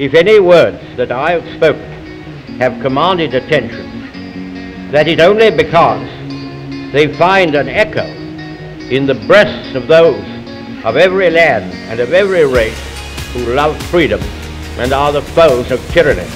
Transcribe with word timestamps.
if 0.00 0.14
any 0.14 0.40
words 0.40 0.80
that 0.96 1.12
I 1.12 1.32
have 1.32 1.46
spoken 1.56 2.56
have 2.58 2.80
commanded 2.80 3.34
attention, 3.34 4.90
that 4.92 5.06
is 5.06 5.20
only 5.20 5.50
because 5.50 6.08
they 6.90 7.12
find 7.18 7.54
an 7.54 7.68
echo 7.68 8.06
in 8.88 9.04
the 9.04 9.14
breasts 9.26 9.74
of 9.74 9.88
those 9.88 10.24
of 10.86 10.96
every 10.96 11.28
land 11.28 11.74
and 11.90 12.00
of 12.00 12.14
every 12.14 12.46
race 12.46 12.80
who 13.34 13.52
love 13.52 13.76
freedom 13.88 14.22
and 14.78 14.94
are 14.94 15.12
the 15.12 15.20
foes 15.20 15.70
of 15.70 15.78
tyranny. 15.92 16.26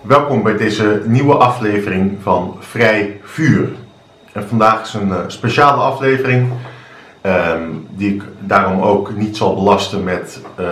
Welkom 0.00 0.42
bij 0.42 0.56
deze 0.56 1.02
nieuwe 1.06 1.34
aflevering 1.34 2.18
van 2.22 2.56
Vrij 2.60 3.20
Vuur. 3.22 3.68
En 4.32 4.48
vandaag 4.48 4.82
is 4.82 4.94
een 4.94 5.08
uh, 5.08 5.24
speciale 5.26 5.82
aflevering 5.82 6.50
um, 7.28 7.86
die 7.90 8.14
ik 8.14 8.22
daarom 8.38 8.80
ook 8.80 9.16
niet 9.16 9.36
zal 9.36 9.54
belasten 9.54 10.04
met 10.04 10.40
uh, 10.60 10.66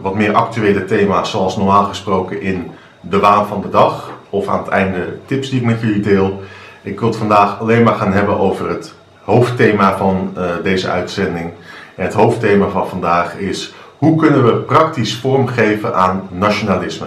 wat 0.00 0.14
meer 0.14 0.32
actuele 0.32 0.84
thema's 0.84 1.30
zoals 1.30 1.56
normaal 1.56 1.84
gesproken 1.84 2.40
in 2.40 2.70
de 3.00 3.18
waan 3.18 3.46
van 3.46 3.60
de 3.60 3.70
dag 3.70 4.10
of 4.30 4.48
aan 4.48 4.58
het 4.58 4.68
einde 4.68 5.18
tips 5.26 5.50
die 5.50 5.60
ik 5.60 5.66
met 5.66 5.80
jullie 5.80 6.00
deel. 6.00 6.42
Ik 6.82 7.00
wil 7.00 7.08
het 7.08 7.18
vandaag 7.18 7.60
alleen 7.60 7.82
maar 7.82 7.94
gaan 7.94 8.12
hebben 8.12 8.38
over 8.38 8.68
het 8.68 8.94
hoofdthema 9.22 9.96
van 9.96 10.34
uh, 10.36 10.44
deze 10.62 10.88
uitzending. 10.88 11.50
En 11.96 12.04
het 12.04 12.14
hoofdthema 12.14 12.68
van 12.68 12.88
vandaag 12.88 13.36
is 13.36 13.74
hoe 13.98 14.16
kunnen 14.16 14.44
we 14.44 14.52
praktisch 14.52 15.16
vormgeven 15.16 15.94
aan 15.94 16.28
nationalisme. 16.30 17.06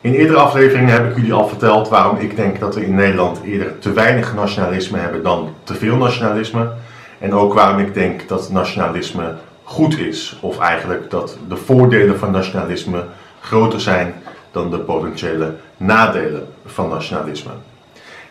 In 0.00 0.12
eerdere 0.12 0.38
afleveringen 0.38 0.92
heb 0.92 1.10
ik 1.10 1.16
jullie 1.16 1.32
al 1.32 1.48
verteld 1.48 1.88
waarom 1.88 2.16
ik 2.16 2.36
denk 2.36 2.60
dat 2.60 2.74
we 2.74 2.86
in 2.86 2.94
Nederland 2.94 3.40
eerder 3.44 3.78
te 3.78 3.92
weinig 3.92 4.34
nationalisme 4.34 4.98
hebben 4.98 5.22
dan 5.22 5.54
te 5.64 5.74
veel 5.74 5.96
nationalisme. 5.96 6.68
En 7.20 7.34
ook 7.34 7.54
waarom 7.54 7.78
ik 7.78 7.94
denk 7.94 8.28
dat 8.28 8.50
nationalisme 8.50 9.34
goed 9.64 9.98
is. 9.98 10.38
Of 10.40 10.58
eigenlijk 10.58 11.10
dat 11.10 11.36
de 11.48 11.56
voordelen 11.56 12.18
van 12.18 12.30
nationalisme 12.30 13.04
groter 13.40 13.80
zijn 13.80 14.14
dan 14.50 14.70
de 14.70 14.78
potentiële 14.78 15.54
nadelen 15.76 16.46
van 16.66 16.88
nationalisme. 16.88 17.50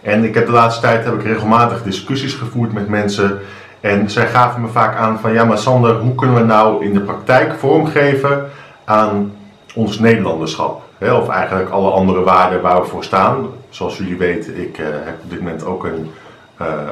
En 0.01 0.23
ik 0.23 0.33
heb 0.33 0.45
de 0.45 0.51
laatste 0.51 0.81
tijd 0.81 1.05
heb 1.05 1.13
ik 1.13 1.23
regelmatig 1.23 1.83
discussies 1.83 2.33
gevoerd 2.33 2.73
met 2.73 2.89
mensen. 2.89 3.39
En 3.79 4.09
zij 4.09 4.27
gaven 4.27 4.61
me 4.61 4.67
vaak 4.67 4.95
aan 4.95 5.19
van 5.19 5.33
ja 5.33 5.45
maar 5.45 5.57
Sander, 5.57 5.95
hoe 5.95 6.15
kunnen 6.15 6.35
we 6.35 6.43
nou 6.43 6.85
in 6.85 6.93
de 6.93 6.99
praktijk 6.99 7.53
vormgeven 7.53 8.49
aan 8.85 9.33
ons 9.75 9.99
Nederlanderschap? 9.99 10.87
of 11.01 11.29
eigenlijk 11.29 11.69
alle 11.69 11.89
andere 11.89 12.21
waarden 12.21 12.61
waar 12.61 12.81
we 12.81 12.87
voor 12.87 13.03
staan. 13.03 13.47
Zoals 13.69 13.97
jullie 13.97 14.17
weten, 14.17 14.61
ik 14.61 14.77
uh, 14.77 14.85
heb 14.89 15.15
op 15.23 15.29
dit 15.29 15.39
moment 15.39 15.65
ook 15.65 15.83
een, 15.83 16.11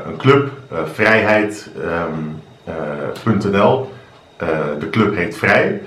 een 0.06 0.18
club, 0.18 0.52
uh, 0.74 0.80
vrijheid.nl. 0.94 3.92
de 4.80 4.90
club 4.92 5.16
heet 5.16 5.38
Vrij. 5.38 5.82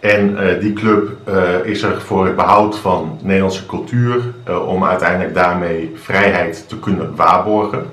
En 0.00 0.38
die 0.60 0.72
club 0.72 1.10
is 1.64 1.82
er 1.82 2.00
voor 2.00 2.26
het 2.26 2.36
behoud 2.36 2.78
van 2.78 3.18
Nederlandse 3.22 3.66
cultuur, 3.66 4.20
om 4.66 4.84
uiteindelijk 4.84 5.34
daarmee 5.34 5.92
vrijheid 5.94 6.68
te 6.68 6.78
kunnen 6.78 7.16
waarborgen. 7.16 7.86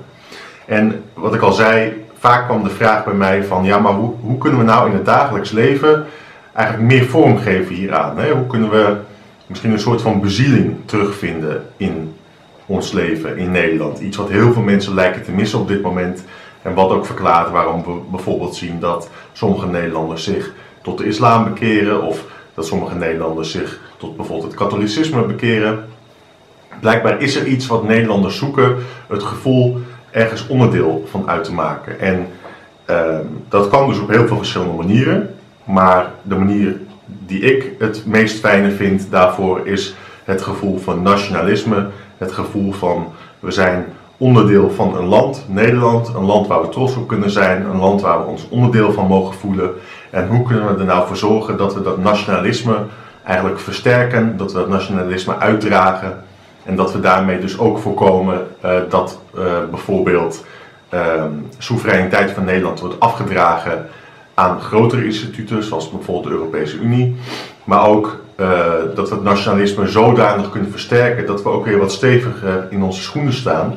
En 0.66 1.02
wat 1.14 1.34
ik 1.34 1.40
al 1.40 1.52
zei, 1.52 2.04
vaak 2.18 2.46
kwam 2.46 2.62
de 2.62 2.70
vraag 2.70 3.04
bij 3.04 3.14
mij 3.14 3.44
van, 3.44 3.64
ja 3.64 3.78
maar 3.78 3.92
hoe, 3.92 4.14
hoe 4.20 4.38
kunnen 4.38 4.58
we 4.58 4.64
nou 4.64 4.88
in 4.88 4.94
het 4.94 5.04
dagelijks 5.04 5.50
leven 5.50 6.06
eigenlijk 6.52 6.92
meer 6.92 7.04
vorm 7.04 7.38
geven 7.38 7.74
hieraan? 7.74 8.18
Hè? 8.18 8.32
Hoe 8.32 8.46
kunnen 8.46 8.70
we 8.70 8.96
misschien 9.46 9.72
een 9.72 9.78
soort 9.78 10.02
van 10.02 10.20
bezieling 10.20 10.76
terugvinden 10.84 11.66
in 11.76 12.14
ons 12.66 12.92
leven 12.92 13.36
in 13.36 13.50
Nederland. 13.50 13.98
Iets 13.98 14.16
wat 14.16 14.30
heel 14.30 14.52
veel 14.52 14.62
mensen 14.62 14.94
lijken 14.94 15.22
te 15.22 15.32
missen 15.32 15.58
op 15.58 15.68
dit 15.68 15.82
moment. 15.82 16.24
En 16.62 16.74
wat 16.74 16.90
ook 16.90 17.06
verklaart 17.06 17.50
waarom 17.50 17.82
we 17.82 18.00
bijvoorbeeld 18.10 18.56
zien 18.56 18.80
dat 18.80 19.08
sommige 19.32 19.66
Nederlanders 19.66 20.24
zich 20.24 20.52
tot 20.82 20.98
de 20.98 21.06
islam 21.06 21.44
bekeren. 21.44 22.02
Of 22.02 22.24
dat 22.54 22.66
sommige 22.66 22.94
Nederlanders 22.94 23.50
zich 23.50 23.80
tot 23.96 24.16
bijvoorbeeld 24.16 24.50
het 24.50 24.60
katholicisme 24.60 25.22
bekeren. 25.22 25.84
Blijkbaar 26.80 27.22
is 27.22 27.36
er 27.36 27.46
iets 27.46 27.66
wat 27.66 27.84
Nederlanders 27.84 28.36
zoeken, 28.38 28.76
het 29.08 29.22
gevoel 29.22 29.80
ergens 30.10 30.46
onderdeel 30.46 31.04
van 31.10 31.28
uit 31.28 31.44
te 31.44 31.52
maken. 31.52 32.00
En 32.00 32.26
uh, 32.90 33.18
dat 33.48 33.68
kan 33.68 33.88
dus 33.88 33.98
op 33.98 34.08
heel 34.08 34.26
veel 34.26 34.36
verschillende 34.36 34.74
manieren. 34.74 35.34
Maar 35.64 36.10
de 36.22 36.34
manier 36.34 36.76
die 37.06 37.40
ik 37.40 37.70
het 37.78 38.06
meest 38.06 38.40
fijne 38.40 38.70
vind 38.70 39.10
daarvoor 39.10 39.66
is 39.66 39.94
het 40.24 40.42
gevoel 40.42 40.78
van 40.78 41.02
nationalisme. 41.02 41.86
Het 42.18 42.32
gevoel 42.32 42.72
van 42.72 43.06
we 43.38 43.50
zijn 43.50 43.84
onderdeel 44.16 44.70
van 44.70 44.96
een 44.96 45.06
land, 45.06 45.44
Nederland, 45.48 46.14
een 46.14 46.24
land 46.24 46.46
waar 46.46 46.60
we 46.60 46.68
trots 46.68 46.96
op 46.96 47.08
kunnen 47.08 47.30
zijn, 47.30 47.64
een 47.64 47.78
land 47.78 48.00
waar 48.00 48.18
we 48.18 48.30
ons 48.30 48.48
onderdeel 48.48 48.92
van 48.92 49.06
mogen 49.06 49.34
voelen. 49.34 49.70
En 50.10 50.28
hoe 50.28 50.42
kunnen 50.42 50.74
we 50.74 50.80
er 50.80 50.86
nou 50.86 51.06
voor 51.06 51.16
zorgen 51.16 51.56
dat 51.56 51.74
we 51.74 51.82
dat 51.82 51.98
nationalisme 51.98 52.76
eigenlijk 53.24 53.60
versterken, 53.60 54.36
dat 54.36 54.52
we 54.52 54.58
dat 54.58 54.68
nationalisme 54.68 55.38
uitdragen 55.38 56.24
en 56.64 56.76
dat 56.76 56.92
we 56.92 57.00
daarmee 57.00 57.38
dus 57.38 57.58
ook 57.58 57.78
voorkomen 57.78 58.46
uh, 58.64 58.70
dat 58.88 59.20
uh, 59.38 59.42
bijvoorbeeld 59.70 60.44
uh, 60.94 61.24
soevereiniteit 61.58 62.30
van 62.30 62.44
Nederland 62.44 62.80
wordt 62.80 63.00
afgedragen 63.00 63.86
aan 64.34 64.60
grotere 64.60 65.04
instituten, 65.04 65.62
zoals 65.62 65.90
bijvoorbeeld 65.90 66.26
de 66.26 66.30
Europese 66.30 66.78
Unie. 66.78 67.16
Maar 67.64 67.86
ook 67.86 68.23
uh, 68.36 68.72
dat 68.94 69.08
we 69.08 69.14
het 69.14 69.24
nationalisme 69.24 69.88
zodanig 69.88 70.50
kunnen 70.50 70.70
versterken 70.70 71.26
dat 71.26 71.42
we 71.42 71.48
ook 71.48 71.64
weer 71.64 71.78
wat 71.78 71.92
steviger 71.92 72.66
in 72.70 72.82
onze 72.82 73.02
schoenen 73.02 73.32
staan. 73.32 73.76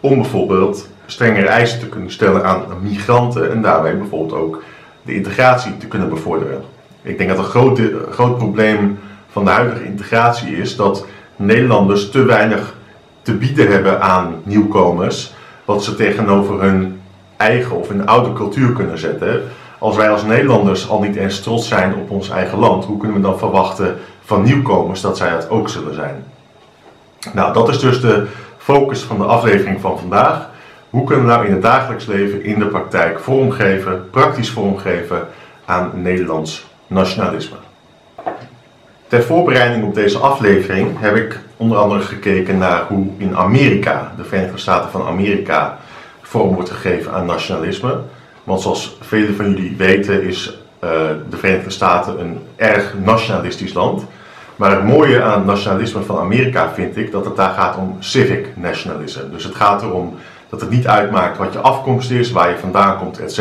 Om 0.00 0.14
bijvoorbeeld 0.14 0.88
strengere 1.06 1.46
eisen 1.46 1.78
te 1.78 1.88
kunnen 1.88 2.10
stellen 2.10 2.44
aan 2.44 2.64
migranten 2.82 3.50
en 3.50 3.62
daarmee 3.62 3.94
bijvoorbeeld 3.94 4.40
ook 4.40 4.62
de 5.02 5.14
integratie 5.14 5.76
te 5.76 5.86
kunnen 5.86 6.08
bevorderen. 6.08 6.62
Ik 7.02 7.18
denk 7.18 7.30
dat 7.30 7.38
een 7.38 7.44
groot, 7.44 7.80
groot 8.10 8.38
probleem 8.38 8.98
van 9.30 9.44
de 9.44 9.50
huidige 9.50 9.84
integratie 9.84 10.56
is 10.56 10.76
dat 10.76 11.06
Nederlanders 11.36 12.10
te 12.10 12.22
weinig 12.24 12.74
te 13.22 13.34
bieden 13.34 13.68
hebben 13.70 14.00
aan 14.00 14.34
nieuwkomers, 14.42 15.34
wat 15.64 15.84
ze 15.84 15.94
tegenover 15.94 16.62
hun 16.62 17.00
eigen 17.36 17.76
of 17.76 17.88
hun 17.88 18.06
oude 18.06 18.32
cultuur 18.32 18.72
kunnen 18.72 18.98
zetten 18.98 19.42
als 19.86 19.96
wij 19.96 20.10
als 20.10 20.22
Nederlanders 20.22 20.88
al 20.88 21.00
niet 21.00 21.16
eens 21.16 21.40
trots 21.40 21.68
zijn 21.68 21.94
op 21.94 22.10
ons 22.10 22.30
eigen 22.30 22.58
land, 22.58 22.84
hoe 22.84 22.98
kunnen 22.98 23.16
we 23.16 23.22
dan 23.22 23.38
verwachten 23.38 23.98
van 24.24 24.42
nieuwkomers 24.42 25.00
dat 25.00 25.16
zij 25.16 25.28
het 25.28 25.50
ook 25.50 25.68
zullen 25.68 25.94
zijn? 25.94 26.24
Nou, 27.32 27.52
dat 27.52 27.68
is 27.68 27.78
dus 27.78 28.00
de 28.00 28.26
focus 28.58 29.00
van 29.00 29.18
de 29.18 29.24
aflevering 29.24 29.80
van 29.80 29.98
vandaag. 29.98 30.48
Hoe 30.90 31.04
kunnen 31.04 31.24
we 31.24 31.30
nou 31.30 31.46
in 31.46 31.52
het 31.52 31.62
dagelijks 31.62 32.06
leven, 32.06 32.44
in 32.44 32.58
de 32.58 32.66
praktijk, 32.66 33.18
vormgeven, 33.18 34.10
praktisch 34.10 34.50
vormgeven 34.50 35.28
aan 35.64 35.90
Nederlands 35.94 36.66
nationalisme? 36.86 37.56
Ter 39.06 39.22
voorbereiding 39.22 39.84
op 39.84 39.94
deze 39.94 40.18
aflevering 40.18 41.00
heb 41.00 41.16
ik 41.16 41.38
onder 41.56 41.78
andere 41.78 42.00
gekeken 42.00 42.58
naar 42.58 42.84
hoe 42.88 43.06
in 43.16 43.36
Amerika, 43.36 44.12
de 44.16 44.24
Verenigde 44.24 44.58
Staten 44.58 44.90
van 44.90 45.06
Amerika, 45.06 45.78
vorm 46.22 46.54
wordt 46.54 46.70
gegeven 46.70 47.12
aan 47.12 47.26
nationalisme. 47.26 47.98
Want 48.46 48.60
zoals 48.60 48.96
velen 49.00 49.36
van 49.36 49.50
jullie 49.50 49.74
weten 49.76 50.22
is 50.22 50.58
uh, 50.84 50.90
de 51.30 51.36
Verenigde 51.36 51.70
Staten 51.70 52.20
een 52.20 52.38
erg 52.56 52.94
nationalistisch 53.04 53.72
land. 53.72 54.04
Maar 54.56 54.70
het 54.70 54.84
mooie 54.84 55.22
aan 55.22 55.38
het 55.38 55.46
nationalisme 55.46 56.02
van 56.02 56.18
Amerika 56.18 56.72
vind 56.74 56.96
ik 56.96 57.12
dat 57.12 57.24
het 57.24 57.36
daar 57.36 57.52
gaat 57.54 57.76
om 57.76 57.96
civic 57.98 58.46
nationalism. 58.56 59.20
Dus 59.30 59.44
het 59.44 59.54
gaat 59.54 59.82
erom 59.82 60.14
dat 60.48 60.60
het 60.60 60.70
niet 60.70 60.86
uitmaakt 60.86 61.38
wat 61.38 61.52
je 61.52 61.58
afkomst 61.58 62.10
is, 62.10 62.30
waar 62.30 62.48
je 62.48 62.56
vandaan 62.56 62.98
komt, 62.98 63.18
etc. 63.20 63.38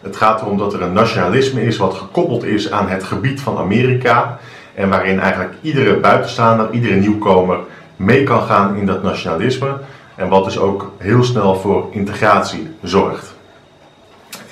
Het 0.00 0.16
gaat 0.16 0.40
erom 0.40 0.58
dat 0.58 0.72
er 0.72 0.82
een 0.82 0.92
nationalisme 0.92 1.64
is 1.64 1.76
wat 1.76 1.94
gekoppeld 1.94 2.44
is 2.44 2.70
aan 2.70 2.88
het 2.88 3.04
gebied 3.04 3.40
van 3.40 3.58
Amerika. 3.58 4.38
En 4.74 4.88
waarin 4.88 5.20
eigenlijk 5.20 5.54
iedere 5.60 5.96
buitenstaander, 5.96 6.70
iedere 6.70 6.94
nieuwkomer 6.94 7.58
mee 7.96 8.24
kan 8.24 8.42
gaan 8.42 8.76
in 8.76 8.86
dat 8.86 9.02
nationalisme. 9.02 9.76
En 10.14 10.28
wat 10.28 10.44
dus 10.44 10.58
ook 10.58 10.92
heel 10.98 11.24
snel 11.24 11.54
voor 11.54 11.88
integratie 11.90 12.70
zorgt. 12.82 13.31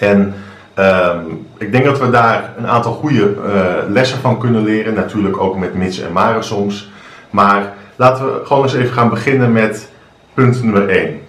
En 0.00 0.35
um, 0.79 1.47
ik 1.58 1.73
denk 1.73 1.85
dat 1.85 1.99
we 1.99 2.11
daar 2.11 2.52
een 2.58 2.67
aantal 2.67 2.93
goede 2.93 3.35
uh, 3.35 3.75
lessen 3.88 4.19
van 4.19 4.38
kunnen 4.38 4.62
leren. 4.62 4.94
Natuurlijk 4.94 5.41
ook 5.41 5.56
met 5.56 5.75
mits 5.75 6.00
en 6.00 6.12
maren 6.12 6.44
soms. 6.44 6.91
Maar 7.31 7.73
laten 7.97 8.25
we 8.25 8.41
gewoon 8.44 8.62
eens 8.62 8.75
even 8.75 8.93
gaan 8.93 9.11
beginnen 9.11 9.52
met 9.52 9.91
punt 10.35 10.62
nummer 10.62 10.88
1. 10.88 11.20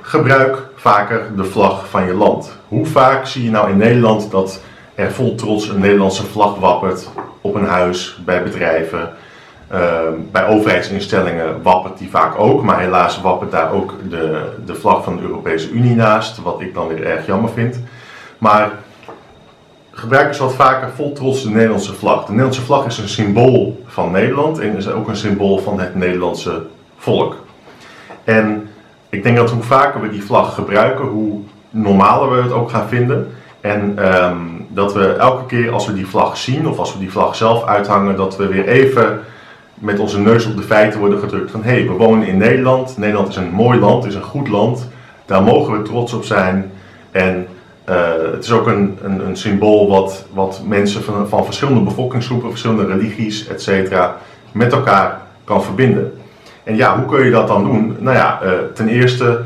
Gebruik 0.00 0.56
vaker 0.74 1.26
de 1.36 1.44
vlag 1.44 1.88
van 1.88 2.06
je 2.06 2.14
land. 2.14 2.58
Hoe 2.68 2.86
vaak 2.86 3.26
zie 3.26 3.44
je 3.44 3.50
nou 3.50 3.70
in 3.70 3.76
Nederland 3.76 4.30
dat 4.30 4.60
er 4.94 5.12
vol 5.12 5.34
trots 5.34 5.68
een 5.68 5.80
Nederlandse 5.80 6.26
vlag 6.26 6.58
wappert 6.58 7.08
op 7.40 7.54
een 7.54 7.66
huis, 7.66 8.20
bij 8.24 8.42
bedrijven, 8.42 9.10
uh, 9.72 10.00
bij 10.32 10.46
overheidsinstellingen 10.46 11.62
wappert 11.62 11.98
die 11.98 12.10
vaak 12.10 12.38
ook, 12.38 12.62
maar 12.62 12.80
helaas 12.80 13.20
wappert 13.20 13.50
daar 13.50 13.72
ook 13.72 13.94
de, 14.08 14.52
de 14.66 14.74
vlag 14.74 15.04
van 15.04 15.16
de 15.16 15.22
Europese 15.22 15.70
Unie 15.70 15.94
naast, 15.94 16.42
wat 16.42 16.60
ik 16.60 16.74
dan 16.74 16.88
weer 16.88 17.06
erg 17.06 17.26
jammer 17.26 17.50
vind. 17.50 17.80
Maar 18.38 18.70
gebruik 19.90 20.28
eens 20.28 20.38
wat 20.38 20.54
vaker 20.54 20.90
vol 20.94 21.12
trots 21.12 21.42
de 21.42 21.50
Nederlandse 21.50 21.94
vlag. 21.94 22.20
De 22.20 22.28
Nederlandse 22.28 22.62
vlag 22.62 22.86
is 22.86 22.98
een 22.98 23.08
symbool 23.08 23.84
van 23.86 24.10
Nederland 24.10 24.58
en 24.58 24.76
is 24.76 24.88
ook 24.88 25.08
een 25.08 25.16
symbool 25.16 25.58
van 25.58 25.80
het 25.80 25.94
Nederlandse 25.94 26.62
volk. 26.96 27.36
En 28.24 28.68
ik 29.08 29.22
denk 29.22 29.36
dat 29.36 29.50
hoe 29.50 29.62
vaker 29.62 30.00
we 30.00 30.10
die 30.10 30.24
vlag 30.24 30.54
gebruiken, 30.54 31.04
hoe 31.04 31.40
normaler 31.70 32.36
we 32.36 32.42
het 32.42 32.52
ook 32.52 32.70
gaan 32.70 32.88
vinden. 32.88 33.32
En 33.60 33.92
ehm, 33.96 34.36
dat 34.68 34.92
we 34.92 35.12
elke 35.12 35.46
keer 35.46 35.72
als 35.72 35.86
we 35.86 35.94
die 35.94 36.06
vlag 36.06 36.36
zien 36.36 36.68
of 36.68 36.78
als 36.78 36.92
we 36.92 36.98
die 36.98 37.10
vlag 37.10 37.36
zelf 37.36 37.64
uithangen, 37.64 38.16
dat 38.16 38.36
we 38.36 38.46
weer 38.46 38.68
even 38.68 39.20
met 39.78 39.98
onze 39.98 40.20
neus 40.20 40.46
op 40.46 40.56
de 40.56 40.62
feiten 40.62 41.00
worden 41.00 41.18
gedrukt 41.18 41.50
van 41.50 41.62
hé, 41.62 41.70
hey, 41.70 41.86
we 41.86 41.92
wonen 41.92 42.26
in 42.26 42.36
Nederland. 42.36 42.98
Nederland 42.98 43.28
is 43.28 43.36
een 43.36 43.50
mooi 43.50 43.78
land, 43.78 44.04
is 44.04 44.14
een 44.14 44.22
goed 44.22 44.48
land. 44.48 44.88
Daar 45.26 45.42
mogen 45.42 45.72
we 45.72 45.82
trots 45.82 46.12
op 46.12 46.24
zijn. 46.24 46.70
En 47.10 47.46
uh, 47.88 47.96
het 48.32 48.44
is 48.44 48.52
ook 48.52 48.66
een, 48.66 48.98
een, 49.02 49.26
een, 49.26 49.36
symbool 49.36 49.88
wat, 49.88 50.26
wat 50.32 50.62
mensen 50.66 51.02
van, 51.02 51.28
van 51.28 51.44
verschillende 51.44 51.80
bevolkingsgroepen, 51.80 52.50
verschillende 52.50 52.86
religies, 52.86 53.46
etc. 53.46 53.94
met 54.52 54.72
elkaar 54.72 55.20
kan 55.44 55.62
verbinden. 55.62 56.20
En 56.64 56.76
ja, 56.76 56.96
hoe 56.96 57.06
kun 57.06 57.24
je 57.24 57.30
dat 57.30 57.48
dan 57.48 57.64
doen? 57.64 57.96
Nou 57.98 58.16
ja, 58.16 58.40
uh, 58.42 58.50
ten 58.74 58.88
eerste 58.88 59.40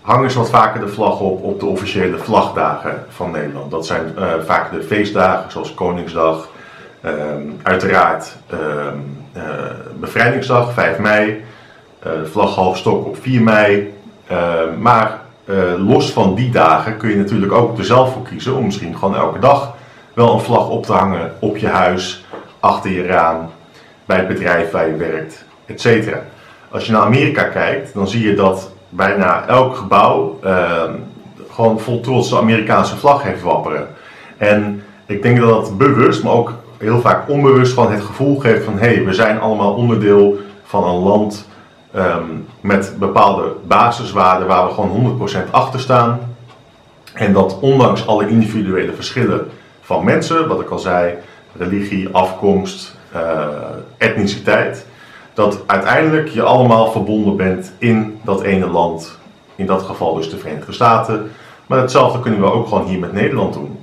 hangen 0.00 0.30
ze 0.30 0.38
wat 0.38 0.50
vaker 0.50 0.80
de 0.80 0.88
vlag 0.88 1.20
op 1.20 1.42
op 1.42 1.60
de 1.60 1.66
officiële 1.66 2.18
vlagdagen 2.18 3.04
van 3.08 3.30
Nederland. 3.30 3.70
Dat 3.70 3.86
zijn 3.86 4.14
uh, 4.18 4.24
vaak 4.44 4.72
de 4.72 4.82
feestdagen 4.82 5.50
zoals 5.50 5.74
Koningsdag, 5.74 6.48
um, 7.04 7.56
uiteraard 7.62 8.36
uh, 8.52 8.58
Bevrijdingsdag 10.00 10.72
5 10.72 10.98
mei, 10.98 11.44
uh, 12.06 12.12
vlaghalfstok 12.24 13.06
op 13.06 13.16
4 13.20 13.42
mei. 13.42 13.94
Ehm, 14.26 14.80
maar 14.80 15.18
los 15.78 16.12
van 16.12 16.34
die 16.34 16.50
dagen 16.50 16.96
kun 16.96 17.10
je 17.10 17.16
natuurlijk 17.16 17.52
ook 17.52 17.78
er 17.78 17.84
zelf 17.84 18.12
voor 18.12 18.22
kiezen 18.22 18.56
om 18.56 18.64
misschien 18.64 18.98
gewoon 18.98 19.16
elke 19.16 19.38
dag 19.38 19.74
wel 20.14 20.32
een 20.32 20.40
vlag 20.40 20.68
op 20.68 20.86
te 20.86 20.92
hangen 20.92 21.32
op 21.38 21.56
je 21.56 21.68
huis, 21.68 22.24
achter 22.60 22.90
je 22.90 23.06
raam, 23.06 23.50
bij 24.04 24.16
het 24.16 24.28
bedrijf 24.28 24.70
waar 24.70 24.88
je 24.88 24.96
werkt, 24.96 25.44
etc. 25.66 26.16
Als 26.70 26.86
je 26.86 26.92
naar 26.92 27.02
Amerika 27.02 27.42
kijkt, 27.42 27.94
dan 27.94 28.08
zie 28.08 28.26
je 28.26 28.34
dat 28.34 28.70
bijna 28.88 29.46
elk 29.46 29.76
gebouw 29.76 30.38
uh, 30.44 30.82
gewoon 31.50 31.80
vol 31.80 32.00
trots 32.00 32.28
de 32.28 32.36
Amerikaanse 32.36 32.96
vlag 32.96 33.22
heeft 33.22 33.42
wapperen. 33.42 33.88
En 34.36 34.82
ik 35.06 35.22
denk 35.22 35.38
dat 35.38 35.48
dat 35.48 35.78
bewust, 35.78 36.22
maar 36.22 36.32
ook 36.32 36.54
heel 36.80 37.00
vaak 37.00 37.28
onbewust 37.28 37.72
van 37.72 37.92
het 37.92 38.02
gevoel 38.02 38.38
geeft 38.38 38.64
van 38.64 38.78
hé, 38.78 38.94
hey, 38.94 39.04
we 39.04 39.14
zijn 39.14 39.40
allemaal 39.40 39.74
onderdeel 39.74 40.36
van 40.64 40.84
een 40.84 41.02
land 41.02 41.48
um, 41.96 42.46
met 42.60 42.94
bepaalde 42.98 43.52
basiswaarden 43.66 44.48
waar 44.48 44.66
we 44.66 44.72
gewoon 44.72 45.18
100% 45.46 45.50
achter 45.50 45.80
staan. 45.80 46.20
En 47.14 47.32
dat 47.32 47.58
ondanks 47.60 48.06
alle 48.06 48.28
individuele 48.28 48.92
verschillen 48.92 49.48
van 49.80 50.04
mensen, 50.04 50.48
wat 50.48 50.60
ik 50.60 50.70
al 50.70 50.78
zei, 50.78 51.14
religie, 51.58 52.08
afkomst, 52.08 52.96
uh, 53.14 53.48
etniciteit, 53.96 54.86
dat 55.34 55.62
uiteindelijk 55.66 56.28
je 56.28 56.42
allemaal 56.42 56.90
verbonden 56.90 57.36
bent 57.36 57.72
in 57.78 58.20
dat 58.24 58.42
ene 58.42 58.66
land. 58.66 59.18
In 59.56 59.66
dat 59.66 59.82
geval 59.82 60.14
dus 60.14 60.30
de 60.30 60.38
Verenigde 60.38 60.72
Staten. 60.72 61.30
Maar 61.66 61.78
hetzelfde 61.78 62.20
kunnen 62.20 62.40
we 62.40 62.52
ook 62.52 62.68
gewoon 62.68 62.86
hier 62.86 62.98
met 62.98 63.12
Nederland 63.12 63.52
doen. 63.54 63.78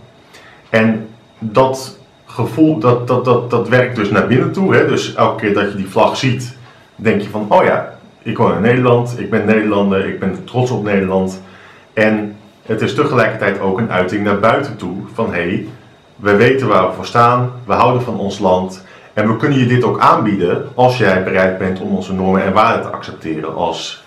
En 0.69 1.09
dat 1.39 1.96
gevoel, 2.37 2.79
dat, 2.79 3.07
dat, 3.07 3.25
dat, 3.25 3.49
dat 3.49 3.69
werkt 3.69 3.95
dus 3.95 4.09
naar 4.09 4.27
binnen 4.27 4.51
toe. 4.51 4.75
Hè? 4.75 4.87
Dus 4.87 5.13
elke 5.13 5.41
keer 5.41 5.53
dat 5.53 5.71
je 5.71 5.77
die 5.77 5.89
vlag 5.89 6.17
ziet, 6.17 6.57
denk 6.95 7.21
je 7.21 7.29
van, 7.29 7.45
oh 7.49 7.63
ja, 7.63 7.97
ik 8.21 8.37
woon 8.37 8.55
in 8.55 8.61
Nederland, 8.61 9.19
ik 9.19 9.29
ben 9.29 9.45
Nederlander, 9.45 10.05
ik 10.05 10.19
ben 10.19 10.43
trots 10.43 10.71
op 10.71 10.83
Nederland. 10.83 11.41
En 11.93 12.35
het 12.61 12.81
is 12.81 12.95
tegelijkertijd 12.95 13.59
ook 13.59 13.77
een 13.77 13.91
uiting 13.91 14.23
naar 14.23 14.39
buiten 14.39 14.75
toe 14.75 14.95
van, 15.13 15.33
hé, 15.33 15.41
hey, 15.41 15.67
we 16.15 16.35
weten 16.35 16.67
waar 16.67 16.87
we 16.87 16.93
voor 16.93 17.05
staan, 17.05 17.51
we 17.65 17.73
houden 17.73 18.01
van 18.01 18.19
ons 18.19 18.39
land 18.39 18.85
en 19.13 19.27
we 19.27 19.37
kunnen 19.37 19.59
je 19.59 19.65
dit 19.65 19.83
ook 19.83 19.99
aanbieden 19.99 20.67
als 20.75 20.97
jij 20.97 21.23
bereid 21.23 21.57
bent 21.57 21.79
om 21.79 21.95
onze 21.95 22.13
normen 22.13 22.43
en 22.43 22.53
waarden 22.53 22.81
te 22.81 22.89
accepteren 22.89 23.55
als 23.55 24.03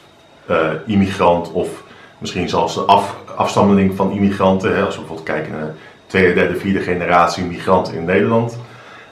uh, 0.50 0.56
immigrant 0.86 1.52
of 1.52 1.82
misschien 2.18 2.48
zelfs 2.48 2.74
de 2.74 2.80
af, 2.80 3.16
afstammeling 3.36 3.96
van 3.96 4.10
immigranten. 4.10 4.76
Hè, 4.76 4.84
als 4.84 4.94
we 4.94 5.00
bijvoorbeeld 5.00 5.28
kijken 5.28 5.52
naar 5.52 5.74
tweede, 6.10 6.32
derde, 6.34 6.56
vierde 6.56 6.80
generatie 6.80 7.44
migranten 7.44 7.94
in 7.94 8.04
Nederland. 8.04 8.58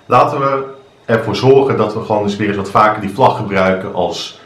Laten 0.07 0.41
we 0.41 0.65
ervoor 1.05 1.37
zorgen 1.37 1.77
dat 1.77 1.95
we 1.95 2.01
gewoon 2.01 2.23
eens 2.23 2.37
weer 2.37 2.49
eens 2.49 2.57
wat 2.57 2.71
vaker 2.71 3.01
die 3.01 3.11
vlag 3.11 3.37
gebruiken 3.37 3.95
als 3.95 4.41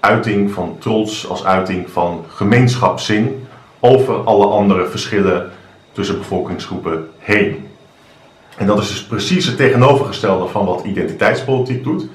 uiting 0.00 0.50
van 0.50 0.76
trots, 0.78 1.28
als 1.28 1.44
uiting 1.44 1.90
van 1.90 2.24
gemeenschapszin 2.28 3.46
over 3.80 4.14
alle 4.24 4.46
andere 4.46 4.86
verschillen 4.86 5.50
tussen 5.92 6.18
bevolkingsgroepen 6.18 7.08
heen. 7.18 7.66
En 8.56 8.66
dat 8.66 8.78
is 8.78 8.88
dus 8.88 9.04
precies 9.04 9.46
het 9.46 9.56
tegenovergestelde 9.56 10.48
van 10.48 10.66
wat 10.66 10.84
identiteitspolitiek 10.84 11.84
doet. 11.84 12.06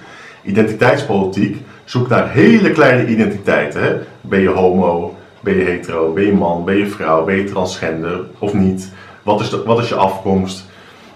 Identiteitspolitiek 0.43 1.57
zoekt 1.85 2.09
naar 2.09 2.29
hele 2.29 2.71
kleine 2.71 3.07
identiteiten. 3.07 4.05
Ben 4.21 4.39
je 4.39 4.49
homo, 4.49 5.15
ben 5.39 5.55
je 5.55 5.63
hetero, 5.63 6.13
ben 6.13 6.25
je 6.25 6.33
man, 6.33 6.65
ben 6.65 6.77
je 6.77 6.87
vrouw, 6.87 7.23
ben 7.23 7.35
je 7.35 7.43
transgender 7.43 8.19
of 8.39 8.53
niet? 8.53 8.91
Wat 9.27 9.41
is, 9.41 9.63
wat 9.65 9.79
is 9.79 9.89
je 9.89 9.95
afkomst? 9.95 10.65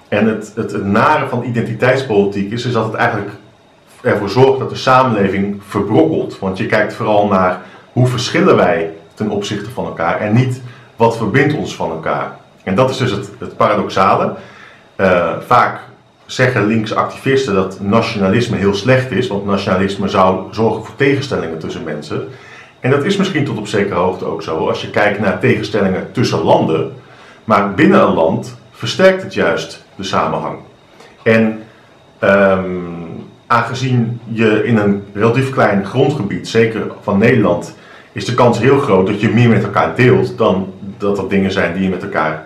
En 0.08 0.28
het, 0.28 0.52
het, 0.56 0.86
nare 0.86 1.28
van 1.28 1.44
identiteitspolitiek 1.44 2.52
is, 2.52 2.66
is 2.66 2.74
dat 2.74 2.86
het 2.86 2.94
eigenlijk 2.94 3.32
ervoor 4.02 4.30
zorgt 4.30 4.60
dat 4.60 4.70
de 4.70 4.76
samenleving 4.76 5.62
verbrokkelt. 5.68 6.40
Want 6.40 6.58
je 6.58 6.66
kijkt 6.66 6.94
vooral 6.94 7.28
naar 7.28 7.62
hoe 7.92 8.08
verschillen 8.08 8.56
wij 8.56 8.94
ten 9.14 9.30
opzichte 9.30 9.70
van 9.70 9.86
elkaar 9.86 10.20
en 10.20 10.34
niet 10.34 10.62
wat 10.96 11.18
verbindt 11.18 11.54
ons 11.54 11.76
van 11.76 11.92
elkaar. 11.92 12.38
En 12.64 12.76
dat 12.76 12.90
is 12.90 12.98
dus 12.98 13.12
het, 13.12 13.30
het 13.40 13.58
paradoxale. 13.58 14.34
Uh, 14.98 15.32
vaak 15.48 15.80
zeggen 16.26 16.66
linkse 16.66 16.96
activisten 16.96 17.54
dat 17.54 17.80
nationalisme 17.80 18.58
heel 18.58 18.74
slecht 18.74 19.12
is, 19.12 19.28
want 19.28 19.46
nationalisme 19.46 20.08
zou 20.08 20.54
zorgen 20.54 20.86
voor 20.86 20.96
tegenstellingen 20.96 21.60
tussen 21.60 21.84
mensen. 21.84 22.28
En 22.80 22.92
dat 22.92 23.04
is 23.04 23.18
misschien 23.18 23.46
tot 23.46 23.58
op 23.58 23.68
zekere 23.68 24.00
hoogte 24.00 24.26
ook 24.26 24.42
zo 24.42 24.68
als 24.68 24.82
je 24.82 24.90
kijkt 24.90 25.20
naar 25.20 25.40
tegenstellingen 25.40 26.12
tussen 26.12 26.42
landen. 26.44 26.92
Maar 27.52 27.74
binnen 27.74 28.02
een 28.02 28.14
land 28.14 28.58
versterkt 28.72 29.24
het 29.24 29.34
juist 29.34 29.86
de 29.96 30.04
samenhang. 30.04 30.58
En 31.24 31.64
um, 32.24 33.28
aangezien 33.48 34.20
je 34.28 34.64
in 34.64 34.78
een 34.78 35.04
relatief 35.14 35.50
klein 35.50 35.86
grondgebied, 35.86 36.48
zeker 36.48 36.92
van 37.02 37.18
Nederland, 37.18 37.76
is 38.12 38.26
de 38.26 38.34
kans 38.34 38.60
heel 38.60 38.80
groot 38.80 39.08
dat 39.08 39.22
je 39.22 39.30
meer 39.30 39.50
met 39.50 39.64
elkaar 39.64 39.96
deelt 39.96 40.38
dan 40.38 40.74
dat 40.98 41.18
er 41.18 41.30
dingen 41.30 41.52
zijn 41.52 41.74
die 41.74 41.84
je 41.84 41.90
met 41.90 42.04
elkaar 42.04 42.46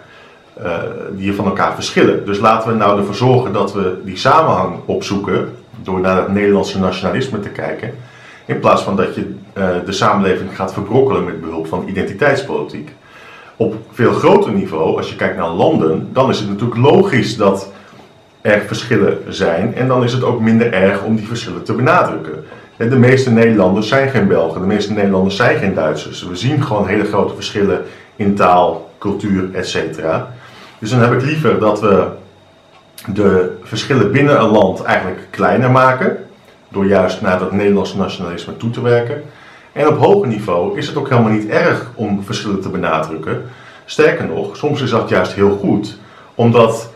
uh, 0.61 0.73
die 1.11 1.33
van 1.33 1.45
elkaar 1.45 1.73
verschillen. 1.73 2.25
Dus 2.25 2.39
laten 2.39 2.69
we 2.69 2.75
nou 2.75 2.99
ervoor 2.99 3.15
zorgen 3.15 3.53
dat 3.53 3.73
we 3.73 4.01
die 4.05 4.17
samenhang 4.17 4.75
opzoeken 4.85 5.55
door 5.81 5.99
naar 5.99 6.17
het 6.17 6.33
Nederlandse 6.33 6.79
nationalisme 6.79 7.39
te 7.39 7.49
kijken. 7.49 7.93
In 8.45 8.59
plaats 8.59 8.81
van 8.81 8.95
dat 8.95 9.15
je 9.15 9.35
uh, 9.57 9.67
de 9.85 9.91
samenleving 9.91 10.55
gaat 10.55 10.73
verbrokkelen 10.73 11.23
met 11.23 11.41
behulp 11.41 11.67
van 11.67 11.87
identiteitspolitiek. 11.87 12.91
Op 13.55 13.75
veel 13.91 14.13
groter 14.13 14.51
niveau, 14.51 14.97
als 14.97 15.09
je 15.09 15.15
kijkt 15.15 15.37
naar 15.37 15.49
landen, 15.49 16.09
dan 16.13 16.29
is 16.29 16.39
het 16.39 16.49
natuurlijk 16.49 16.79
logisch 16.79 17.37
dat 17.37 17.71
er 18.41 18.61
verschillen 18.61 19.17
zijn. 19.29 19.75
En 19.75 19.87
dan 19.87 20.03
is 20.03 20.13
het 20.13 20.23
ook 20.23 20.39
minder 20.39 20.73
erg 20.73 21.03
om 21.03 21.15
die 21.15 21.27
verschillen 21.27 21.63
te 21.63 21.73
benadrukken. 21.73 22.45
De 22.77 22.95
meeste 22.95 23.31
Nederlanders 23.31 23.87
zijn 23.87 24.09
geen 24.09 24.27
Belgen, 24.27 24.61
de 24.61 24.67
meeste 24.67 24.93
Nederlanders 24.93 25.35
zijn 25.35 25.57
geen 25.57 25.73
Duitsers. 25.73 26.23
We 26.23 26.35
zien 26.35 26.63
gewoon 26.63 26.87
hele 26.87 27.03
grote 27.05 27.33
verschillen 27.33 27.81
in 28.15 28.35
taal, 28.35 28.89
cultuur, 28.97 29.49
etc. 29.53 29.77
Dus 30.79 30.89
dan 30.89 30.99
heb 30.99 31.13
ik 31.13 31.21
liever 31.21 31.59
dat 31.59 31.81
we 31.81 32.07
de 33.13 33.57
verschillen 33.63 34.11
binnen 34.11 34.39
een 34.39 34.49
land 34.49 34.83
eigenlijk 34.83 35.27
kleiner 35.29 35.71
maken, 35.71 36.17
door 36.69 36.85
juist 36.85 37.21
naar 37.21 37.39
dat 37.39 37.51
Nederlands 37.51 37.93
nationalisme 37.93 38.57
toe 38.57 38.69
te 38.69 38.81
werken. 38.81 39.23
En 39.75 39.87
op 39.87 39.97
hoger 39.97 40.27
niveau 40.27 40.77
is 40.77 40.87
het 40.87 40.95
ook 40.95 41.09
helemaal 41.09 41.31
niet 41.31 41.47
erg 41.47 41.91
om 41.95 42.23
verschillen 42.23 42.61
te 42.61 42.69
benadrukken. 42.69 43.43
Sterker 43.85 44.25
nog, 44.25 44.57
soms 44.57 44.81
is 44.81 44.89
dat 44.89 45.09
juist 45.09 45.33
heel 45.33 45.57
goed, 45.57 45.97
omdat 46.35 46.91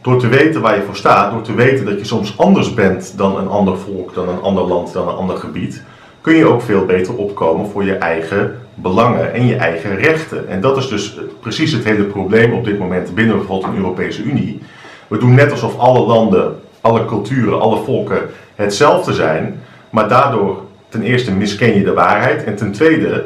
door 0.00 0.18
te 0.18 0.28
weten 0.28 0.60
waar 0.60 0.76
je 0.76 0.82
voor 0.82 0.96
staat, 0.96 1.32
door 1.32 1.42
te 1.42 1.54
weten 1.54 1.84
dat 1.84 1.98
je 1.98 2.04
soms 2.04 2.38
anders 2.38 2.74
bent 2.74 3.14
dan 3.16 3.36
een 3.36 3.48
ander 3.48 3.78
volk, 3.78 4.14
dan 4.14 4.28
een 4.28 4.40
ander 4.40 4.64
land, 4.64 4.92
dan 4.92 5.08
een 5.08 5.14
ander 5.14 5.36
gebied, 5.36 5.82
kun 6.20 6.34
je 6.34 6.46
ook 6.46 6.62
veel 6.62 6.84
beter 6.84 7.16
opkomen 7.16 7.70
voor 7.70 7.84
je 7.84 7.94
eigen 7.94 8.58
belangen 8.74 9.32
en 9.32 9.46
je 9.46 9.56
eigen 9.56 9.96
rechten. 9.96 10.48
En 10.48 10.60
dat 10.60 10.76
is 10.76 10.88
dus 10.88 11.18
precies 11.40 11.72
het 11.72 11.84
hele 11.84 12.04
probleem 12.04 12.52
op 12.52 12.64
dit 12.64 12.78
moment 12.78 13.14
binnen 13.14 13.36
bijvoorbeeld 13.36 13.72
een 13.72 13.78
Europese 13.78 14.22
Unie. 14.22 14.62
We 15.08 15.18
doen 15.18 15.34
net 15.34 15.50
alsof 15.50 15.78
alle 15.78 16.06
landen, 16.06 16.60
alle 16.80 17.04
culturen, 17.04 17.60
alle 17.60 17.82
volken 17.84 18.20
hetzelfde 18.54 19.12
zijn, 19.12 19.62
maar 19.90 20.08
daardoor 20.08 20.68
ten 20.90 21.02
eerste 21.02 21.32
misken 21.32 21.74
je 21.74 21.84
de 21.84 21.92
waarheid 21.92 22.44
en 22.44 22.56
ten 22.56 22.72
tweede 22.72 23.24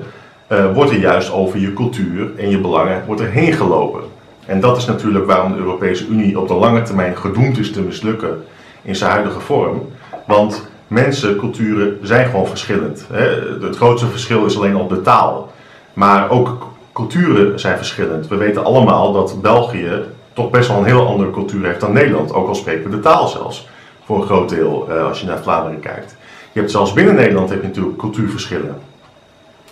uh, 0.49 0.75
wordt 0.75 0.91
er 0.91 0.99
juist 0.99 1.33
over 1.33 1.59
je 1.59 1.73
cultuur 1.73 2.31
en 2.37 2.51
je 2.51 2.61
belangen 2.61 3.03
wordt 3.07 3.21
er 3.21 3.31
heen 3.31 3.53
gelopen. 3.53 4.03
En 4.47 4.61
dat 4.61 4.77
is 4.77 4.85
natuurlijk 4.85 5.27
waarom 5.27 5.53
de 5.53 5.59
Europese 5.59 6.07
Unie 6.07 6.41
op 6.41 6.49
de 6.49 6.55
lange 6.55 6.83
termijn 6.83 7.17
gedoemd 7.17 7.59
is 7.59 7.73
te 7.73 7.83
mislukken 7.83 8.45
in 8.83 8.97
zijn 8.97 9.11
huidige 9.11 9.41
vorm. 9.41 9.89
Want 10.27 10.69
mensen, 10.89 11.37
culturen 11.37 11.99
zijn 12.03 12.27
gewoon 12.27 12.47
verschillend. 12.47 13.07
Het 13.61 13.77
grootste 13.77 14.07
verschil 14.07 14.45
is 14.45 14.57
alleen 14.57 14.77
op 14.77 14.89
de 14.89 15.01
taal. 15.01 15.53
Maar 15.93 16.31
ook 16.31 16.73
culturen 16.93 17.61
zijn 17.61 17.77
verschillend. 17.77 18.29
We 18.29 18.37
weten 18.37 18.65
allemaal 18.65 19.13
dat 19.13 19.43
België 19.43 20.03
toch 20.33 20.51
best 20.51 20.69
wel 20.69 20.79
een 20.79 20.85
heel 20.85 21.07
andere 21.07 21.31
cultuur 21.31 21.67
heeft 21.67 21.81
dan 21.81 21.93
Nederland. 21.93 22.33
Ook 22.33 22.49
al 22.49 22.55
spreken 22.55 22.91
we 22.91 22.97
de 22.97 23.03
taal 23.03 23.29
zelfs. 23.29 23.69
Voor 24.05 24.17
een 24.17 24.27
groot 24.27 24.49
deel 24.49 24.87
eh, 24.91 25.07
als 25.07 25.21
je 25.21 25.27
naar 25.27 25.43
Vlaanderen 25.43 25.81
kijkt. 25.81 26.17
Je 26.55 26.61
hebt 26.61 26.73
zelfs 26.73 26.93
binnen 26.93 27.15
Nederland 27.15 27.51
heb 27.51 27.61
je 27.61 27.67
natuurlijk 27.67 27.97
cultuurverschillen. 27.97 28.77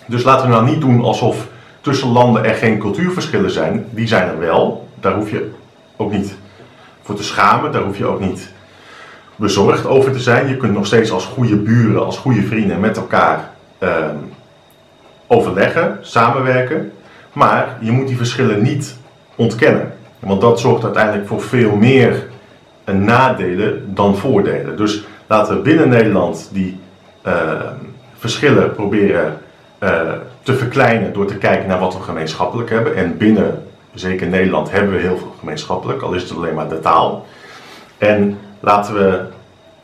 Dus 0.05 0.23
laten 0.23 0.47
we 0.47 0.53
nou 0.53 0.65
niet 0.65 0.81
doen 0.81 1.03
alsof 1.03 1.47
tussen 1.81 2.11
landen 2.11 2.45
er 2.45 2.53
geen 2.53 2.77
cultuurverschillen 2.77 3.51
zijn. 3.51 3.85
Die 3.89 4.07
zijn 4.07 4.27
er 4.27 4.39
wel. 4.39 4.87
daar 4.99 5.13
hoef 5.13 5.31
je 5.31 5.51
ook 5.95 6.11
niet 6.11 6.35
voor 7.01 7.15
te 7.15 7.23
schamen, 7.23 7.71
daar 7.71 7.81
hoef 7.81 7.97
je 7.97 8.05
ook 8.05 8.19
niet 8.19 8.51
bezorgd 9.35 9.85
over 9.85 10.11
te 10.11 10.19
zijn. 10.19 10.47
Je 10.47 10.57
kunt 10.57 10.73
nog 10.73 10.85
steeds 10.85 11.11
als 11.11 11.25
goede 11.25 11.55
buren, 11.55 12.05
als 12.05 12.17
goede 12.17 12.43
vrienden 12.43 12.79
met 12.79 12.97
elkaar 12.97 13.49
ehm, 13.77 14.15
overleggen, 15.27 15.97
samenwerken. 16.01 16.91
Maar 17.33 17.77
je 17.79 17.91
moet 17.91 18.07
die 18.07 18.17
verschillen 18.17 18.61
niet 18.61 18.97
ontkennen. 19.35 19.93
Want 20.19 20.41
dat 20.41 20.59
zorgt 20.59 20.83
uiteindelijk 20.83 21.27
voor 21.27 21.41
veel 21.41 21.75
meer 21.75 22.27
nadelen 22.85 23.93
dan 23.93 24.17
voordelen. 24.17 24.77
Dus 24.77 25.03
laten 25.33 25.55
we 25.55 25.61
binnen 25.61 25.89
Nederland 25.89 26.49
die 26.51 26.79
ehm, 27.21 27.75
verschillen 28.17 28.73
proberen 28.73 29.37
uh, 29.79 30.11
te 30.41 30.55
verkleinen 30.55 31.13
door 31.13 31.25
te 31.25 31.37
kijken 31.37 31.67
naar 31.67 31.79
wat 31.79 31.97
we 31.97 32.03
gemeenschappelijk 32.03 32.69
hebben. 32.69 32.95
En 32.95 33.17
binnen, 33.17 33.67
zeker 33.93 34.27
Nederland, 34.27 34.71
hebben 34.71 34.93
we 34.93 34.99
heel 34.99 35.17
veel 35.17 35.35
gemeenschappelijk, 35.39 36.01
al 36.01 36.13
is 36.13 36.21
het 36.21 36.37
alleen 36.37 36.53
maar 36.53 36.69
de 36.69 36.79
taal. 36.79 37.25
En 37.97 38.39
laten 38.59 38.93
we 38.93 39.21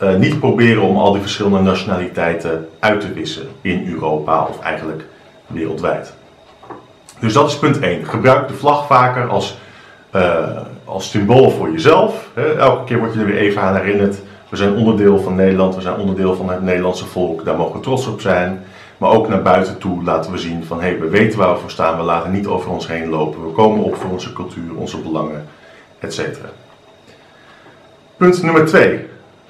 uh, 0.04 0.16
niet 0.16 0.40
proberen 0.40 0.82
om 0.82 0.98
al 0.98 1.12
die 1.12 1.22
verschillende 1.22 1.60
nationaliteiten 1.60 2.70
uit 2.80 3.02
te 3.02 3.14
wissen 3.14 3.48
in 3.62 3.88
Europa 3.94 4.46
of 4.50 4.60
eigenlijk 4.60 5.06
wereldwijd. 5.48 6.14
Dus 7.20 7.34
dat 7.34 7.50
is 7.50 7.58
punt 7.58 7.80
1. 7.80 8.06
Gebruik 8.06 8.48
de 8.48 8.54
vlag 8.54 8.86
vaker 8.86 9.28
als, 9.28 9.58
uh, 10.16 10.58
als 10.86 11.10
symbool 11.10 11.50
voor 11.50 11.72
jezelf. 11.72 12.30
Elke 12.58 12.84
keer 12.84 13.00
word 13.00 13.14
je 13.14 13.20
er 13.20 13.26
weer 13.26 13.38
even 13.38 13.62
aan 13.62 13.76
herinnerd. 13.76 14.16
We 14.50 14.56
zijn 14.56 14.76
onderdeel 14.76 15.20
van 15.20 15.36
Nederland, 15.36 15.76
we 15.76 15.82
zijn 15.82 16.00
onderdeel 16.00 16.36
van 16.36 16.50
het 16.50 16.62
Nederlandse 16.62 17.06
volk, 17.06 17.46
daar 17.46 17.58
mogen 17.58 17.76
we 17.76 17.80
trots 17.80 18.08
op 18.08 18.22
zijn. 18.22 18.64
Maar 18.98 19.12
ook 19.12 19.28
naar 19.28 19.42
buiten 19.42 19.78
toe 19.78 20.04
laten 20.04 20.32
we 20.32 20.38
zien 20.38 20.64
van 20.64 20.82
hé, 20.82 20.88
hey, 20.88 21.00
we 21.00 21.08
weten 21.08 21.40
waar 21.40 21.54
we 21.54 21.60
voor 21.60 21.72
staan, 21.72 21.98
we 21.98 22.04
laten 22.04 22.32
niet 22.32 22.48
over 22.48 22.72
ons 22.72 22.88
heen 22.88 23.10
lopen, 23.10 23.46
we 23.46 23.52
komen 23.52 23.84
op 23.84 23.96
voor 23.96 24.10
onze 24.10 24.34
cultuur, 24.34 24.76
onze 24.76 24.98
belangen, 24.98 25.46
etc. 26.00 26.20
Punt 28.18 28.44
nummer 28.44 28.66
2. 28.66 29.00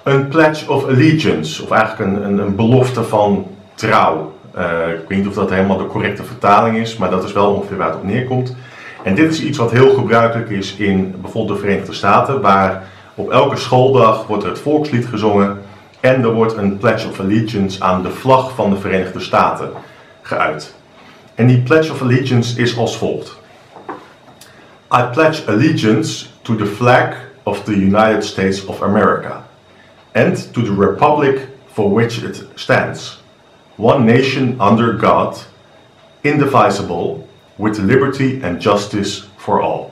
Een 0.03 0.27
pledge 0.27 0.72
of 0.72 0.84
allegiance, 0.84 1.63
of 1.63 1.72
eigenlijk 1.72 2.12
een, 2.12 2.24
een, 2.25 2.38
een 2.38 2.56
belofte 2.56 3.03
van 3.03 3.48
trouw. 3.74 4.34
Uh, 4.58 4.94
ik 4.94 5.08
weet 5.08 5.18
niet 5.18 5.27
of 5.27 5.34
dat 5.34 5.50
helemaal 5.50 5.77
de 5.77 5.88
correcte 5.88 6.24
vertaling 6.24 6.77
is, 6.77 6.98
maar 6.98 7.10
dat 7.10 7.24
is 7.24 7.32
wel 7.32 7.53
ongeveer 7.53 7.77
waar 7.77 7.88
het 7.88 7.98
op 7.98 8.03
neerkomt. 8.03 8.56
En 9.03 9.15
dit 9.15 9.32
is 9.32 9.44
iets 9.44 9.58
wat 9.58 9.72
heel 9.72 9.94
gebruikelijk 9.94 10.50
is 10.50 10.75
in 10.75 11.15
bijvoorbeeld 11.22 11.58
de 11.58 11.63
Verenigde 11.65 11.94
Staten, 11.94 12.41
waar 12.41 12.88
op 13.19 13.31
elke 13.31 13.55
schooldag 13.55 14.27
wordt 14.27 14.43
er 14.43 14.49
het 14.49 14.59
volkslied 14.59 15.05
gezongen 15.05 15.61
en 15.99 16.23
er 16.23 16.33
wordt 16.33 16.57
een 16.57 16.77
Pledge 16.77 17.07
of 17.07 17.19
Allegiance 17.19 17.83
aan 17.83 18.03
de 18.03 18.09
vlag 18.09 18.55
van 18.55 18.69
de 18.69 18.77
Verenigde 18.77 19.19
Staten 19.19 19.71
geuit. 20.21 20.75
En 21.35 21.47
die 21.47 21.61
Pledge 21.61 21.91
of 21.91 22.01
Allegiance 22.01 22.61
is 22.61 22.77
als 22.77 22.97
volgt. 22.97 23.38
I 24.91 25.03
pledge 25.11 25.47
allegiance 25.47 26.25
to 26.41 26.55
the 26.55 26.65
flag 26.65 27.15
of 27.43 27.63
the 27.63 27.75
United 27.75 28.25
States 28.25 28.65
of 28.65 28.81
America 28.81 29.45
and 30.13 30.53
to 30.53 30.61
the 30.61 30.75
republic 30.75 31.47
for 31.71 31.93
which 31.93 32.23
it 32.23 32.45
stands, 32.55 33.21
one 33.75 34.03
nation 34.03 34.61
under 34.61 34.97
God, 34.97 35.45
indivisible, 36.21 37.27
with 37.55 37.77
liberty 37.77 38.39
and 38.43 38.61
justice 38.61 39.23
for 39.35 39.61
all. 39.61 39.91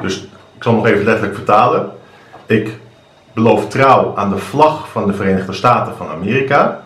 Dus 0.00 0.29
ik 0.60 0.66
zal 0.66 0.74
nog 0.74 0.86
even 0.86 1.04
letterlijk 1.04 1.34
vertalen. 1.34 1.90
Ik 2.46 2.76
beloof 3.32 3.68
trouw 3.68 4.16
aan 4.16 4.30
de 4.30 4.38
vlag 4.38 4.90
van 4.90 5.06
de 5.06 5.12
Verenigde 5.12 5.52
Staten 5.52 5.96
van 5.96 6.08
Amerika 6.08 6.84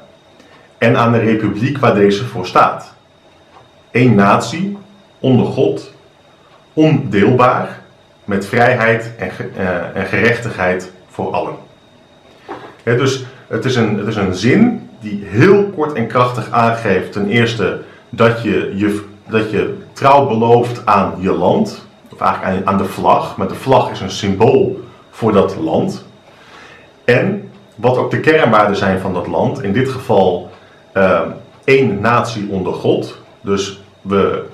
en 0.78 0.96
aan 0.96 1.12
de 1.12 1.18
republiek 1.18 1.78
waar 1.78 1.94
deze 1.94 2.24
voor 2.24 2.46
staat. 2.46 2.94
Eén 3.90 4.14
natie, 4.14 4.78
onder 5.18 5.46
God, 5.46 5.92
ondeelbaar, 6.72 7.80
met 8.24 8.46
vrijheid 8.46 9.12
en, 9.18 9.30
uh, 9.56 9.96
en 9.96 10.06
gerechtigheid 10.06 10.92
voor 11.08 11.32
allen. 11.32 11.54
dus 12.82 13.24
het 13.46 13.64
is, 13.64 13.76
een, 13.76 13.98
het 13.98 14.06
is 14.06 14.16
een 14.16 14.34
zin 14.34 14.90
die 15.00 15.24
heel 15.24 15.64
kort 15.64 15.92
en 15.92 16.06
krachtig 16.06 16.50
aangeeft, 16.50 17.12
ten 17.12 17.28
eerste 17.28 17.80
dat 18.08 18.42
je, 18.42 18.72
je, 18.76 19.04
dat 19.28 19.50
je 19.50 19.78
trouw 19.92 20.26
belooft 20.26 20.86
aan 20.86 21.14
je 21.18 21.32
land, 21.32 21.86
of 22.14 22.64
aan 22.64 22.78
de 22.78 22.84
vlag, 22.84 23.36
maar 23.36 23.48
de 23.48 23.54
vlag 23.54 23.90
is 23.90 24.00
een 24.00 24.10
symbool 24.10 24.80
voor 25.10 25.32
dat 25.32 25.56
land. 25.56 26.04
En 27.04 27.50
wat 27.74 27.96
ook 27.96 28.10
de 28.10 28.20
kernwaarden 28.20 28.76
zijn 28.76 29.00
van 29.00 29.14
dat 29.14 29.26
land, 29.26 29.62
in 29.62 29.72
dit 29.72 29.88
geval 29.88 30.50
uh, 30.94 31.20
één 31.64 32.00
natie 32.00 32.48
onder 32.50 32.72
God. 32.72 33.18
Dus 33.40 33.82
we, 34.00 34.44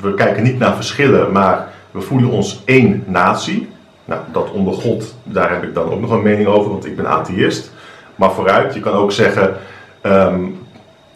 we 0.00 0.14
kijken 0.14 0.42
niet 0.42 0.58
naar 0.58 0.74
verschillen, 0.74 1.32
maar 1.32 1.68
we 1.90 2.00
voelen 2.00 2.30
ons 2.30 2.62
één 2.64 3.04
natie. 3.06 3.68
Nou, 4.04 4.20
dat 4.32 4.50
onder 4.50 4.74
God, 4.74 5.14
daar 5.22 5.50
heb 5.50 5.62
ik 5.62 5.74
dan 5.74 5.90
ook 5.90 6.00
nog 6.00 6.10
een 6.10 6.22
mening 6.22 6.48
over, 6.48 6.70
want 6.70 6.86
ik 6.86 6.96
ben 6.96 7.08
atheïst. 7.08 7.72
Maar 8.14 8.32
vooruit, 8.32 8.74
je 8.74 8.80
kan 8.80 8.92
ook 8.92 9.12
zeggen, 9.12 9.56
um, 10.02 10.65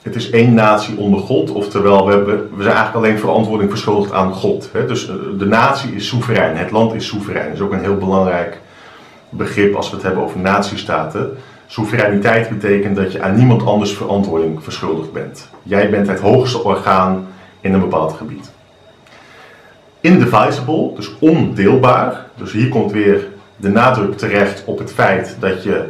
het 0.03 0.15
is 0.15 0.31
één 0.31 0.55
natie 0.55 0.99
onder 0.99 1.21
God, 1.21 1.51
oftewel 1.51 2.07
we, 2.07 2.13
hebben, 2.13 2.37
we 2.57 2.63
zijn 2.63 2.75
eigenlijk 2.75 3.07
alleen 3.07 3.19
verantwoording 3.19 3.71
verschuldigd 3.71 4.13
aan 4.13 4.33
God. 4.33 4.69
Hè? 4.73 4.87
Dus 4.87 5.09
eh, 5.09 5.15
de 5.39 5.47
natie 5.47 5.95
is 5.95 6.07
soeverein, 6.07 6.57
het 6.57 6.71
land 6.71 6.95
is 6.95 7.07
soeverein. 7.07 7.47
Dat 7.47 7.55
is 7.55 7.61
ook 7.61 7.73
een 7.73 7.81
heel 7.81 7.97
belangrijk 7.97 8.61
begrip 9.29 9.75
als 9.75 9.91
we 9.91 9.97
het 9.97 10.05
hebben 10.05 10.23
over 10.23 10.41
natiestaten. 10.41 11.37
Soevereiniteit 11.67 12.49
betekent 12.49 12.97
dat 12.97 13.13
je 13.13 13.23
aan 13.23 13.37
niemand 13.37 13.67
anders 13.67 13.93
verantwoording 13.93 14.63
verschuldigd 14.63 15.13
bent. 15.13 15.49
Jij 15.63 15.91
bent 15.91 16.07
het 16.07 16.21
hoogste 16.21 16.65
orgaan 16.65 17.27
in 17.61 17.75
een 17.75 17.81
bepaald 17.81 18.13
gebied. 18.13 18.51
Indivisible, 20.01 20.93
dus 20.95 21.11
ondeelbaar. 21.19 22.27
Dus 22.35 22.53
hier 22.53 22.69
komt 22.69 22.93
weer 22.93 23.29
de 23.57 23.69
nadruk 23.69 24.17
terecht 24.17 24.63
op 24.65 24.79
het 24.79 24.93
feit 24.93 25.37
dat 25.41 25.63
je 25.63 25.89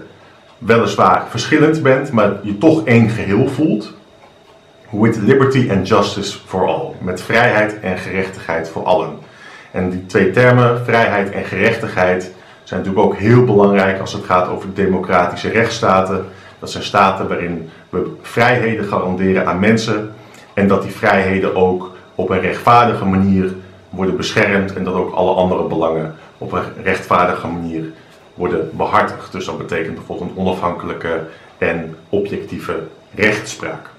weliswaar 0.59 1.25
verschillend 1.29 1.83
bent, 1.83 2.12
maar 2.12 2.33
je 2.43 2.59
toch 2.59 2.85
één 2.85 3.09
geheel 3.09 3.49
voelt. 3.49 3.99
With 4.90 5.16
liberty 5.16 5.70
and 5.70 5.88
justice 5.88 6.38
for 6.47 6.66
all. 6.66 6.94
Met 7.00 7.23
vrijheid 7.23 7.80
en 7.80 7.99
gerechtigheid 7.99 8.68
voor 8.68 8.85
allen. 8.85 9.18
En 9.70 9.90
die 9.90 10.06
twee 10.06 10.30
termen, 10.30 10.85
vrijheid 10.85 11.30
en 11.30 11.44
gerechtigheid, 11.44 12.32
zijn 12.64 12.80
natuurlijk 12.80 13.06
ook 13.06 13.16
heel 13.16 13.44
belangrijk 13.44 14.00
als 14.00 14.12
het 14.12 14.25
gaat 14.25 14.49
over 14.49 14.75
democratische 14.75 15.49
rechtsstaten. 15.49 16.25
Dat 16.59 16.70
zijn 16.70 16.85
staten 16.85 17.28
waarin 17.28 17.70
we 17.88 18.16
vrijheden 18.23 18.85
garanderen 18.85 19.47
aan 19.47 19.59
mensen 19.59 20.14
en 20.54 20.68
dat 20.68 20.82
die 20.82 20.92
vrijheden 20.92 21.56
ook 21.56 21.97
op 22.14 22.30
een 22.30 22.40
rechtvaardige 22.40 23.04
manier 23.04 23.54
worden 23.90 24.16
beschermd 24.16 24.73
en 24.73 24.85
dat 24.85 24.94
ook 24.94 25.14
alle 25.14 25.35
andere 25.35 25.64
belangen 25.64 26.14
op 26.38 26.52
een 26.52 26.62
rechtvaardige 26.82 27.47
manier 27.47 27.85
worden 28.35 28.70
behartigd. 28.73 29.32
Dus 29.32 29.44
dat 29.44 29.59
betekent 29.59 29.94
bijvoorbeeld 29.94 30.30
een 30.30 30.37
onafhankelijke 30.37 31.23
en 31.59 31.97
objectieve 32.09 32.82
rechtspraak. 33.14 33.90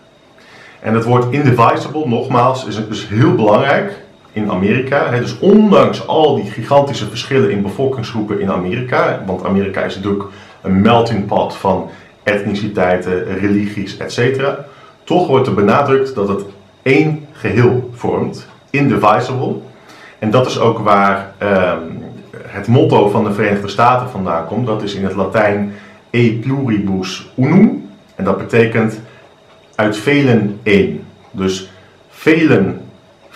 En 0.81 0.93
het 0.93 1.03
woord 1.03 1.33
indivisible, 1.33 2.07
nogmaals, 2.07 2.65
is 2.65 3.07
heel 3.07 3.35
belangrijk 3.35 4.01
in 4.31 4.51
Amerika. 4.51 5.19
Dus 5.19 5.39
ondanks 5.39 6.07
al 6.07 6.35
die 6.35 6.51
gigantische 6.51 7.07
verschillen 7.07 7.51
in 7.51 7.61
bevolkingsgroepen 7.61 8.39
in 8.39 8.51
Amerika, 8.51 9.23
want 9.25 9.45
Amerika 9.45 9.81
is 9.81 9.95
natuurlijk 9.95 10.23
een 10.61 10.81
melting 10.81 11.25
pot 11.25 11.55
van 11.55 11.89
etniciteiten, 12.23 13.23
religies, 13.23 13.97
etc. 13.97 14.43
Toch 15.03 15.27
wordt 15.27 15.47
er 15.47 15.53
benadrukt 15.53 16.15
dat 16.15 16.27
het 16.27 16.41
één 16.81 17.25
geheel 17.31 17.89
vormt, 17.93 18.47
indivisible. 18.69 19.55
En 20.19 20.31
dat 20.31 20.45
is 20.45 20.59
ook 20.59 20.79
waar 20.79 21.33
ehm, 21.37 21.79
het 22.47 22.67
motto 22.67 23.09
van 23.09 23.23
de 23.23 23.33
Verenigde 23.33 23.67
Staten 23.67 24.09
vandaan 24.09 24.45
komt. 24.45 24.65
Dat 24.65 24.83
is 24.83 24.93
in 24.93 25.03
het 25.03 25.15
Latijn 25.15 25.73
e 26.09 26.31
pluribus 26.33 27.31
unum. 27.35 27.89
En 28.15 28.23
dat 28.23 28.37
betekent 28.37 28.99
uit 29.81 29.97
velen 29.97 30.59
één. 30.63 31.05
Dus 31.31 31.69
velen 32.09 32.81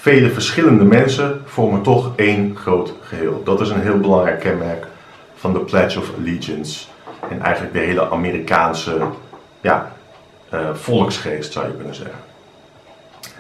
vele 0.06 0.30
verschillende 0.30 0.84
mensen 0.84 1.42
vormen 1.46 1.82
toch 1.82 2.12
één 2.16 2.56
groot 2.56 2.94
geheel. 3.02 3.42
Dat 3.44 3.62
is 3.62 3.70
een 3.70 3.82
heel 3.82 4.00
belangrijk 4.00 4.40
kenmerk 4.40 4.88
van 5.36 5.54
de 5.54 5.60
Pledge 5.60 6.00
of 6.00 6.12
Allegiance. 6.20 6.86
En 7.30 7.42
eigenlijk 7.42 7.74
de 7.74 7.80
hele 7.80 8.10
Amerikaanse 8.10 8.98
ja, 9.62 9.92
uh, 10.54 10.60
volksgeest 10.74 11.54
zou 11.54 11.68
je 11.68 11.74
kunnen 11.74 11.96
zeggen. 11.96 12.20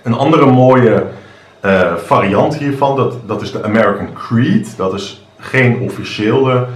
Een 0.04 0.14
andere 0.14 0.46
mooie 0.46 1.06
uh, 1.66 1.96
variant 1.96 2.58
hiervan, 2.58 2.96
dat, 2.96 3.28
dat 3.28 3.42
is 3.42 3.52
de 3.52 3.64
American 3.64 4.14
Creed. 4.14 4.78
Dat 4.78 4.94
is 4.94 5.26
geen 5.40 5.80
officiële 5.80 6.68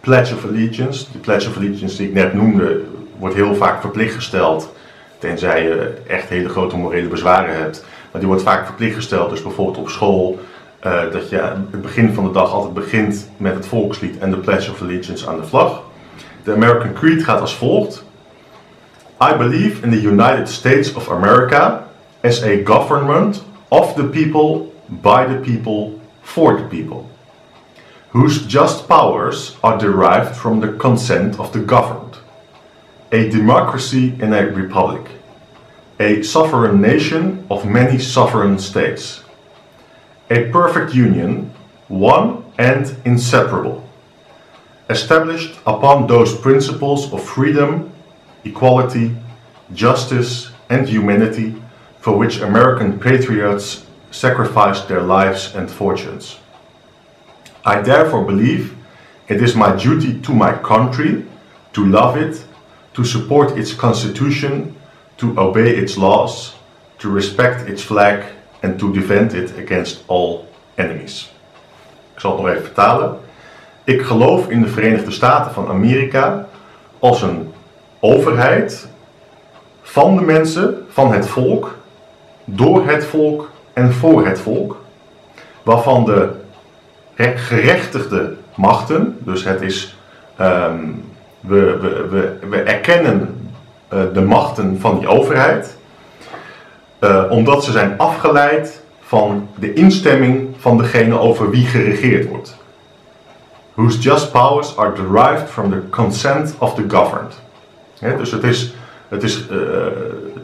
Pledge 0.00 0.34
of 0.34 0.44
Allegiance. 0.44 1.06
De 1.12 1.18
Pledge 1.18 1.48
of 1.48 1.56
Allegiance 1.56 1.96
die 1.96 2.08
ik 2.08 2.14
net 2.14 2.34
noemde, 2.34 2.80
wordt 3.18 3.34
heel 3.34 3.54
vaak 3.54 3.80
verplicht 3.80 4.14
gesteld. 4.14 4.74
Tenzij 5.18 5.62
je 5.62 6.02
echt 6.06 6.28
hele 6.28 6.48
grote 6.48 6.76
morele 6.76 7.08
bezwaren 7.08 7.56
hebt. 7.56 7.84
Maar 8.10 8.20
die 8.20 8.30
wordt 8.30 8.42
vaak 8.42 8.66
verplicht 8.66 8.94
gesteld. 8.94 9.30
Dus 9.30 9.42
bijvoorbeeld 9.42 9.78
op 9.78 9.88
school, 9.88 10.38
uh, 10.86 11.00
dat 11.12 11.28
je 11.28 11.36
het 11.70 11.82
begin 11.82 12.14
van 12.14 12.24
de 12.24 12.30
dag 12.30 12.52
altijd 12.52 12.74
begint 12.74 13.30
met 13.36 13.54
het 13.54 13.66
volkslied 13.66 14.18
en 14.18 14.30
de 14.30 14.36
Pledge 14.36 14.70
of 14.70 14.82
Allegiance 14.82 15.28
aan 15.28 15.36
de 15.36 15.46
vlag. 15.46 15.82
De 16.42 16.54
American 16.54 16.92
Creed 16.92 17.24
gaat 17.24 17.40
als 17.40 17.56
volgt. 17.56 18.04
I 19.30 19.34
believe 19.36 19.82
in 19.82 19.90
the 19.90 20.02
United 20.02 20.48
States 20.48 20.92
of 20.92 21.10
America 21.10 21.86
as 22.22 22.42
a 22.42 22.56
government 22.64 23.44
of 23.68 23.94
the 23.94 24.04
people, 24.04 24.72
by 24.86 25.24
the 25.26 25.52
people, 25.52 25.98
for 26.22 26.56
the 26.56 26.62
people. 26.62 27.04
whose 28.16 28.46
just 28.46 28.88
powers 28.88 29.56
are 29.62 29.76
derived 29.78 30.34
from 30.36 30.60
the 30.60 30.72
consent 30.72 31.38
of 31.38 31.52
the 31.52 31.58
governed. 31.58 32.05
A 33.12 33.28
democracy 33.28 34.14
in 34.20 34.32
a 34.32 34.46
republic. 34.46 35.08
A 36.00 36.22
sovereign 36.22 36.80
nation 36.80 37.46
of 37.48 37.64
many 37.64 37.98
sovereign 37.98 38.58
states. 38.58 39.22
A 40.28 40.50
perfect 40.50 40.92
union, 40.92 41.52
one 41.86 42.44
and 42.58 42.96
inseparable. 43.04 43.88
Established 44.90 45.56
upon 45.66 46.08
those 46.08 46.34
principles 46.34 47.12
of 47.12 47.22
freedom, 47.22 47.92
equality, 48.44 49.14
justice, 49.72 50.50
and 50.68 50.88
humanity 50.88 51.54
for 52.00 52.16
which 52.18 52.40
American 52.40 52.98
patriots 52.98 53.86
sacrificed 54.10 54.88
their 54.88 55.02
lives 55.02 55.54
and 55.54 55.70
fortunes. 55.70 56.38
I 57.64 57.82
therefore 57.82 58.24
believe 58.24 58.76
it 59.28 59.42
is 59.42 59.54
my 59.54 59.76
duty 59.76 60.20
to 60.22 60.32
my 60.32 60.52
country 60.58 61.24
to 61.72 61.84
love 61.84 62.16
it, 62.16 62.44
to 62.96 63.04
support 63.04 63.58
its 63.58 63.74
constitution, 63.74 64.74
to 65.18 65.38
obey 65.38 65.70
its 65.76 65.96
laws, 65.96 66.54
to 66.98 67.10
respect 67.10 67.68
its 67.68 67.82
flag, 67.82 68.24
and 68.62 68.78
to 68.78 68.92
defend 68.92 69.34
it 69.34 69.58
against 69.58 70.02
all 70.06 70.46
enemies. 70.76 71.30
Ik 72.14 72.20
zal 72.20 72.30
het 72.30 72.40
nog 72.40 72.50
even 72.50 72.64
vertalen. 72.64 73.18
Ik 73.84 74.02
geloof 74.02 74.48
in 74.48 74.62
de 74.62 74.68
Verenigde 74.68 75.10
Staten 75.10 75.52
van 75.52 75.68
Amerika 75.68 76.48
als 76.98 77.22
een 77.22 77.52
overheid 78.00 78.88
van 79.82 80.16
de 80.16 80.22
mensen, 80.22 80.86
van 80.88 81.12
het 81.12 81.26
volk, 81.26 81.78
door 82.44 82.86
het 82.86 83.04
volk 83.04 83.50
en 83.72 83.92
voor 83.92 84.26
het 84.26 84.40
volk, 84.40 84.80
waarvan 85.62 86.04
de 86.04 86.30
gerechtigde 87.16 88.36
machten, 88.54 89.18
dus 89.20 89.44
het 89.44 89.62
is, 89.62 89.96
um, 90.40 91.04
we, 91.46 91.78
we, 92.10 92.38
we, 92.48 92.56
erkennen 92.56 93.50
uh, 93.92 94.00
de 94.12 94.20
machten 94.20 94.80
van 94.80 94.98
die 94.98 95.08
overheid, 95.08 95.76
uh, 97.00 97.24
omdat 97.30 97.64
ze 97.64 97.72
zijn 97.72 97.98
afgeleid 97.98 98.82
van 99.00 99.48
de 99.54 99.72
instemming 99.72 100.48
van 100.58 100.78
degene 100.78 101.18
over 101.18 101.50
wie 101.50 101.66
geregeerd 101.66 102.28
wordt. 102.28 102.56
Whose 103.74 103.98
just 103.98 104.32
powers 104.32 104.76
are 104.76 104.92
derived 104.92 105.50
from 105.50 105.70
the 105.70 105.88
consent 105.90 106.54
of 106.58 106.74
the 106.74 106.84
governed. 106.88 107.34
Dus 108.18 108.30
het 108.30 108.42
is, 108.42 108.74
het 109.08 109.22
is, 109.22 109.48
uh, 109.50 109.58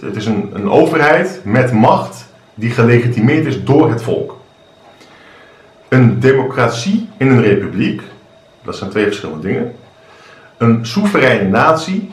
het 0.00 0.16
is 0.16 0.26
een, 0.26 0.50
een 0.52 0.70
overheid 0.70 1.40
met 1.44 1.72
macht 1.72 2.32
die 2.54 2.70
gelegitimeerd 2.70 3.46
is 3.46 3.64
door 3.64 3.90
het 3.90 4.02
volk. 4.02 4.40
Een 5.88 6.20
democratie 6.20 7.08
in 7.16 7.28
een 7.28 7.42
republiek, 7.42 8.02
dat 8.64 8.76
zijn 8.76 8.90
twee 8.90 9.04
verschillende 9.04 9.46
dingen. 9.46 9.74
Een 10.62 10.86
soevereine 10.86 11.48
natie, 11.48 12.12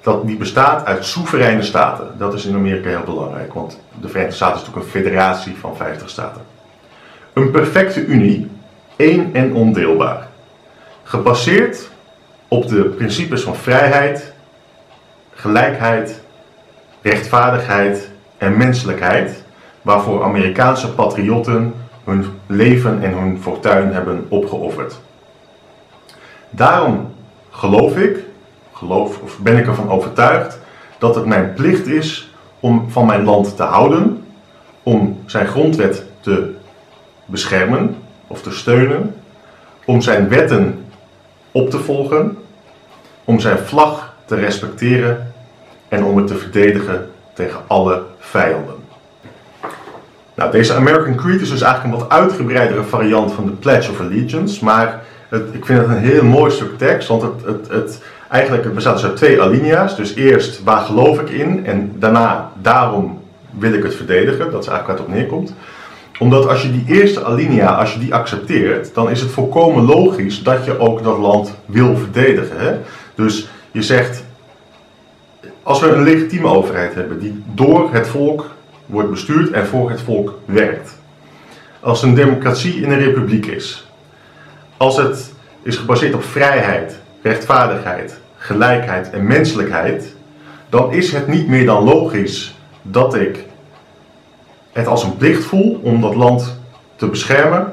dat, 0.00 0.26
die 0.26 0.36
bestaat 0.36 0.86
uit 0.86 1.04
soevereine 1.04 1.62
staten. 1.62 2.14
Dat 2.18 2.34
is 2.34 2.44
in 2.44 2.54
Amerika 2.54 2.88
heel 2.88 3.02
belangrijk, 3.04 3.54
want 3.54 3.80
de 4.00 4.08
Verenigde 4.08 4.36
Staten 4.36 4.54
is 4.54 4.60
natuurlijk 4.60 4.86
een 4.86 5.02
federatie 5.02 5.56
van 5.56 5.76
50 5.76 6.10
staten. 6.10 6.42
Een 7.32 7.50
perfecte 7.50 8.04
unie, 8.04 8.50
één 8.96 9.34
en 9.34 9.54
ondeelbaar. 9.54 10.26
Gebaseerd 11.02 11.90
op 12.48 12.68
de 12.68 12.84
principes 12.84 13.42
van 13.42 13.56
vrijheid, 13.56 14.32
gelijkheid, 15.34 16.20
rechtvaardigheid 17.02 18.10
en 18.38 18.56
menselijkheid, 18.56 19.44
waarvoor 19.82 20.22
Amerikaanse 20.22 20.94
patriotten 20.94 21.74
hun 22.04 22.26
leven 22.46 23.02
en 23.02 23.12
hun 23.12 23.38
fortuin 23.42 23.92
hebben 23.92 24.26
opgeofferd. 24.28 25.00
Daarom 26.50 27.12
geloof 27.54 27.96
ik, 27.96 28.18
geloof, 28.72 29.18
of 29.22 29.38
ben 29.38 29.56
ik 29.56 29.66
ervan 29.66 29.90
overtuigd, 29.90 30.58
dat 30.98 31.14
het 31.14 31.26
mijn 31.26 31.52
plicht 31.52 31.86
is 31.86 32.30
om 32.60 32.90
van 32.90 33.06
mijn 33.06 33.24
land 33.24 33.56
te 33.56 33.62
houden, 33.62 34.24
om 34.82 35.22
zijn 35.26 35.46
grondwet 35.46 36.04
te 36.20 36.54
beschermen 37.24 37.96
of 38.26 38.42
te 38.42 38.50
steunen, 38.50 39.14
om 39.84 40.00
zijn 40.00 40.28
wetten 40.28 40.84
op 41.52 41.70
te 41.70 41.78
volgen, 41.78 42.38
om 43.24 43.40
zijn 43.40 43.58
vlag 43.58 44.14
te 44.24 44.34
respecteren 44.34 45.32
en 45.88 46.04
om 46.04 46.16
het 46.16 46.26
te 46.26 46.36
verdedigen 46.36 47.10
tegen 47.32 47.60
alle 47.66 48.02
vijanden. 48.18 48.74
Nou, 50.34 50.50
deze 50.50 50.74
American 50.74 51.14
Creed 51.14 51.40
is 51.40 51.50
dus 51.50 51.60
eigenlijk 51.60 51.94
een 51.94 52.00
wat 52.00 52.10
uitgebreidere 52.18 52.82
variant 52.82 53.32
van 53.32 53.44
de 53.44 53.50
Pledge 53.52 53.90
of 53.90 54.00
Allegiance, 54.00 54.64
maar 54.64 55.02
ik 55.52 55.64
vind 55.64 55.78
het 55.78 55.88
een 55.88 55.96
heel 55.96 56.24
mooi 56.24 56.50
stuk 56.50 56.78
tekst, 56.78 57.08
want 57.08 57.22
het, 57.22 57.44
het, 57.44 57.68
het, 57.68 58.02
eigenlijk 58.30 58.74
bestaat 58.74 58.94
dus 58.94 59.04
uit 59.04 59.16
twee 59.16 59.42
alinea's. 59.42 59.96
Dus 59.96 60.14
eerst 60.14 60.62
waar 60.62 60.80
geloof 60.80 61.20
ik 61.20 61.30
in 61.30 61.66
en 61.66 61.92
daarna 61.98 62.50
daarom 62.62 63.22
wil 63.50 63.72
ik 63.72 63.82
het 63.82 63.94
verdedigen, 63.94 64.50
dat 64.50 64.62
is 64.62 64.68
eigenlijk 64.68 64.98
het 64.98 65.08
op 65.08 65.14
neerkomt. 65.14 65.54
Omdat 66.18 66.48
als 66.48 66.62
je 66.62 66.70
die 66.70 66.84
eerste 66.86 67.24
alinea, 67.24 67.74
als 67.74 67.92
je 67.92 67.98
die 67.98 68.14
accepteert, 68.14 68.94
dan 68.94 69.10
is 69.10 69.20
het 69.20 69.30
volkomen 69.30 69.84
logisch 69.84 70.42
dat 70.42 70.64
je 70.64 70.78
ook 70.78 71.02
dat 71.02 71.18
land 71.18 71.54
wil 71.66 71.96
verdedigen. 71.96 72.58
Hè? 72.58 72.76
Dus 73.14 73.48
je 73.70 73.82
zegt, 73.82 74.24
als 75.62 75.80
we 75.80 75.88
een 75.88 76.02
legitieme 76.02 76.48
overheid 76.48 76.94
hebben 76.94 77.18
die 77.18 77.42
door 77.54 77.88
het 77.92 78.08
volk 78.08 78.50
wordt 78.86 79.10
bestuurd 79.10 79.50
en 79.50 79.66
voor 79.66 79.90
het 79.90 80.00
volk 80.00 80.38
werkt. 80.44 80.98
Als 81.80 82.02
een 82.02 82.14
democratie 82.14 82.82
in 82.82 82.90
een 82.90 82.98
republiek 82.98 83.46
is. 83.46 83.86
Als 84.84 84.96
het 84.96 85.32
is 85.62 85.76
gebaseerd 85.76 86.14
op 86.14 86.24
vrijheid, 86.24 87.00
rechtvaardigheid, 87.22 88.18
gelijkheid 88.36 89.10
en 89.10 89.26
menselijkheid, 89.26 90.14
dan 90.68 90.92
is 90.92 91.12
het 91.12 91.26
niet 91.26 91.48
meer 91.48 91.66
dan 91.66 91.84
logisch 91.84 92.54
dat 92.82 93.14
ik 93.14 93.44
het 94.72 94.86
als 94.86 95.04
een 95.04 95.16
plicht 95.16 95.44
voel 95.44 95.80
om 95.82 96.00
dat 96.00 96.14
land 96.14 96.60
te 96.96 97.06
beschermen, 97.06 97.72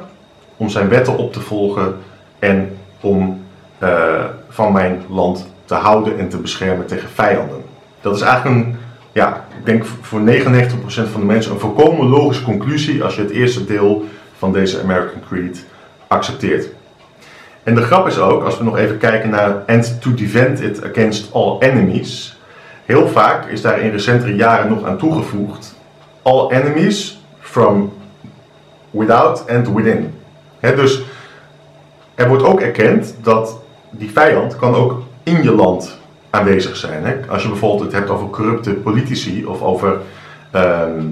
om 0.57 0.69
zijn 0.69 0.89
wetten 0.89 1.17
op 1.17 1.33
te 1.33 1.39
volgen 1.39 1.95
en 2.39 2.77
om 3.01 3.43
uh, 3.83 4.23
van 4.49 4.73
mijn 4.73 5.01
land 5.09 5.47
te 5.65 5.75
houden 5.75 6.19
en 6.19 6.29
te 6.29 6.37
beschermen 6.37 6.85
tegen 6.85 7.09
vijanden. 7.09 7.61
Dat 8.01 8.15
is 8.15 8.21
eigenlijk 8.21 8.55
een 8.55 8.75
ja, 9.11 9.45
ik 9.59 9.65
denk 9.65 9.85
voor 10.01 10.19
99% 10.19 10.23
van 10.85 11.19
de 11.19 11.25
mensen 11.25 11.51
een 11.51 11.59
volkomen 11.59 12.07
logische 12.07 12.43
conclusie 12.43 13.03
als 13.03 13.15
je 13.15 13.21
het 13.21 13.31
eerste 13.31 13.65
deel 13.65 14.05
van 14.37 14.53
deze 14.53 14.81
American 14.81 15.21
Creed 15.27 15.65
accepteert. 16.07 16.79
En 17.63 17.75
de 17.75 17.81
grap 17.81 18.07
is 18.07 18.19
ook, 18.19 18.43
als 18.43 18.57
we 18.57 18.63
nog 18.63 18.77
even 18.77 18.97
kijken 18.97 19.29
naar 19.29 19.63
and 19.67 20.01
to 20.01 20.13
defend 20.13 20.61
it 20.61 20.83
against 20.85 21.33
all 21.33 21.57
enemies, 21.59 22.39
heel 22.85 23.07
vaak 23.07 23.45
is 23.45 23.61
daar 23.61 23.79
in 23.79 23.91
recentere 23.91 24.35
jaren 24.35 24.69
nog 24.69 24.83
aan 24.83 24.97
toegevoegd 24.97 25.75
all 26.21 26.49
enemies 26.51 27.19
from 27.39 27.93
without 28.89 29.49
and 29.49 29.67
within. 29.67 30.13
dus 30.59 31.01
er 32.15 32.27
wordt 32.27 32.43
ook 32.43 32.59
erkend 32.61 33.15
dat 33.21 33.59
die 33.89 34.11
vijand 34.11 34.55
kan 34.55 34.75
ook 34.75 35.01
in 35.23 35.43
je 35.43 35.51
land 35.51 35.99
aanwezig 36.29 36.75
zijn. 36.75 37.29
Als 37.29 37.41
je 37.41 37.49
bijvoorbeeld 37.49 37.81
het 37.81 37.91
hebt 37.91 38.09
over 38.09 38.29
corrupte 38.29 38.73
politici 38.73 39.45
of 39.45 39.61
over 39.61 39.97
ehm, 40.51 41.05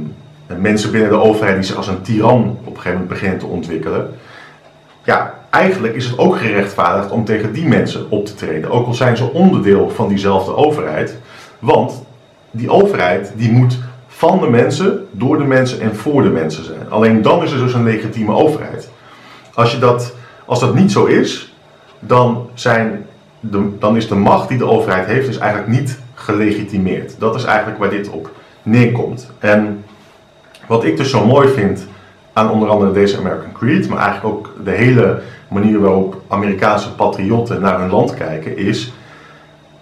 mensen 0.57 0.91
binnen 0.91 1.09
de 1.09 1.19
overheid 1.19 1.55
die 1.55 1.65
zich 1.65 1.75
als 1.75 1.87
een 1.87 2.01
tiran 2.01 2.57
op 2.59 2.65
een 2.65 2.75
gegeven 2.75 2.91
moment 2.91 3.09
beginnen 3.09 3.39
te 3.39 3.45
ontwikkelen. 3.45 4.15
Ja, 5.03 5.38
eigenlijk 5.49 5.95
is 5.95 6.05
het 6.05 6.17
ook 6.17 6.37
gerechtvaardigd 6.37 7.11
om 7.11 7.25
tegen 7.25 7.53
die 7.53 7.67
mensen 7.67 8.09
op 8.09 8.25
te 8.25 8.33
treden. 8.33 8.71
Ook 8.71 8.85
al 8.85 8.93
zijn 8.93 9.17
ze 9.17 9.33
onderdeel 9.33 9.89
van 9.89 10.07
diezelfde 10.07 10.55
overheid. 10.55 11.17
Want 11.59 12.03
die 12.51 12.69
overheid 12.69 13.33
die 13.35 13.51
moet 13.51 13.77
van 14.07 14.39
de 14.39 14.49
mensen, 14.49 15.07
door 15.11 15.37
de 15.37 15.43
mensen 15.43 15.81
en 15.81 15.95
voor 15.95 16.23
de 16.23 16.29
mensen 16.29 16.65
zijn. 16.65 16.89
Alleen 16.89 17.21
dan 17.21 17.43
is 17.43 17.51
er 17.51 17.59
dus 17.59 17.73
een 17.73 17.83
legitieme 17.83 18.33
overheid. 18.33 18.89
Als, 19.53 19.71
je 19.71 19.79
dat, 19.79 20.15
als 20.45 20.59
dat 20.59 20.75
niet 20.75 20.91
zo 20.91 21.05
is, 21.05 21.53
dan 21.99 22.49
zijn 22.53 23.05
dan 23.79 23.95
is 23.95 24.07
de 24.07 24.15
macht 24.15 24.47
die 24.49 24.57
de 24.57 24.67
overheid 24.67 25.05
heeft, 25.05 25.27
is 25.27 25.37
eigenlijk 25.37 25.71
niet 25.71 25.99
gelegitimeerd. 26.13 27.15
Dat 27.19 27.35
is 27.35 27.43
eigenlijk 27.43 27.79
waar 27.79 27.89
dit 27.89 28.09
op 28.09 28.31
neerkomt. 28.63 29.31
En 29.39 29.83
wat 30.67 30.83
ik 30.83 30.97
dus 30.97 31.09
zo 31.09 31.25
mooi 31.25 31.47
vind 31.47 31.87
aan 32.39 32.51
onder 32.51 32.69
andere 32.69 32.91
deze 32.91 33.17
American 33.17 33.51
Creed, 33.51 33.89
maar 33.89 33.99
eigenlijk 33.99 34.35
ook 34.35 34.53
de 34.63 34.71
hele 34.71 35.21
manier 35.47 35.79
waarop 35.79 36.21
Amerikaanse 36.27 36.95
patriotten 36.95 37.61
naar 37.61 37.79
hun 37.79 37.89
land 37.89 38.13
kijken, 38.13 38.57
is 38.57 38.93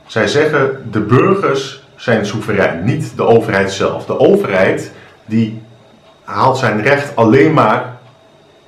zij 0.06 0.28
zeggen 0.28 0.88
de 0.92 1.00
burgers 1.00 1.84
zijn 1.96 2.26
soeverein, 2.26 2.84
niet 2.84 3.14
de 3.16 3.24
overheid 3.24 3.72
zelf. 3.72 4.06
De 4.06 4.20
overheid 4.20 4.92
die 5.26 5.62
haalt 6.24 6.58
zijn 6.58 6.82
recht 6.82 7.16
alleen 7.16 7.54
maar, 7.54 7.98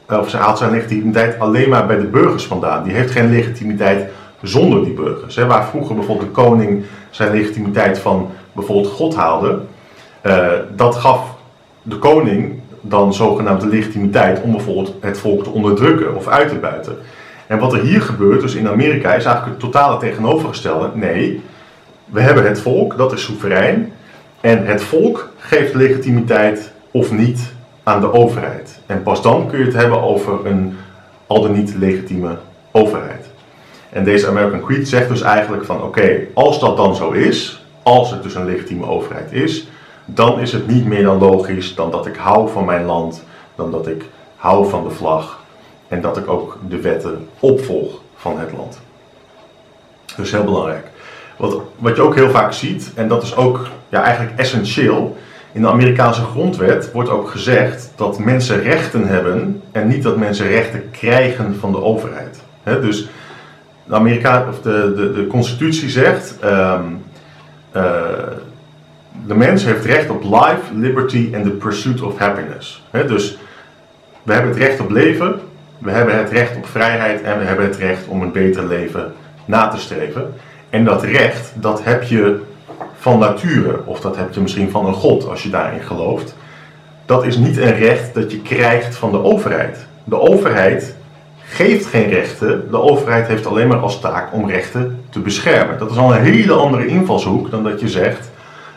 of 0.08 0.30
ze 0.30 0.38
haalt 0.38 0.58
zijn 0.58 0.72
legitimiteit 0.72 1.40
alleen 1.40 1.70
maar 1.70 1.86
bij 1.86 1.98
de 1.98 2.08
burgers 2.08 2.46
vandaan. 2.46 2.84
Die 2.84 2.94
heeft 2.94 3.12
geen 3.12 3.30
legitimiteit 3.30 4.10
zonder 4.42 4.84
die 4.84 4.94
burgers. 4.94 5.36
Waar 5.36 5.66
vroeger 5.66 5.96
bijvoorbeeld 5.96 6.28
de 6.28 6.42
koning 6.42 6.84
zijn 7.10 7.32
legitimiteit 7.32 8.00
van 8.00 8.32
bijvoorbeeld 8.52 8.94
God 8.94 9.16
haalde, 9.16 9.60
uh, 10.24 10.48
dat 10.76 10.96
gaf 10.96 11.36
de 11.82 11.98
koning 11.98 12.60
dan 12.82 13.14
zogenaamde 13.14 13.68
legitimiteit 13.68 14.42
om 14.42 14.52
bijvoorbeeld 14.52 14.96
het 15.02 15.18
volk 15.18 15.44
te 15.44 15.50
onderdrukken 15.50 16.16
of 16.16 16.28
uit 16.28 16.50
te 16.50 16.56
buiten. 16.56 16.98
En 17.48 17.60
wat 17.60 17.74
er 17.74 17.80
hier 17.80 18.02
gebeurt, 18.02 18.42
dus 18.42 18.56
in 18.56 18.68
Amerika, 18.68 19.14
is 19.14 19.26
eigenlijk 19.26 19.46
het 19.46 19.72
totale 19.72 20.00
tegenovergestelde. 20.00 20.90
Nee, 20.94 21.42
we 22.06 22.22
hebben 22.22 22.48
het 22.48 22.62
volk, 22.62 22.98
dat 22.98 23.12
is 23.12 23.24
soeverein. 23.24 23.92
En 24.42 24.66
het 24.66 24.84
volk 24.84 25.30
geeft 25.38 25.74
legitimiteit 25.74 26.72
of 26.92 27.12
niet 27.12 27.54
aan 27.84 28.02
de 28.02 28.14
overheid. 28.14 28.80
En 28.86 29.04
pas 29.04 29.22
dan 29.22 29.48
kun 29.48 29.60
je 29.60 29.66
het 29.66 29.74
hebben 29.74 30.02
over 30.02 30.46
een 30.46 30.78
al 31.28 31.42
dan 31.42 31.52
niet 31.52 31.76
legitieme 31.80 32.38
overheid. 32.72 33.30
En 33.90 34.04
deze 34.04 34.28
American 34.28 34.62
Creed 34.62 34.88
zegt 34.88 35.10
dus 35.10 35.22
eigenlijk 35.22 35.66
van 35.66 35.84
oké, 35.84 36.20
als 36.34 36.60
dat 36.60 36.78
dan 36.78 36.96
zo 36.96 37.12
is, 37.12 37.66
als 37.84 38.12
het 38.12 38.24
dus 38.24 38.36
een 38.36 38.46
legitieme 38.46 38.86
overheid 38.86 39.32
is, 39.32 39.68
dan 40.14 40.40
is 40.40 40.52
het 40.52 40.68
niet 40.68 40.86
meer 40.86 41.04
dan 41.04 41.18
logisch 41.18 41.76
dan 41.76 41.92
dat 41.92 42.06
ik 42.06 42.16
hou 42.16 42.50
van 42.50 42.66
mijn 42.66 42.86
land, 42.86 43.24
dan 43.56 43.72
dat 43.72 43.88
ik 43.88 44.06
hou 44.36 44.70
van 44.70 44.84
de 44.84 44.90
vlag 44.90 45.40
en 45.88 46.02
dat 46.02 46.18
ik 46.18 46.30
ook 46.30 46.58
de 46.68 46.82
wetten 46.82 47.28
opvolg 47.40 48.02
van 48.16 48.40
het 48.40 48.52
land. 48.52 48.80
Dus 50.16 50.32
heel 50.32 50.44
belangrijk. 50.44 50.88
Wat, 51.38 51.62
wat 51.78 51.96
je 51.96 52.02
ook 52.02 52.16
heel 52.16 52.30
vaak 52.30 52.54
ziet, 52.54 52.92
en 52.96 53.08
dat 53.08 53.24
is 53.24 53.36
ook 53.36 53.68
ja, 53.90 54.04
eigenlijk 54.04 54.40
essentieel, 54.40 55.18
in 55.52 55.62
de 55.62 55.70
Amerikaanse 55.70 56.24
grondwet 56.24 56.92
wordt 56.92 57.10
ook 57.10 57.30
gezegd 57.30 57.92
dat 57.96 58.20
mensen 58.20 58.62
rechten 58.62 59.08
hebben 59.08 59.62
en 59.72 59.88
niet 59.88 60.04
dat 60.04 60.18
mensen 60.18 60.48
rechten 60.48 60.92
krijgen 60.92 61.56
van 61.60 61.72
de 61.72 61.82
overheid. 61.82 62.42
dus 62.64 63.10
de, 63.84 63.96
Amerika, 63.96 64.46
of 64.50 64.62
de, 64.62 64.94
de, 64.96 65.12
de 65.12 65.28
constitutie 65.28 65.90
zegt, 65.90 66.36
um, 66.44 67.04
de 69.28 69.36
mens 69.36 69.66
heeft 69.66 69.86
recht 69.86 70.10
op 70.10 70.24
life, 70.24 70.74
liberty 70.74 71.32
and 71.36 71.44
the 71.44 71.50
pursuit 71.50 72.02
of 72.02 72.18
happiness. 72.18 72.84
dus 72.92 73.38
we 74.24 74.34
hebben 74.34 74.52
het 74.52 74.60
recht 74.60 74.80
op 74.80 74.90
leven, 74.90 75.40
we 75.78 75.92
hebben 75.92 76.18
het 76.18 76.32
recht 76.32 76.56
op 76.56 76.66
vrijheid 76.66 77.22
en 77.22 77.40
we 77.40 77.46
hebben 77.46 77.66
het 77.66 77.76
recht 77.76 78.08
om 78.08 78.22
een 78.22 78.32
beter 78.32 78.68
leven 78.68 79.14
na 79.46 79.68
te 79.68 79.78
streven. 79.78 80.34
En 80.70 80.84
dat 80.84 81.04
recht, 81.04 81.52
dat 81.56 81.84
heb 81.84 82.04
je 82.04 82.40
van 82.94 83.20
nature, 83.20 83.80
of 83.86 84.00
dat 84.00 84.18
heb 84.18 84.34
je 84.34 84.42
misschien 84.42 84.70
van 84.70 84.86
een 84.86 84.94
God 84.94 85.28
als 85.30 85.44
je 85.44 85.50
daarin 85.50 85.82
gelooft. 85.82 86.36
Dat 87.06 87.26
is 87.26 87.38
niet 87.38 87.58
een 87.58 87.76
recht 87.76 88.14
dat 88.14 88.32
je 88.32 88.42
krijgt 88.42 88.96
van 88.96 89.12
de 89.12 89.24
overheid. 89.24 89.88
De 90.04 90.20
overheid 90.20 90.96
geeft 91.44 91.86
geen 91.86 92.10
rechten, 92.10 92.68
de 92.72 92.82
overheid 92.82 93.28
heeft 93.28 93.46
alleen 93.46 93.68
maar 93.68 93.78
als 93.78 94.00
taak 94.00 94.34
om 94.34 94.50
rechten 94.50 95.04
te 95.10 95.20
beschermen. 95.20 95.80
Dat 95.80 95.92
is 95.92 95.98
al 95.98 96.16
een 96.16 96.24
hele 96.24 96.54
andere 96.54 96.88
invalshoek 96.88 97.52
dan 97.52 97.64
dat 97.64 97.80
je 97.80 97.88
zegt, 97.88 98.29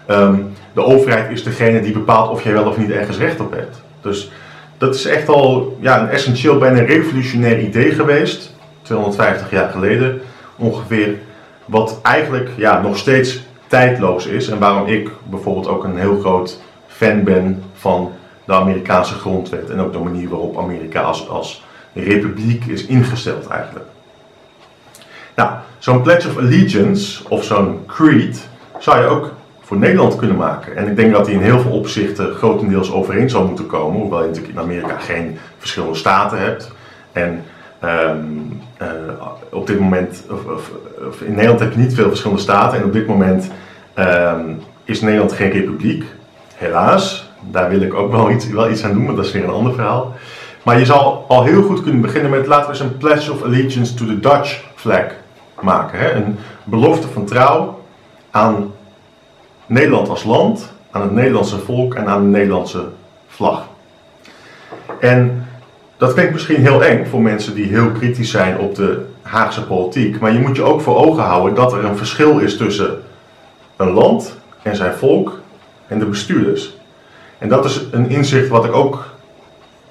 ehm, 0.07 0.37
de 0.73 0.85
overheid 0.85 1.31
is 1.31 1.43
degene 1.43 1.81
die 1.81 1.93
bepaalt 1.93 2.31
of 2.31 2.43
jij 2.43 2.53
wel 2.53 2.69
of 2.69 2.77
niet 2.77 2.91
ergens 2.91 3.19
recht 3.19 3.41
op 3.41 3.53
hebt. 3.53 3.83
Dus 4.01 4.31
dat 4.79 4.95
is 4.95 5.05
echt 5.05 5.29
al 5.29 5.77
ja, 5.81 6.01
een 6.01 6.09
essentieel, 6.09 6.59
bijna 6.59 6.81
revolutionair 6.81 7.61
idee 7.61 7.91
geweest, 7.91 8.55
250 8.83 9.51
jaar 9.51 9.71
geleden 9.71 10.21
ongeveer, 10.57 11.19
wat 11.65 11.99
eigenlijk 12.03 12.51
ja, 12.57 12.81
nog 12.81 12.97
steeds 12.97 13.41
tijdloos 13.67 14.27
is 14.27 14.49
en 14.49 14.59
waarom 14.59 14.87
ik 14.87 15.11
bijvoorbeeld 15.25 15.69
ook 15.69 15.85
een 15.85 15.99
heel 15.99 16.19
groot 16.21 16.61
fan 16.87 17.23
ben 17.23 17.63
van 17.75 18.13
de 18.45 18.53
Amerikaanse 18.53 19.15
grondwet 19.15 19.71
en 19.71 19.81
ook 19.81 19.93
de 19.93 19.99
manier 19.99 20.29
waarop 20.29 20.59
Amerika 20.59 21.01
als, 21.01 21.29
als 21.29 21.65
republiek 21.93 22.65
is 22.65 22.87
ingesteld 22.87 23.47
eigenlijk. 23.47 23.87
Nou, 25.35 25.51
zo'n 25.79 26.03
Pledge 26.03 26.29
of 26.29 26.37
Allegiance 26.37 27.29
of 27.29 27.45
zo'n 27.45 27.83
creed 27.87 28.49
zou 28.79 29.01
je 29.01 29.07
ook 29.07 29.33
voor 29.73 29.81
Nederland 29.81 30.17
kunnen 30.17 30.37
maken. 30.37 30.77
En 30.77 30.89
ik 30.89 30.97
denk 30.97 31.13
dat 31.13 31.25
die 31.25 31.35
in 31.35 31.41
heel 31.41 31.61
veel 31.61 31.71
opzichten 31.71 32.35
grotendeels 32.35 32.93
overeen 32.93 33.31
zou 33.31 33.47
moeten 33.47 33.67
komen, 33.67 34.01
hoewel 34.01 34.21
je 34.21 34.27
natuurlijk 34.27 34.55
in 34.55 34.61
Amerika 34.61 34.97
geen 34.99 35.39
verschillende 35.59 35.95
staten 35.95 36.39
hebt. 36.39 36.73
En 37.13 37.45
ehm, 37.79 38.17
eh, 38.77 38.89
op 39.51 39.67
dit 39.67 39.81
moment, 39.81 40.25
of, 40.31 40.45
of, 40.45 40.71
of, 41.09 41.21
in 41.21 41.35
Nederland 41.35 41.61
heb 41.61 41.73
je 41.73 41.79
niet 41.79 41.95
veel 41.95 42.09
verschillende 42.09 42.43
staten 42.43 42.79
en 42.79 42.85
op 42.85 42.93
dit 42.93 43.07
moment 43.07 43.51
ehm, 43.95 44.51
is 44.85 45.01
Nederland 45.01 45.33
geen 45.33 45.51
republiek. 45.51 46.05
Helaas, 46.55 47.31
daar 47.51 47.71
wil 47.71 47.81
ik 47.81 47.95
ook 47.95 48.11
wel 48.11 48.31
iets, 48.31 48.49
wel 48.49 48.71
iets 48.71 48.85
aan 48.85 48.93
doen, 48.93 49.05
maar 49.05 49.15
dat 49.15 49.25
is 49.25 49.33
weer 49.33 49.45
een 49.45 49.51
ander 49.51 49.75
verhaal. 49.75 50.15
Maar 50.63 50.79
je 50.79 50.85
zal 50.85 51.25
al 51.29 51.45
heel 51.45 51.63
goed 51.63 51.83
kunnen 51.83 52.01
beginnen 52.01 52.31
met 52.31 52.47
laten 52.47 52.67
we 52.67 52.71
eens 52.71 52.81
een 52.81 52.99
Pledge 52.99 53.33
of 53.33 53.43
Allegiance 53.43 53.95
to 53.95 54.07
the 54.07 54.21
Dutch 54.21 54.65
flag 54.75 55.07
maken. 55.61 55.99
Hè? 55.99 56.13
Een 56.13 56.39
belofte 56.65 57.09
van 57.09 57.25
trouw 57.25 57.81
aan 58.31 58.72
Nederland 59.73 60.09
als 60.09 60.25
land, 60.25 60.73
aan 60.91 61.03
het 61.03 61.13
Nederlandse 61.13 61.59
volk 61.59 61.95
en 61.95 62.07
aan 62.07 62.23
de 62.23 62.29
Nederlandse 62.29 62.85
vlag. 63.27 63.67
En 65.01 65.47
dat 65.97 66.13
klinkt 66.13 66.33
misschien 66.33 66.61
heel 66.61 66.85
eng 66.85 67.07
voor 67.07 67.21
mensen 67.21 67.55
die 67.55 67.67
heel 67.67 67.91
kritisch 67.91 68.31
zijn 68.31 68.59
op 68.59 68.75
de 68.75 69.05
Haagse 69.23 69.67
politiek. 69.67 70.21
Maar 70.21 70.33
je 70.33 70.39
moet 70.39 70.57
je 70.57 70.63
ook 70.63 70.81
voor 70.81 70.97
ogen 70.97 71.23
houden 71.23 71.55
dat 71.55 71.73
er 71.73 71.85
een 71.85 71.97
verschil 71.97 72.39
is 72.39 72.57
tussen 72.57 73.03
een 73.77 73.91
land 73.91 74.37
en 74.63 74.77
zijn 74.77 74.93
volk 74.93 75.41
en 75.87 75.99
de 75.99 76.07
bestuurders. 76.07 76.77
En 77.39 77.49
dat 77.49 77.65
is 77.65 77.81
een 77.91 78.11
inzicht 78.11 78.49
wat 78.49 78.65
ik 78.65 78.73
ook 78.73 79.05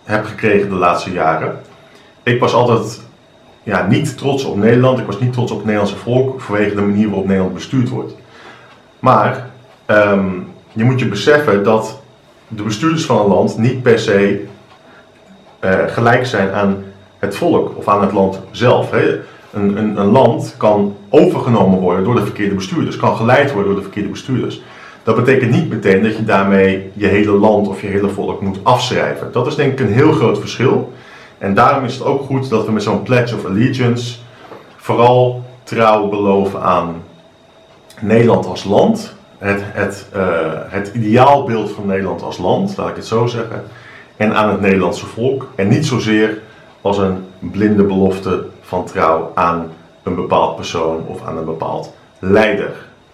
heb 0.03 0.25
gekregen 0.25 0.69
de 0.69 0.75
laatste 0.75 1.11
jaren. 1.11 1.59
Ik 2.23 2.39
was 2.39 2.53
altijd 2.53 3.01
ja, 3.63 3.87
niet 3.87 4.17
trots 4.17 4.43
op 4.43 4.55
Nederland, 4.55 4.99
ik 4.99 5.05
was 5.05 5.19
niet 5.19 5.33
trots 5.33 5.51
op 5.51 5.57
het 5.57 5.65
Nederlandse 5.65 6.01
volk 6.01 6.41
vanwege 6.41 6.75
de 6.75 6.81
manier 6.81 7.07
waarop 7.07 7.25
Nederland 7.25 7.53
bestuurd 7.53 7.89
wordt. 7.89 8.13
Maar 8.99 9.49
ehm, 9.95 10.25
je 10.71 10.83
moet 10.83 10.99
je 10.99 11.07
beseffen 11.07 11.63
dat 11.63 12.01
de 12.47 12.63
bestuurders 12.63 13.05
van 13.05 13.19
een 13.19 13.27
land 13.27 13.57
niet 13.57 13.81
per 13.81 13.99
se 13.99 14.45
uh, 15.63 15.79
gelijk 15.87 16.25
zijn 16.25 16.51
aan 16.51 16.83
het 17.19 17.35
volk 17.35 17.77
of 17.77 17.87
aan 17.87 18.01
het 18.01 18.11
land 18.11 18.39
zelf. 18.51 18.91
Hè. 18.91 19.19
Een, 19.53 19.77
een, 19.77 19.97
een, 19.97 20.11
land 20.11 20.55
kan 20.57 20.95
overgenomen 21.09 21.79
worden 21.79 22.03
door 22.03 22.15
de 22.15 22.23
verkeerde 22.23 22.55
bestuurders, 22.55 22.97
kan 22.97 23.15
geleid 23.15 23.51
worden 23.51 23.71
door 23.71 23.75
de 23.75 23.85
verkeerde 23.85 24.09
bestuurders. 24.09 24.61
Dat 25.03 25.15
betekent 25.15 25.51
niet 25.51 25.69
meteen 25.69 26.03
dat 26.03 26.17
je 26.17 26.23
daarmee 26.23 26.91
je 26.93 27.07
hele 27.07 27.31
land 27.31 27.67
of 27.67 27.81
je 27.81 27.87
hele 27.87 28.09
volk 28.09 28.41
moet 28.41 28.59
afschrijven. 28.63 29.31
Dat 29.31 29.47
is 29.47 29.55
denk 29.55 29.71
ik 29.71 29.79
een 29.79 29.93
heel 29.93 30.11
groot 30.11 30.39
verschil. 30.39 30.93
En 31.37 31.53
daarom 31.53 31.83
is 31.83 31.93
het 31.93 32.03
ook 32.03 32.21
goed 32.21 32.49
dat 32.49 32.65
we 32.65 32.71
met 32.71 32.83
zo'n 32.83 33.03
Pledge 33.03 33.35
of 33.35 33.45
Allegiance 33.45 34.17
vooral 34.75 35.43
trouw 35.63 36.09
beloven 36.09 36.61
aan 36.61 37.03
Nederland 37.99 38.45
als 38.45 38.63
land. 38.63 39.15
Het, 39.41 39.61
het, 39.63 40.07
uh, 40.15 40.21
het 40.67 40.91
ideaalbeeld 40.93 41.71
van 41.71 41.85
Nederland 41.85 42.21
als 42.21 42.37
land, 42.37 42.77
laat 42.77 42.89
ik 42.89 42.95
het 42.95 43.05
zo 43.05 43.25
zeggen. 43.25 43.63
En 44.17 44.35
aan 44.35 44.49
het 44.49 44.61
Nederlandse 44.61 45.05
volk. 45.05 45.47
En 45.55 45.67
niet 45.67 45.85
zozeer 45.85 46.37
als 46.81 46.97
een 46.97 47.25
blinde 47.39 47.83
belofte 47.83 48.45
van 48.61 48.85
trouw 48.85 49.31
aan 49.35 49.71
een 50.03 50.15
bepaald 50.15 50.55
persoon 50.55 51.05
of 51.07 51.25
aan 51.25 51.37
een 51.37 51.45
bepaald 51.45 51.93
leider 52.19 52.73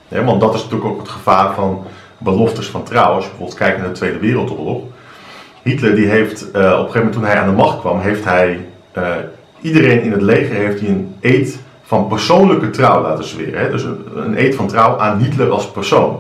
want 0.10 0.42
dat 0.42 0.54
is 0.54 0.64
natuurlijk 0.64 0.90
ook 0.90 1.00
het 1.00 1.10
gevaar 1.10 1.54
van 1.54 1.84
beloftes 2.18 2.68
van 2.68 2.84
trouw. 2.84 3.14
Als 3.14 3.24
je 3.24 3.30
bijvoorbeeld 3.30 3.60
kijkt 3.60 3.78
naar 3.78 3.88
de 3.88 3.94
Tweede 3.94 4.20
Wereldoorlog. 4.20 4.84
Hitler 5.64 5.96
die 5.96 6.08
heeft 6.08 6.42
uh, 6.42 6.48
op 6.48 6.56
een 6.56 6.62
gegeven 6.62 6.94
moment 6.94 7.14
toen 7.14 7.26
hij 7.26 7.40
aan 7.40 7.50
de 7.50 7.56
macht 7.56 7.80
kwam, 7.80 8.00
heeft 8.00 8.24
hij 8.24 8.66
uh, 8.98 9.16
iedereen 9.62 10.02
in 10.02 10.12
het 10.12 10.22
leger 10.22 10.56
heeft 10.56 10.80
hij 10.80 10.90
een 10.90 11.16
eed 11.20 11.60
van 11.88 12.08
persoonlijke 12.08 12.70
trouw 12.70 13.02
laten 13.02 13.24
zweren. 13.24 13.60
Hè? 13.60 13.70
Dus 13.72 13.84
een, 13.84 14.06
een 14.16 14.38
eed 14.38 14.56
van 14.56 14.68
trouw 14.68 15.00
aan 15.00 15.20
Hitler 15.20 15.50
als 15.50 15.72
persoon. 15.72 16.20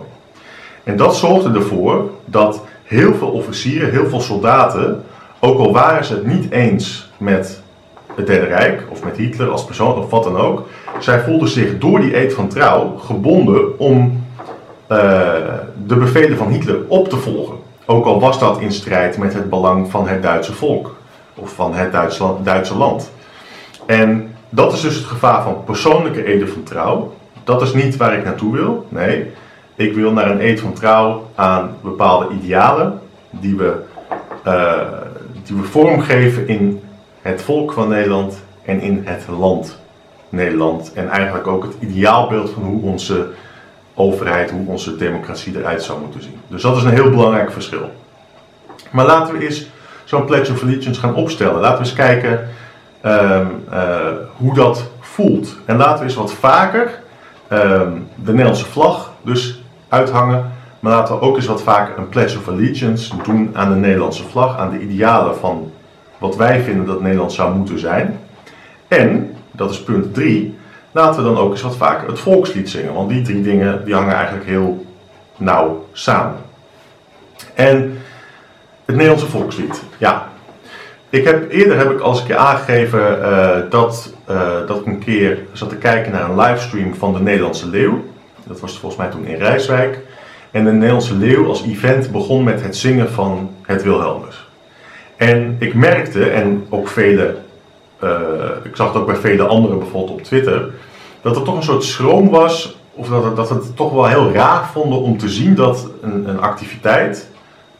En 0.83 0.97
dat 0.97 1.15
zorgde 1.15 1.59
ervoor 1.59 2.09
dat 2.25 2.63
heel 2.83 3.13
veel 3.13 3.29
officieren, 3.29 3.91
heel 3.91 4.09
veel 4.09 4.21
soldaten, 4.21 5.03
ook 5.39 5.59
al 5.59 5.73
waren 5.73 6.05
ze 6.05 6.13
het 6.13 6.25
niet 6.25 6.51
eens 6.51 7.11
met 7.17 7.61
het 8.15 8.27
Derde 8.27 8.45
Rijk 8.45 8.83
of 8.89 9.03
met 9.03 9.17
Hitler 9.17 9.49
als 9.49 9.65
persoon 9.65 9.95
of 9.95 10.09
wat 10.09 10.23
dan 10.23 10.37
ook, 10.37 10.67
zij 10.99 11.19
voelden 11.19 11.47
zich 11.47 11.77
door 11.77 11.99
die 11.99 12.17
eed 12.17 12.33
van 12.33 12.47
trouw 12.47 12.95
gebonden 12.97 13.79
om 13.79 14.25
uh, 14.91 14.97
de 15.85 15.95
bevelen 15.95 16.37
van 16.37 16.47
Hitler 16.47 16.79
op 16.87 17.09
te 17.09 17.17
volgen. 17.17 17.55
Ook 17.85 18.05
al 18.05 18.19
was 18.19 18.39
dat 18.39 18.59
in 18.59 18.71
strijd 18.71 19.17
met 19.17 19.33
het 19.33 19.49
belang 19.49 19.91
van 19.91 20.07
het 20.07 20.21
Duitse 20.21 20.53
volk 20.53 20.95
of 21.35 21.53
van 21.53 21.73
het 21.73 21.91
Duitsland, 21.91 22.45
Duitse 22.45 22.77
land. 22.77 23.11
En 23.85 24.35
dat 24.49 24.73
is 24.73 24.81
dus 24.81 24.95
het 24.95 25.05
gevaar 25.05 25.43
van 25.43 25.63
persoonlijke 25.63 26.23
eden 26.25 26.49
van 26.49 26.63
trouw. 26.63 27.13
Dat 27.43 27.61
is 27.61 27.73
niet 27.73 27.97
waar 27.97 28.13
ik 28.13 28.23
naartoe 28.23 28.53
wil. 28.53 28.85
Nee, 28.89 29.31
ik 29.75 29.93
wil 29.93 30.11
naar 30.11 30.31
een 30.31 30.41
eed 30.41 30.59
van 30.59 30.73
trouw 30.73 31.27
aan 31.35 31.75
bepaalde 31.81 32.27
idealen 32.41 32.99
die 33.29 33.55
we, 33.55 33.73
uh, 34.47 34.73
die 35.43 35.55
we 35.55 35.63
vormgeven 35.63 36.47
in 36.47 36.81
het 37.21 37.41
volk 37.41 37.71
van 37.71 37.89
Nederland 37.89 38.43
en 38.65 38.81
in 38.81 39.01
het 39.05 39.23
land 39.39 39.77
Nederland. 40.29 40.91
En 40.93 41.09
eigenlijk 41.09 41.47
ook 41.47 41.63
het 41.63 41.75
ideaalbeeld 41.79 42.49
van 42.49 42.63
hoe 42.63 42.81
onze 42.81 43.27
overheid, 43.93 44.51
hoe 44.51 44.67
onze 44.67 44.95
democratie 44.95 45.57
eruit 45.57 45.83
zou 45.83 45.99
moeten 45.99 46.21
zien. 46.21 46.39
Dus 46.47 46.61
dat 46.61 46.77
is 46.77 46.83
een 46.83 46.91
heel 46.93 47.09
belangrijk 47.09 47.51
verschil. 47.51 47.91
Maar 48.91 49.05
laten 49.05 49.37
we 49.37 49.45
eens 49.45 49.67
zo'n 50.03 50.25
Pledge 50.25 50.51
of 50.51 50.63
Allegiance 50.63 50.99
gaan 50.99 51.15
opstellen. 51.15 51.61
Laten 51.61 51.77
we 51.77 51.83
eens 51.83 51.93
kijken 51.93 52.49
uh, 53.05 53.39
uh, 53.71 54.07
hoe 54.37 54.53
dat 54.53 54.89
voelt. 54.99 55.55
En 55.65 55.77
laten 55.77 55.97
we 55.97 56.03
eens 56.03 56.15
wat 56.15 56.33
vaker 56.33 56.99
uh, 57.51 57.81
de 58.15 58.31
Nederlandse 58.31 58.65
vlag 58.65 59.11
dus 59.21 59.61
uithangen 59.89 60.51
Maar 60.79 60.91
laten 60.91 61.15
we 61.15 61.21
ook 61.21 61.35
eens 61.35 61.45
wat 61.45 61.61
vaker 61.61 61.97
een 61.97 62.09
pledge 62.09 62.37
of 62.37 62.47
allegiance 62.47 63.13
doen 63.23 63.49
aan 63.53 63.69
de 63.69 63.75
Nederlandse 63.75 64.23
vlag, 64.23 64.57
aan 64.57 64.69
de 64.69 64.79
idealen 64.79 65.37
van 65.37 65.71
wat 66.17 66.35
wij 66.35 66.61
vinden 66.61 66.85
dat 66.85 67.01
Nederland 67.01 67.33
zou 67.33 67.55
moeten 67.55 67.79
zijn. 67.79 68.19
En, 68.87 69.35
dat 69.51 69.69
is 69.71 69.83
punt 69.83 70.13
3, 70.13 70.57
laten 70.91 71.23
we 71.23 71.29
dan 71.29 71.37
ook 71.37 71.51
eens 71.51 71.61
wat 71.61 71.75
vaker 71.75 72.07
het 72.07 72.19
volkslied 72.19 72.69
zingen. 72.69 72.93
Want 72.93 73.09
die 73.09 73.21
drie 73.21 73.41
dingen 73.41 73.85
die 73.85 73.93
hangen 73.93 74.15
eigenlijk 74.15 74.45
heel 74.45 74.85
nauw 75.37 75.85
samen. 75.91 76.35
En 77.53 77.97
het 78.85 78.95
Nederlandse 78.95 79.27
volkslied, 79.27 79.83
ja. 79.97 80.27
Ik 81.09 81.23
heb, 81.23 81.51
eerder 81.51 81.77
heb 81.77 81.91
ik 81.91 81.99
als 81.99 82.19
een 82.19 82.25
keer 82.25 82.35
aangegeven 82.35 83.19
uh, 83.19 83.49
dat, 83.69 84.13
uh, 84.29 84.51
dat 84.67 84.79
ik 84.79 84.85
een 84.85 84.99
keer 84.99 85.39
zat 85.51 85.69
te 85.69 85.75
kijken 85.75 86.11
naar 86.11 86.29
een 86.29 86.39
livestream 86.39 86.95
van 86.95 87.13
de 87.13 87.19
Nederlandse 87.19 87.67
Leeuw. 87.67 88.03
Dat 88.47 88.59
was 88.59 88.79
volgens 88.79 89.01
mij 89.01 89.09
toen 89.09 89.25
in 89.25 89.37
Rijswijk. 89.37 89.99
En 90.51 90.63
de 90.63 90.71
Nederlandse 90.71 91.15
Leeuw 91.15 91.47
als 91.47 91.63
event 91.63 92.11
begon 92.11 92.43
met 92.43 92.61
het 92.61 92.77
zingen 92.77 93.09
van 93.09 93.55
het 93.61 93.83
Wilhelmus. 93.83 94.47
En 95.15 95.55
ik 95.59 95.73
merkte, 95.73 96.29
en 96.29 96.65
ook 96.69 96.87
vele, 96.87 97.35
uh, 98.03 98.09
ik 98.63 98.75
zag 98.75 98.87
het 98.87 98.97
ook 98.97 99.07
bij 99.07 99.15
vele 99.15 99.43
anderen 99.43 99.79
bijvoorbeeld 99.79 100.19
op 100.19 100.23
Twitter, 100.23 100.69
dat 101.21 101.35
er 101.35 101.43
toch 101.43 101.55
een 101.55 101.63
soort 101.63 101.83
schroom 101.83 102.29
was, 102.29 102.77
of 102.93 103.07
dat 103.07 103.35
dat 103.35 103.49
het 103.49 103.75
toch 103.75 103.91
wel 103.93 104.07
heel 104.07 104.31
raar 104.31 104.69
vonden 104.71 104.99
om 104.99 105.17
te 105.17 105.29
zien 105.29 105.55
dat 105.55 105.89
een, 106.01 106.29
een 106.29 106.39
activiteit, 106.39 107.29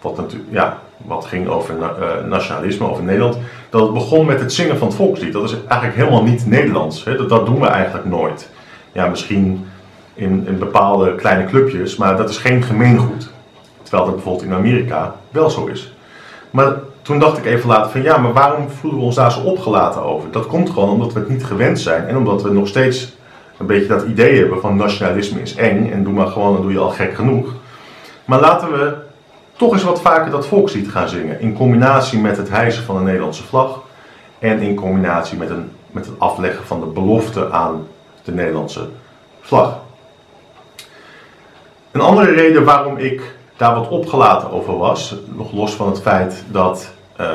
wat, 0.01 0.17
natuurlijk, 0.17 0.49
ja, 0.51 0.79
wat 0.97 1.25
ging 1.25 1.47
over 1.47 1.75
uh, 1.77 2.29
nationalisme, 2.29 2.89
over 2.89 3.03
Nederland, 3.03 3.37
dat 3.69 3.81
het 3.81 3.93
begon 3.93 4.25
met 4.25 4.39
het 4.39 4.53
zingen 4.53 4.77
van 4.77 4.87
het 4.87 4.95
volkslied. 4.95 5.33
Dat 5.33 5.43
is 5.43 5.55
eigenlijk 5.67 5.99
helemaal 5.99 6.23
niet 6.23 6.45
Nederlands. 6.45 7.03
Hè? 7.03 7.27
Dat, 7.27 7.45
doen 7.45 7.59
we 7.59 7.67
eigenlijk 7.67 8.05
nooit. 8.05 8.49
Ja, 8.91 9.07
misschien 9.07 9.67
in, 10.13 10.45
in 10.47 10.59
bepaalde 10.59 11.15
kleine 11.15 11.45
clubjes, 11.45 11.95
maar 11.95 12.17
dat 12.17 12.29
is 12.29 12.37
geen 12.37 12.63
gemeengoed. 12.63 13.29
Terwijl 13.81 14.05
dat 14.05 14.15
bijvoorbeeld 14.15 14.45
in 14.45 14.53
Amerika 14.53 15.15
wel 15.29 15.49
zo 15.49 15.65
is. 15.65 15.93
Maar 16.51 16.73
toen 17.01 17.19
dacht 17.19 17.37
ik 17.37 17.45
even 17.45 17.69
later 17.69 17.91
van 17.91 18.01
ja, 18.01 18.17
maar 18.17 18.33
waarom 18.33 18.69
voelen 18.69 18.99
we 18.99 19.05
ons 19.05 19.15
daar 19.15 19.31
zo 19.31 19.39
opgelaten 19.39 20.03
over? 20.03 20.31
Dat 20.31 20.47
komt 20.47 20.69
gewoon 20.69 20.89
omdat 20.89 21.13
we 21.13 21.19
het 21.19 21.29
niet 21.29 21.45
gewend 21.45 21.79
zijn 21.79 22.07
en 22.07 22.17
omdat 22.17 22.41
we 22.41 22.51
nog 22.51 22.67
steeds 22.67 23.15
een 23.57 23.65
beetje 23.65 23.87
dat 23.87 24.03
idee 24.03 24.39
hebben 24.39 24.61
van 24.61 24.75
nationalisme 24.75 25.41
is 25.41 25.55
eng 25.55 25.91
en 25.91 26.03
doe 26.03 26.13
maar 26.13 26.27
gewoon, 26.27 26.53
dan 26.53 26.61
doe 26.61 26.71
je 26.71 26.79
al 26.79 26.89
gek 26.89 27.13
genoeg. 27.13 27.53
Maar 28.25 28.39
laten 28.39 28.71
we 28.71 28.93
toch 29.57 29.73
eens 29.73 29.83
wat 29.83 30.01
vaker 30.01 30.31
dat 30.31 30.47
volkslied 30.47 30.89
gaan 30.89 31.09
zingen 31.09 31.39
in 31.39 31.53
combinatie 31.53 32.19
met 32.19 32.37
het 32.37 32.49
hijsen 32.49 32.83
van 32.83 32.95
de 32.95 33.01
Nederlandse 33.01 33.43
vlag 33.43 33.79
en 34.39 34.59
in 34.59 34.75
combinatie 34.75 35.37
met, 35.37 35.49
een, 35.49 35.71
met 35.91 36.05
het 36.05 36.19
afleggen 36.19 36.65
van 36.65 36.79
de 36.79 36.85
belofte 36.85 37.51
aan 37.51 37.87
de 38.23 38.31
Nederlandse 38.31 38.87
vlag. 39.41 39.79
Een 41.91 42.01
andere 42.01 42.31
reden 42.31 42.63
waarom 42.63 42.97
ik 42.97 43.35
daar 43.57 43.75
wat 43.75 43.87
opgelaten 43.87 44.51
over 44.51 44.77
was, 44.77 45.15
nog 45.35 45.51
los 45.51 45.73
van 45.73 45.87
het 45.87 46.01
feit 46.01 46.43
dat, 46.51 46.91
uh, 47.21 47.27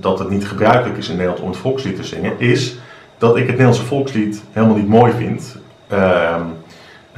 dat 0.00 0.18
het 0.18 0.30
niet 0.30 0.46
gebruikelijk 0.46 0.98
is 0.98 1.08
in 1.08 1.16
Nederland 1.16 1.40
om 1.40 1.48
het 1.48 1.58
volkslied 1.58 1.96
te 1.96 2.04
zingen, 2.04 2.40
is 2.40 2.78
dat 3.18 3.36
ik 3.36 3.42
het 3.42 3.50
Nederlandse 3.50 3.84
volkslied 3.84 4.42
helemaal 4.52 4.76
niet 4.76 4.88
mooi 4.88 5.12
vind. 5.12 5.56
Uh, 5.92 6.36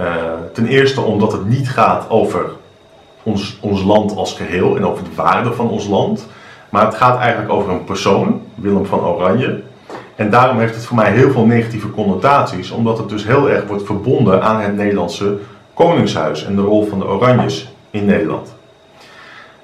uh, 0.00 0.04
ten 0.52 0.66
eerste 0.66 1.00
omdat 1.00 1.32
het 1.32 1.48
niet 1.48 1.70
gaat 1.70 2.10
over 2.10 2.50
ons, 3.30 3.58
ons 3.60 3.82
land 3.82 4.16
als 4.16 4.32
geheel 4.32 4.76
en 4.76 4.86
over 4.86 5.04
de 5.04 5.14
waarde 5.14 5.52
van 5.52 5.68
ons 5.68 5.86
land. 5.86 6.26
Maar 6.68 6.84
het 6.84 6.94
gaat 6.94 7.18
eigenlijk 7.18 7.52
over 7.52 7.72
een 7.72 7.84
persoon, 7.84 8.42
Willem 8.54 8.86
van 8.86 9.00
Oranje. 9.00 9.62
En 10.14 10.30
daarom 10.30 10.58
heeft 10.58 10.74
het 10.74 10.84
voor 10.84 10.96
mij 10.96 11.12
heel 11.12 11.30
veel 11.30 11.44
negatieve 11.44 11.90
connotaties, 11.90 12.70
omdat 12.70 12.98
het 12.98 13.08
dus 13.08 13.26
heel 13.26 13.50
erg 13.50 13.66
wordt 13.66 13.84
verbonden 13.84 14.42
aan 14.42 14.60
het 14.60 14.76
Nederlandse 14.76 15.38
Koningshuis 15.74 16.44
en 16.44 16.56
de 16.56 16.62
rol 16.62 16.86
van 16.86 16.98
de 16.98 17.06
Oranjes 17.06 17.72
in 17.90 18.04
Nederland. 18.04 18.54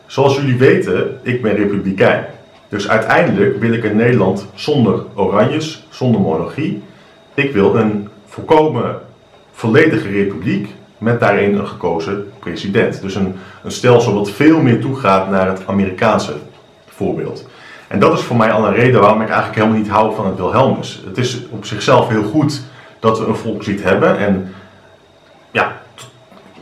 Zoals 0.07 0.37
jullie 0.37 0.57
weten, 0.57 1.19
ik 1.23 1.43
ben 1.43 1.57
republikein. 1.57 2.25
Dus 2.69 2.89
uiteindelijk 2.89 3.61
wil 3.61 3.73
ik 3.73 3.85
een 3.85 3.97
Nederland 3.97 4.47
zonder 4.55 5.03
Oranjes, 5.15 5.87
zonder 5.89 6.21
monarchie. 6.21 6.83
Ik 7.35 7.53
wil 7.53 7.77
een 7.77 8.09
volkomen 8.27 8.99
volledige 9.53 10.09
republiek 10.09 10.75
met 10.99 11.21
daarin 11.21 11.59
een 11.59 11.67
gekozen 11.67 12.33
president. 12.47 13.01
Dus 13.01 13.15
een, 13.15 13.35
stelsel 13.67 14.15
wat 14.15 14.31
veel 14.31 14.61
meer 14.61 14.81
toegaat 14.81 15.31
naar 15.31 15.49
het 15.49 15.63
Amerikaanse 15.67 16.33
voorbeeld. 16.89 17.49
En 17.89 17.99
dat 17.99 18.19
is 18.19 18.25
voor 18.25 18.37
mij 18.37 18.53
al 18.53 18.67
een 18.67 18.75
reden 18.75 19.01
waarom 19.01 19.21
ik 19.21 19.29
eigenlijk 19.29 19.59
helemaal 19.59 19.79
niet 19.79 19.89
hou 19.89 20.15
van 20.15 20.27
het 20.27 20.37
Wilhelmus. 20.37 21.03
Het 21.07 21.19
is 21.19 21.43
op 21.51 21.65
zichzelf 21.65 22.09
heel 22.09 22.23
goed 22.23 22.63
dat 23.01 23.19
we 23.19 23.27
een 23.27 23.37
volkslied 23.37 23.83
hebben. 23.83 24.19
En 24.19 24.55
ja, 25.51 25.77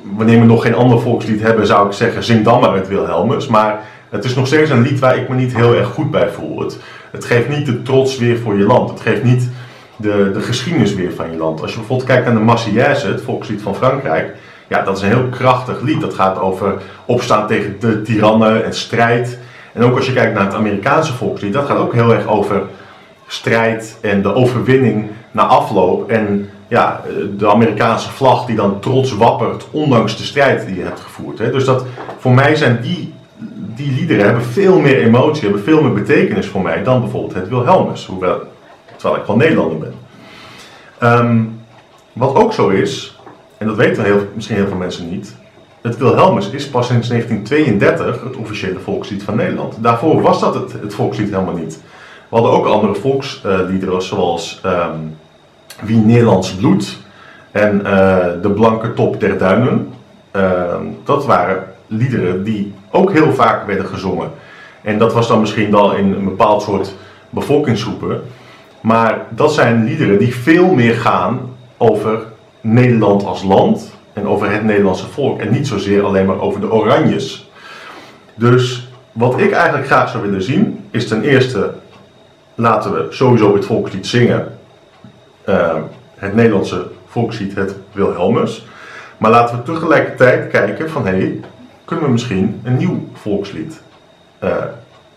wanneer 0.03 0.41
we 0.41 0.47
nog 0.47 0.63
geen 0.63 0.75
ander 0.75 1.01
volkslied 1.01 1.41
hebben, 1.41 1.67
zou 1.67 1.87
ik 1.87 1.93
zeggen, 1.93 2.25
zing 2.25 2.45
dan 2.45 2.61
maar 2.61 2.75
het 2.75 2.89
Wilhelmus. 2.89 3.47
Maar 3.47 3.81
het 4.09 4.25
is 4.25 4.35
nog 4.35 4.47
steeds 4.47 4.71
een 4.71 4.83
lied 4.83 4.99
waar 4.99 5.17
ik 5.17 5.29
me 5.29 5.35
niet 5.35 5.57
heel 5.57 5.75
erg 5.75 5.89
goed 5.89 6.11
bij 6.11 6.29
voel. 6.29 6.61
Het, 6.61 6.79
het 7.11 7.25
geeft 7.25 7.49
niet 7.49 7.67
de 7.67 7.83
trots 7.83 8.19
weer 8.19 8.39
voor 8.39 8.59
je 8.59 8.65
land. 8.65 8.91
Het 8.91 9.01
geeft 9.01 9.23
niet 9.23 9.51
de, 9.97 10.31
de 10.33 10.41
geschiedenis 10.41 10.95
weer 10.95 11.13
van 11.13 11.31
je 11.31 11.37
land. 11.37 11.63
Als 11.63 11.71
je 11.71 11.79
bijvoorbeeld 11.79 12.09
kijkt 12.09 12.25
naar 12.25 12.35
de 12.35 12.41
Marseillaise, 12.41 13.07
het 13.07 13.23
volkslied 13.23 13.63
van 13.63 13.75
Frankrijk. 13.75 14.35
Ja, 14.69 14.83
dat 14.83 14.97
is 14.97 15.03
een 15.03 15.09
heel 15.09 15.29
krachtig 15.29 15.81
lied. 15.81 16.01
Dat 16.01 16.15
gaat 16.15 16.39
over 16.39 16.75
opstaan 17.05 17.47
tegen 17.47 17.77
de 17.81 18.03
tirannen 18.03 18.65
en 18.65 18.75
strijd. 18.75 19.39
En 19.73 19.83
ook 19.83 19.97
als 19.97 20.07
je 20.07 20.13
kijkt 20.13 20.35
naar 20.35 20.45
het 20.45 20.55
Amerikaanse 20.55 21.13
volkslied, 21.13 21.53
dat 21.53 21.67
gaat 21.67 21.79
ook 21.79 21.93
heel 21.93 22.15
erg 22.15 22.27
over 22.27 22.63
strijd 23.27 23.99
en 24.01 24.23
de 24.23 24.35
overwinning 24.35 25.11
na 25.31 25.43
afloop. 25.43 26.11
En 26.11 26.51
ja, 26.69 27.01
de 27.37 27.51
Amerikaanse 27.51 28.11
vlag 28.11 28.47
die 28.47 28.57
dan 28.57 28.81
trots 28.81 29.13
wappert, 29.13 29.67
ondanks 29.71 30.17
de 30.17 30.23
strijd 30.23 30.67
die 30.67 30.77
je 30.77 30.83
hebt 30.83 31.01
gevoerd. 31.01 31.39
Hè. 31.39 31.51
Dus 31.51 31.65
dat, 31.65 31.85
voor 32.19 32.33
mij 32.33 32.55
zijn 32.55 32.81
die, 32.81 33.15
die 33.75 33.93
liederen 33.93 34.25
hebben 34.25 34.45
veel 34.45 34.79
meer 34.79 35.03
emotie, 35.03 35.43
hebben 35.43 35.63
veel 35.63 35.83
meer 35.83 35.93
betekenis 35.93 36.47
voor 36.47 36.63
mij 36.63 36.83
dan 36.83 37.01
bijvoorbeeld 37.01 37.35
het 37.35 37.49
Wilhelmus, 37.49 38.07
hoewel, 38.07 38.41
terwijl 38.97 39.21
ik 39.21 39.27
van 39.27 39.39
Nederlander 39.39 39.79
ben. 39.79 39.95
Um, 41.11 41.61
wat 42.13 42.35
ook 42.35 42.53
zo 42.53 42.69
is, 42.69 43.14
en 43.65 43.71
dat 43.71 43.79
weten 43.79 44.05
heel, 44.05 44.27
misschien 44.35 44.57
heel 44.57 44.67
veel 44.67 44.77
mensen 44.77 45.11
niet, 45.11 45.35
het 45.83 45.97
Wilhelmus 45.97 46.51
is 46.51 46.69
pas 46.69 46.87
sinds 46.87 47.09
1932 47.09 48.23
het 48.23 48.37
officiële 48.37 48.79
volkslied 48.79 49.23
van 49.23 49.37
Nederland. 49.37 49.77
Daarvoor 49.81 50.23
was 50.23 50.41
dat 50.41 50.55
het, 50.55 50.73
het 50.73 50.95
volkslied 50.95 51.31
helemaal 51.31 51.57
niet. 51.57 51.81
We 52.29 52.37
hadden 52.37 52.53
ook 52.53 52.67
andere 52.67 52.95
volksliederen 52.95 54.03
zoals 54.03 54.61
um, 54.67 55.17
Wie 55.81 55.97
Nederlands 55.97 56.55
bloed 56.55 56.99
en 57.51 57.77
uh, 57.77 58.17
De 58.43 58.51
Blanke 58.55 58.93
Top 58.93 59.21
der 59.21 59.39
Duinen. 59.39 59.93
Uh, 60.37 60.75
dat 61.05 61.27
waren 61.27 61.65
liederen 61.87 62.45
die 62.45 62.75
ook 62.91 63.13
heel 63.13 63.33
vaak 63.33 63.67
werden 63.67 63.87
gezongen. 63.87 64.31
En 64.83 64.99
dat 64.99 65.13
was 65.13 65.29
dan 65.29 65.41
misschien 65.41 65.71
wel 65.71 65.95
in 65.95 66.13
een 66.13 66.25
bepaald 66.25 66.63
soort 66.63 66.95
bevolkingsgroepen. 67.31 68.23
Maar 68.81 69.27
dat 69.31 69.55
zijn 69.55 69.85
liederen 69.85 70.19
die 70.19 70.35
veel 70.35 70.75
meer 70.75 70.95
gaan 70.95 71.41
over 71.77 72.33
Nederland 72.67 73.25
als 73.25 73.43
land 73.43 73.95
en 74.13 74.27
over 74.27 74.51
het 74.51 74.65
Nederlandse 74.65 75.07
volk. 75.07 75.41
En 75.41 75.53
niet 75.53 75.67
zozeer 75.67 76.05
alleen 76.05 76.27
maar 76.27 76.41
over 76.41 76.61
de 76.61 76.73
Oranjes. 76.73 77.51
Dus 78.35 78.89
wat 79.13 79.39
ik 79.39 79.53
eigenlijk 79.53 79.87
graag 79.87 80.09
zou 80.09 80.23
willen 80.23 80.43
zien, 80.43 80.85
is 80.91 81.09
ten 81.09 81.23
eerste 81.23 81.75
laten 82.55 82.93
we 82.93 83.07
sowieso 83.11 83.55
het 83.55 83.65
volkslied 83.65 84.07
zingen. 84.07 84.59
Uh, 85.49 85.77
het 86.15 86.35
Nederlandse 86.35 86.87
volkslied, 87.07 87.55
het 87.55 87.75
Wilhelmus. 87.93 88.67
Maar 89.19 89.31
laten 89.31 89.57
we 89.57 89.63
tegelijkertijd 89.63 90.51
kijken 90.51 90.91
van 90.91 91.07
hé, 91.07 91.17
hey, 91.17 91.41
kunnen 91.85 92.05
we 92.05 92.11
misschien 92.11 92.61
een 92.65 92.77
nieuw 92.77 93.09
volkslied 93.13 93.81
uh, 94.45 94.57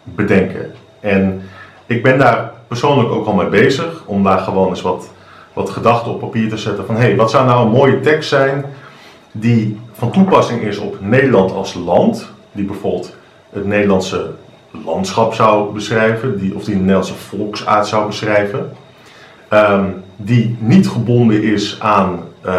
bedenken. 0.04 0.72
En 1.00 1.42
ik 1.86 2.04
ben 2.04 2.18
daar 2.18 2.52
persoonlijk 2.68 3.10
ook 3.10 3.26
al 3.26 3.34
mee 3.34 3.48
bezig 3.48 4.04
om 4.06 4.24
daar 4.24 4.40
gewoon 4.40 4.70
eens 4.70 4.82
wat, 4.82 5.12
wat 5.58 5.70
gedachten 5.70 6.12
op 6.12 6.20
papier 6.20 6.50
te 6.50 6.58
zetten 6.58 6.86
van 6.86 6.96
hé, 6.96 7.02
hey, 7.02 7.16
wat 7.16 7.32
zou 7.32 7.46
nou 7.46 7.66
een 7.66 7.72
mooie 7.72 8.00
tekst 8.00 8.30
zijn 8.30 8.66
die 9.32 9.80
van 9.94 10.12
toepassing 10.12 10.62
is 10.62 10.78
op 10.78 10.98
Nederland 11.00 11.52
als 11.52 11.74
land, 11.74 12.32
die 12.52 12.66
bijvoorbeeld 12.66 13.16
het 13.50 13.66
Nederlandse 13.66 14.32
landschap 14.86 15.34
zou 15.34 15.74
beschrijven, 15.74 16.40
die, 16.40 16.56
of 16.56 16.64
die 16.64 16.74
de 16.74 16.80
Nederlandse 16.80 17.14
volksaard 17.14 17.88
zou 17.88 18.06
beschrijven, 18.06 18.72
um, 19.54 20.04
die 20.16 20.58
niet 20.60 20.88
gebonden 20.88 21.44
is 21.44 21.78
aan 21.80 22.20
uh, 22.46 22.54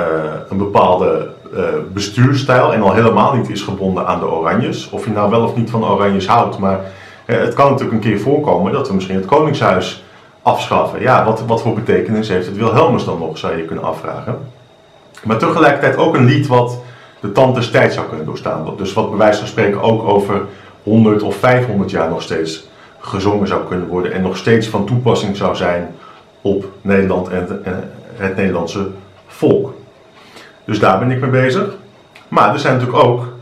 een 0.48 0.58
bepaalde 0.58 1.28
uh, 1.54 1.60
bestuurstijl 1.92 2.72
en 2.72 2.82
al 2.82 2.92
helemaal 2.92 3.34
niet 3.34 3.50
is 3.50 3.62
gebonden 3.62 4.06
aan 4.06 4.18
de 4.18 4.30
Oranjes. 4.30 4.90
Of 4.90 5.04
je 5.04 5.10
nou 5.10 5.30
wel 5.30 5.44
of 5.44 5.56
niet 5.56 5.70
van 5.70 5.84
Oranjes 5.84 6.26
houdt, 6.26 6.58
maar 6.58 6.80
uh, 7.26 7.38
het 7.38 7.54
kan 7.54 7.70
natuurlijk 7.70 8.04
een 8.04 8.10
keer 8.10 8.20
voorkomen 8.20 8.72
dat 8.72 8.88
we 8.88 8.94
misschien 8.94 9.16
het 9.16 9.26
Koningshuis 9.26 10.04
afschaffen. 10.48 11.00
Ja, 11.00 11.24
wat, 11.24 11.44
wat 11.46 11.62
voor 11.62 11.74
betekenis 11.74 12.28
heeft 12.28 12.46
het 12.46 12.56
Wilhelmus 12.56 13.04
dan 13.04 13.18
nog, 13.18 13.38
zou 13.38 13.56
je 13.56 13.64
kunnen 13.64 13.84
afvragen. 13.84 14.38
Maar 15.22 15.38
tegelijkertijd 15.38 15.96
ook 15.96 16.14
een 16.14 16.24
lied 16.24 16.46
wat 16.46 16.80
de 17.20 17.32
tand 17.32 17.54
des 17.54 17.70
tijd 17.70 17.92
zou 17.92 18.06
kunnen 18.06 18.26
doorstaan. 18.26 18.74
Dus 18.76 18.92
wat 18.92 19.08
bij 19.08 19.18
wijze 19.18 19.38
van 19.38 19.48
spreken 19.48 19.82
ook 19.82 20.02
over 20.02 20.40
100 20.82 21.22
of 21.22 21.36
500 21.36 21.90
jaar 21.90 22.08
nog 22.08 22.22
steeds 22.22 22.68
gezongen 22.98 23.48
zou 23.48 23.66
kunnen 23.66 23.88
worden 23.88 24.12
en 24.12 24.22
nog 24.22 24.36
steeds 24.36 24.68
van 24.68 24.86
toepassing 24.86 25.36
zou 25.36 25.56
zijn 25.56 25.94
op 26.40 26.64
Nederland 26.80 27.28
en 27.28 27.62
het 28.16 28.36
Nederlandse 28.36 28.86
volk. 29.26 29.74
Dus 30.64 30.78
daar 30.78 30.98
ben 30.98 31.10
ik 31.10 31.20
mee 31.20 31.30
bezig. 31.30 31.74
Maar 32.28 32.52
er 32.52 32.58
zijn 32.58 32.76
natuurlijk 32.76 33.04
ook 33.04 33.32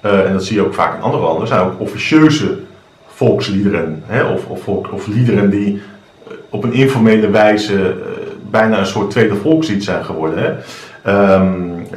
eh, 0.00 0.24
en 0.24 0.32
dat 0.32 0.44
zie 0.44 0.56
je 0.56 0.64
ook 0.64 0.74
vaak 0.74 0.96
in 0.96 1.02
andere 1.02 1.22
landen, 1.22 1.48
zijn 1.48 1.60
ook 1.60 1.80
officieuze 1.80 2.58
volksliederen. 3.06 4.02
Of, 4.34 4.46
of, 4.46 4.68
of 4.68 5.06
liederen 5.06 5.50
die 5.50 5.82
op 6.48 6.64
een 6.64 6.72
informele 6.72 7.30
wijze 7.30 7.96
bijna 8.50 8.78
een 8.78 8.86
soort 8.86 9.10
tweede 9.10 9.34
volkslied 9.34 9.84
zijn 9.84 10.04
geworden. 10.04 10.38
Hè. 10.38 10.54
Ehm, 11.02 11.52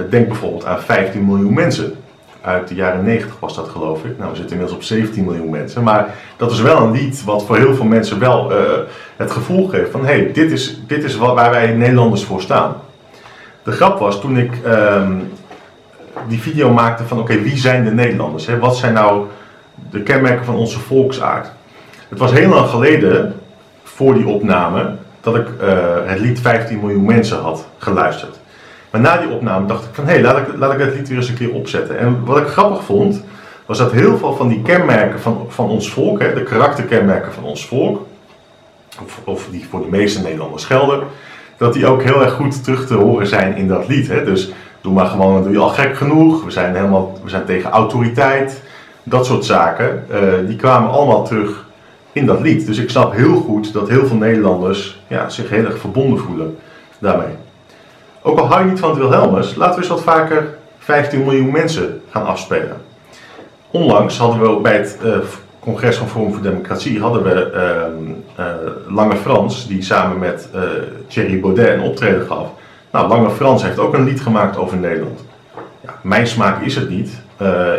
denk 0.10 0.28
bijvoorbeeld 0.28 0.66
aan 0.66 0.82
15 0.82 1.26
miljoen 1.26 1.54
mensen. 1.54 1.96
Uit 2.42 2.68
de 2.68 2.76
jaren 2.76 3.04
90 3.04 3.40
was 3.40 3.56
dat 3.56 3.68
geloof 3.68 4.04
ik. 4.04 4.18
Nou, 4.18 4.30
we 4.30 4.36
zitten 4.36 4.56
inmiddels 4.56 4.80
op 4.80 4.84
17 4.84 5.24
miljoen 5.24 5.50
mensen. 5.50 5.84
Maar 5.84 6.16
dat 6.38 6.52
is 6.52 6.62
wel 6.62 6.82
een 6.82 6.92
lied 6.92 7.24
wat 7.24 7.46
voor 7.46 7.58
heel 7.58 7.76
veel 7.76 7.86
mensen 7.86 8.20
wel 8.20 8.52
het 9.16 9.32
gevoel 9.32 9.68
geeft 9.68 9.92
van... 9.92 10.06
hé, 10.06 10.14
hey, 10.14 10.32
dit 10.34 10.52
is, 10.52 10.82
dit 10.88 11.04
is 11.04 11.16
waar 11.16 11.52
wij 11.52 11.72
Nederlanders 11.72 12.24
voor 12.24 12.42
staan. 12.42 12.76
De 13.64 13.72
grap 13.72 14.00
was 14.00 14.22
toen 14.22 14.38
ik 14.38 14.52
ehm, 14.64 15.12
die 16.28 16.40
video 16.40 16.74
maakte 16.74 17.04
van 17.04 17.20
oké, 17.20 17.42
wie 17.42 17.58
zijn 17.58 17.84
de 17.84 17.92
Nederlanders? 17.92 18.46
Hè? 18.46 18.60
Wat 18.60 18.78
zijn 18.78 18.94
nou 18.94 19.26
de 19.90 20.02
kenmerken 20.02 20.46
van 20.46 20.56
onze 20.56 20.80
volksaard? 20.80 21.52
Het 22.10 22.20
was 22.20 22.32
heel 22.32 22.50
lang 22.50 22.70
geleden, 22.70 23.41
voor 23.96 24.14
die 24.14 24.28
opname, 24.28 24.96
dat 25.22 25.36
ik 25.36 25.48
uh, 25.62 25.68
het 26.06 26.20
lied 26.20 26.40
15 26.40 26.80
miljoen 26.80 27.06
mensen 27.06 27.40
had 27.40 27.68
geluisterd. 27.78 28.40
Maar 28.90 29.02
na 29.02 29.18
die 29.18 29.30
opname 29.30 29.66
dacht 29.66 29.84
ik 29.84 29.90
van 29.94 30.06
hé, 30.06 30.12
hey, 30.12 30.22
laat, 30.22 30.38
ik, 30.38 30.48
laat 30.58 30.74
ik 30.74 30.80
het 30.80 30.96
lied 30.96 31.08
weer 31.08 31.18
eens 31.18 31.30
een 31.30 31.36
keer 31.36 31.54
opzetten. 31.54 31.98
En 31.98 32.26
wat 32.26 32.38
ik 32.38 32.48
grappig 32.48 32.84
vond, 32.84 33.24
was 33.66 33.78
dat 33.78 33.92
heel 33.92 34.18
veel 34.18 34.36
van 34.36 34.48
die 34.48 34.62
kenmerken 34.62 35.20
van, 35.20 35.46
van 35.48 35.70
ons 35.70 35.92
volk, 35.92 36.20
hè, 36.20 36.34
de 36.34 36.44
karakterkenmerken 36.44 37.34
van 37.34 37.44
ons 37.44 37.66
volk, 37.68 38.06
of, 39.04 39.20
of 39.24 39.48
die 39.52 39.66
voor 39.70 39.82
de 39.82 39.90
meeste 39.90 40.22
Nederlanders 40.22 40.66
gelden, 40.66 41.04
dat 41.58 41.74
die 41.74 41.88
ook 41.88 42.04
heel 42.04 42.22
erg 42.22 42.34
goed 42.34 42.64
terug 42.64 42.88
te 42.88 42.94
horen 42.94 43.28
zijn 43.28 43.56
in 43.56 43.68
dat 43.68 43.88
lied. 43.88 44.08
Hè? 44.08 44.24
Dus 44.24 44.52
doe 44.82 44.94
maar 44.94 45.06
gewoon, 45.06 45.44
doe 45.44 45.52
je 45.52 45.58
al 45.58 45.70
gek 45.70 45.98
genoeg. 45.98 46.44
We 46.44 46.52
zijn, 46.52 46.76
helemaal, 46.76 47.20
we 47.24 47.30
zijn 47.30 47.46
tegen 47.46 47.70
autoriteit. 47.70 48.62
Dat 49.04 49.26
soort 49.26 49.46
zaken, 49.46 50.06
uh, 50.12 50.48
die 50.48 50.56
kwamen 50.56 50.92
allemaal 50.92 51.24
terug 51.26 51.66
in 52.12 52.26
dat 52.26 52.42
lied. 52.42 52.66
Dus 52.66 52.78
ik 52.78 52.90
snap 52.90 53.14
heel 53.14 53.36
goed 53.36 53.74
dat 53.74 53.90
heel 53.90 54.06
veel 54.06 54.18
Nederlanders 54.18 55.00
ja, 55.08 55.30
zich 55.30 55.50
heel 55.50 55.66
erg 55.66 55.80
verbonden 55.80 56.20
voelen 56.20 56.58
daarmee. 57.00 57.36
Ook 58.22 58.40
al 58.40 58.48
hou 58.48 58.64
je 58.64 58.70
niet 58.70 58.80
van 58.80 58.90
het 58.90 59.00
Wilhelmus, 59.00 59.56
laten 59.56 59.76
we 59.76 59.80
eens 59.80 59.90
wat 59.90 60.04
vaker 60.04 60.58
15 60.78 61.24
miljoen 61.24 61.52
mensen 61.52 62.02
gaan 62.10 62.26
afspelen. 62.26 62.82
Onlangs 63.72 64.18
hadden 64.18 64.42
we 64.42 64.48
ook 64.48 64.64
bij 64.64 64.78
het 64.78 64.98
uh, 65.04 65.18
congres 65.60 65.96
van 65.96 66.08
Forum 66.08 66.34
voor 66.34 66.42
Democratie 66.42 67.00
hadden 67.00 67.24
we 67.24 67.52
uh, 68.40 68.46
Lange 68.96 69.16
Frans, 69.16 69.68
die 69.68 69.82
samen 69.82 70.20
met 70.20 70.50
uh, 70.56 70.62
Thierry 71.08 71.40
Baudet 71.40 71.68
een 71.68 71.82
optreden 71.82 72.28
gaf. 72.28 72.48
Nou, 72.92 73.08
Lange 73.08 73.30
Frans 73.30 73.64
heeft 73.64 73.80
ook 73.80 73.94
een 73.94 74.04
lied 74.04 74.22
gemaakt 74.22 74.58
over 74.58 74.78
Nederland. 74.78 75.26
Ja, 75.82 75.94
mijn 76.02 76.28
smaak 76.28 76.62
is 76.62 76.76
het 76.76 76.90
niet. 76.90 77.12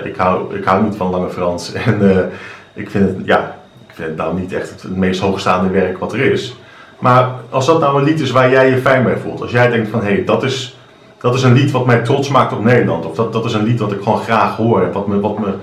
Ik, 0.05 0.17
hou, 0.17 0.57
ik 0.57 0.65
hou 0.65 0.85
niet 0.85 0.97
van 0.97 1.11
Lange 1.11 1.29
Frans. 1.29 1.73
En 1.87 2.31
ik 2.75 2.91
vind 2.91 3.09
het, 3.09 3.17
ja, 3.25 3.57
vind 3.93 4.17
nou 4.17 4.41
niet 4.41 4.53
echt 4.53 4.71
het, 4.71 4.97
meest 4.97 5.21
hoogstaande 5.21 5.71
werk 5.71 5.99
wat 5.99 6.13
er 6.13 6.33
is. 6.33 6.57
Maar 6.99 7.31
als 7.51 7.67
dat 7.67 7.81
nou 7.81 7.99
een 7.99 8.05
lied 8.05 8.21
is 8.21 8.31
waar 8.31 8.51
jij 8.51 8.71
je 8.71 8.77
fijn 8.77 9.05
bij 9.05 9.17
voelt. 9.17 9.41
Als 9.41 9.51
jij 9.51 9.69
denkt 9.71 9.89
van, 9.89 10.01
hé, 10.01 10.13
hey, 10.13 10.25
dat, 10.25 10.43
is, 10.43 10.79
dat 11.21 11.35
is 11.35 11.43
een 11.43 11.53
lied 11.53 11.71
wat 11.71 11.87
mij 11.87 11.99
trots 12.03 12.29
maakt 12.29 12.53
op 12.53 12.65
Nederland. 12.65 13.07
Of 13.07 13.15
dat, 13.15 13.33
dat 13.33 13.45
is 13.45 13.53
een 13.53 13.65
lied 13.65 13.81
wat 13.81 13.93
ik 13.93 14.03
gewoon 14.03 14.21
graag 14.21 14.57
hoor. 14.57 14.83
En 14.83 14.93
wat 14.93 15.07
me, 15.07 15.21
wat 15.21 15.39
me 15.39 15.55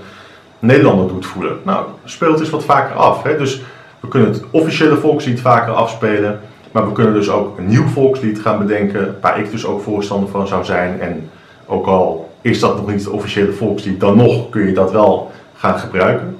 Nederlander 0.58 1.08
doet 1.08 1.26
voelen. 1.26 1.58
Nou, 1.62 1.86
speel 2.04 2.30
het 2.30 2.40
eens 2.40 2.50
wat 2.50 2.64
vaker 2.64 2.96
af. 2.96 3.22
Hè? 3.22 3.36
Dus 3.36 3.62
we 4.00 4.08
kunnen 4.08 4.32
het 4.32 4.42
officiële 4.50 4.96
volkslied 4.96 5.40
vaker 5.40 5.72
afspelen. 5.72 6.40
Maar 6.72 6.86
we 6.86 6.92
kunnen 6.92 7.14
dus 7.14 7.30
ook 7.30 7.58
een 7.58 7.66
nieuw 7.66 7.86
volkslied 7.86 8.40
gaan 8.40 8.58
bedenken. 8.58 9.18
Waar 9.20 9.38
ik 9.38 9.50
dus 9.50 9.66
ook 9.66 9.82
voorstander 9.82 10.28
van 10.28 10.46
zou 10.46 10.64
zijn. 10.64 11.00
En 11.00 11.30
ook 11.66 11.86
al 11.86 12.30
is 12.40 12.60
dat 12.60 12.76
nog 12.76 12.86
niet 12.86 13.04
het 13.04 13.12
officiële 13.12 13.52
volkslied, 13.52 14.00
dan 14.00 14.16
nog 14.16 14.48
kun 14.48 14.66
je 14.66 14.72
dat 14.72 14.92
wel 14.92 15.30
gaan 15.56 15.78
gebruiken. 15.78 16.36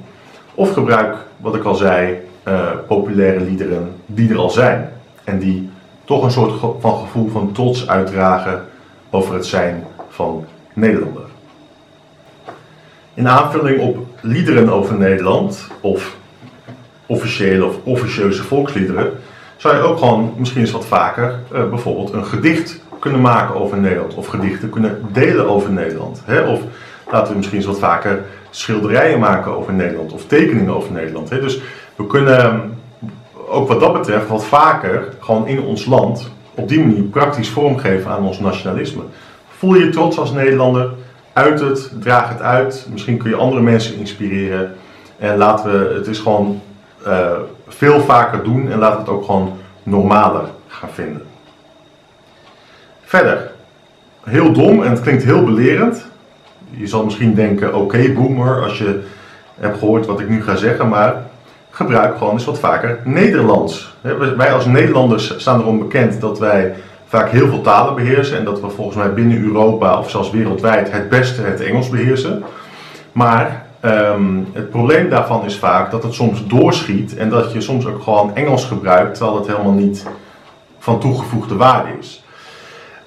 Of 0.54 0.72
gebruik, 0.72 1.16
wat 1.40 1.54
ik 1.54 1.64
al 1.64 1.74
zei, 1.74 2.18
uh, 2.48 2.70
populaire 2.86 3.40
liederen 3.40 3.92
die 4.06 4.30
er 4.30 4.38
al 4.38 4.50
zijn. 4.50 4.92
En 5.24 5.38
die 5.38 5.70
toch 6.04 6.24
een 6.24 6.30
soort 6.30 6.60
van 6.80 6.98
gevoel 6.98 7.28
van 7.28 7.52
trots 7.52 7.88
uitdragen 7.88 8.64
over 9.10 9.34
het 9.34 9.46
zijn 9.46 9.84
van 10.08 10.44
Nederlander. 10.74 11.22
In 13.14 13.28
aanvulling 13.28 13.80
op 13.80 14.06
liederen 14.20 14.68
over 14.68 14.96
Nederland, 14.96 15.66
of 15.80 16.16
officiële 17.06 17.64
of 17.64 17.76
officieuze 17.84 18.42
volksliederen, 18.42 19.12
zou 19.56 19.76
je 19.76 19.82
ook 19.82 19.98
gewoon 19.98 20.34
misschien 20.36 20.60
eens 20.60 20.70
wat 20.70 20.86
vaker 20.86 21.38
uh, 21.52 21.68
bijvoorbeeld 21.68 22.12
een 22.12 22.26
gedicht 22.26 22.80
kunnen 22.98 23.20
maken 23.20 23.54
over 23.54 23.78
Nederland, 23.78 24.14
of 24.14 24.26
gedichten 24.26 24.70
kunnen 24.70 25.08
delen 25.12 25.48
over 25.48 25.72
Nederland. 25.72 26.22
Hè? 26.24 26.40
Of 26.40 26.60
laten 27.12 27.30
we 27.32 27.38
misschien 27.38 27.64
wat 27.64 27.78
vaker 27.78 28.24
schilderijen 28.50 29.18
maken 29.18 29.56
over 29.56 29.72
Nederland, 29.72 30.12
of 30.12 30.26
tekeningen 30.26 30.74
over 30.74 30.92
Nederland. 30.92 31.30
Hè? 31.30 31.40
Dus 31.40 31.60
we 31.96 32.06
kunnen 32.06 32.38
ehm, 32.38 32.58
ook 33.48 33.68
wat 33.68 33.80
dat 33.80 33.92
betreft 33.92 34.28
wat 34.28 34.44
vaker 34.44 35.08
gewoon 35.20 35.46
in 35.46 35.60
ons 35.60 35.86
land 35.86 36.30
op 36.54 36.68
die 36.68 36.80
manier 36.80 37.02
praktisch 37.02 37.48
vormgeven 37.48 38.10
aan 38.10 38.26
ons 38.26 38.38
nationalisme. 38.38 39.02
Voel 39.48 39.74
je 39.74 39.88
trots 39.88 40.18
als 40.18 40.32
Nederlander? 40.32 40.90
uit 41.32 41.60
het, 41.60 41.92
draag 42.00 42.28
het 42.28 42.40
uit. 42.40 42.86
Misschien 42.92 43.18
kun 43.18 43.30
je 43.30 43.36
andere 43.36 43.62
mensen 43.62 43.96
inspireren. 43.96 44.74
En 45.18 45.36
laten 45.36 45.72
we 45.72 45.94
het 45.94 46.06
is 46.06 46.18
gewoon 46.18 46.60
uh, 47.06 47.30
veel 47.68 48.00
vaker 48.00 48.44
doen 48.44 48.70
en 48.70 48.78
laten 48.78 48.96
we 48.96 49.02
het 49.02 49.10
ook 49.10 49.24
gewoon 49.24 49.58
normaler 49.82 50.44
gaan 50.66 50.90
vinden. 50.90 51.22
Verder, 53.04 53.50
heel 54.24 54.52
dom 54.52 54.82
en 54.82 54.90
het 54.90 55.00
klinkt 55.00 55.24
heel 55.24 55.44
belerend. 55.44 56.06
Je 56.70 56.86
zal 56.86 57.04
misschien 57.04 57.34
denken, 57.34 57.68
oké 57.68 57.76
okay, 57.76 58.12
boomer, 58.12 58.62
als 58.62 58.78
je 58.78 59.02
hebt 59.58 59.78
gehoord 59.78 60.06
wat 60.06 60.20
ik 60.20 60.28
nu 60.28 60.42
ga 60.42 60.56
zeggen, 60.56 60.88
maar 60.88 61.22
gebruik 61.70 62.18
gewoon 62.18 62.32
eens 62.32 62.44
wat 62.44 62.58
vaker 62.58 62.98
Nederlands. 63.04 63.94
Wij 64.36 64.52
als 64.52 64.66
Nederlanders 64.66 65.34
staan 65.38 65.60
erom 65.60 65.78
bekend 65.78 66.20
dat 66.20 66.38
wij 66.38 66.74
vaak 67.06 67.30
heel 67.30 67.48
veel 67.48 67.60
talen 67.60 67.94
beheersen 67.94 68.38
en 68.38 68.44
dat 68.44 68.60
we 68.60 68.68
volgens 68.68 68.96
mij 68.96 69.12
binnen 69.12 69.42
Europa 69.42 69.98
of 69.98 70.10
zelfs 70.10 70.30
wereldwijd 70.30 70.92
het 70.92 71.08
beste 71.08 71.42
het 71.42 71.60
Engels 71.60 71.88
beheersen. 71.88 72.42
Maar 73.12 73.66
um, 73.84 74.48
het 74.52 74.70
probleem 74.70 75.08
daarvan 75.08 75.44
is 75.44 75.56
vaak 75.56 75.90
dat 75.90 76.02
het 76.02 76.14
soms 76.14 76.46
doorschiet 76.46 77.16
en 77.16 77.28
dat 77.28 77.52
je 77.52 77.60
soms 77.60 77.86
ook 77.86 78.02
gewoon 78.02 78.34
Engels 78.34 78.64
gebruikt 78.64 79.14
terwijl 79.14 79.38
het 79.38 79.46
helemaal 79.46 79.72
niet 79.72 80.06
van 80.78 81.00
toegevoegde 81.00 81.56
waarde 81.56 81.88
is. 81.98 82.24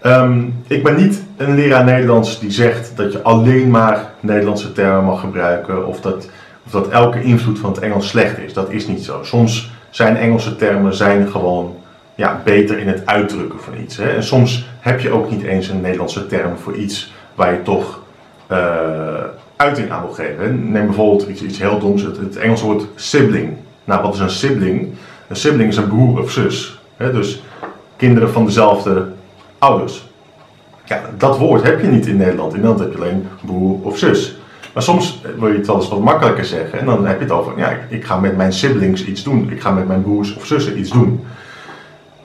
Um, 0.04 0.64
ik 0.68 0.84
ben 0.84 0.96
niet 0.96 1.23
een 1.38 1.56
leraar 1.56 1.84
Nederlands 1.84 2.40
die 2.40 2.52
zegt 2.52 2.92
dat 2.96 3.12
je 3.12 3.22
alleen 3.22 3.70
maar 3.70 4.12
Nederlandse 4.20 4.72
termen 4.72 5.04
mag 5.04 5.20
gebruiken 5.20 5.88
of 5.88 6.02
dat, 6.02 6.30
of 6.66 6.72
dat 6.72 6.90
elke 6.90 7.24
invloed 7.24 7.60
van 7.60 7.72
het 7.72 7.80
Engels 7.80 8.08
slecht 8.08 8.38
is. 8.38 8.54
Dat 8.54 8.72
is 8.72 8.88
niet 8.88 9.04
zo. 9.04 9.24
Soms 9.24 9.72
zijn 9.90 10.18
Engelse 10.18 10.56
termen 10.56 10.94
zijn 10.94 11.28
gewoon 11.28 11.76
ja, 12.16 12.42
beter 12.44 12.78
in 12.78 12.88
het 12.88 13.06
uitdrukken 13.06 13.60
van 13.60 13.74
iets. 13.84 13.98
Hè? 13.98 14.10
En 14.10 14.24
soms 14.24 14.68
heb 14.80 15.00
je 15.00 15.12
ook 15.12 15.32
niet 15.32 15.44
eens 15.44 15.68
een 15.68 15.82
Nederlandse 15.82 16.28
term 16.28 16.58
voor 16.58 16.76
iets 16.76 17.14
waar 17.36 17.54
je 17.54 17.62
toch 17.62 18.00
uh, 18.52 18.58
uiting 19.56 19.92
aan 19.92 20.02
wil 20.02 20.14
geven. 20.14 20.72
Neem 20.72 20.86
bijvoorbeeld 20.86 21.30
iets, 21.30 21.42
iets 21.42 21.60
heel 21.60 21.80
doms, 21.80 22.02
het, 22.02 22.18
het 22.18 22.36
Engelse 22.36 22.66
woord 22.66 22.86
sibling. 22.96 23.54
Nou, 23.84 24.02
wat 24.02 24.14
is 24.14 24.20
een 24.20 24.30
sibling? 24.30 24.94
Een 25.28 25.36
sibling 25.36 25.70
is 25.70 25.78
een 25.78 25.88
broer 25.88 26.20
of 26.20 26.32
zus. 26.32 26.80
Hè? 26.98 27.12
Dus 27.12 27.44
kinderen 27.96 28.30
van 28.30 28.46
dezelfde 28.46 29.08
ouders. 29.58 30.12
Ja, 30.84 31.02
dat 31.18 31.38
woord 31.38 31.64
heb 31.64 31.82
je 31.82 31.88
niet 31.88 32.06
in 32.06 32.18
Nederland. 32.18 32.54
In 32.54 32.62
Nederland 32.62 32.80
heb 32.80 32.92
je 32.92 32.98
alleen 32.98 33.28
broer 33.46 33.78
of 33.82 33.98
zus. 33.98 34.38
Maar 34.74 34.84
soms 34.84 35.22
wil 35.38 35.48
je 35.48 35.58
het 35.58 35.68
wel 35.68 35.76
eens 35.76 35.90
wat 35.90 36.00
makkelijker 36.00 36.46
zeggen. 36.46 36.80
En 36.80 36.86
dan 36.86 37.06
heb 37.06 37.18
je 37.18 37.24
het 37.24 37.34
over, 37.34 37.54
ja, 37.58 37.78
ik 37.90 38.06
ga 38.06 38.20
met 38.20 38.38
mijn 38.38 38.54
siblings 38.54 39.06
iets 39.06 39.24
doen. 39.24 39.52
Ik 39.52 39.62
ga 39.62 39.72
met 39.72 39.88
mijn 39.88 40.02
broers 40.02 40.36
of 40.36 40.46
zussen 40.46 40.80
iets 40.80 40.92
doen. 40.92 41.26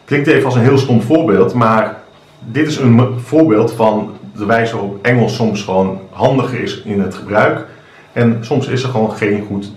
Klinkt 0.05 0.29
even 0.29 0.45
als 0.45 0.55
een 0.55 0.63
heel 0.63 0.79
stom 0.79 1.03
voorbeeld, 1.03 1.55
maar 1.55 1.97
dit 2.39 2.67
is 2.67 2.77
een 2.77 3.21
voorbeeld 3.21 3.73
van 3.73 4.17
de 4.37 4.47
wijze 4.47 4.73
waarop 4.73 4.99
Engels 5.03 5.35
soms 5.35 5.63
gewoon 5.63 6.01
handiger 6.11 6.61
is 6.61 6.83
in 6.83 7.01
het 7.01 7.15
gebruik. 7.15 7.67
En 8.13 8.39
soms 8.41 8.67
is 8.67 8.83
er 8.83 8.89
gewoon 8.89 9.13
geen 9.13 9.45
goed 9.47 9.73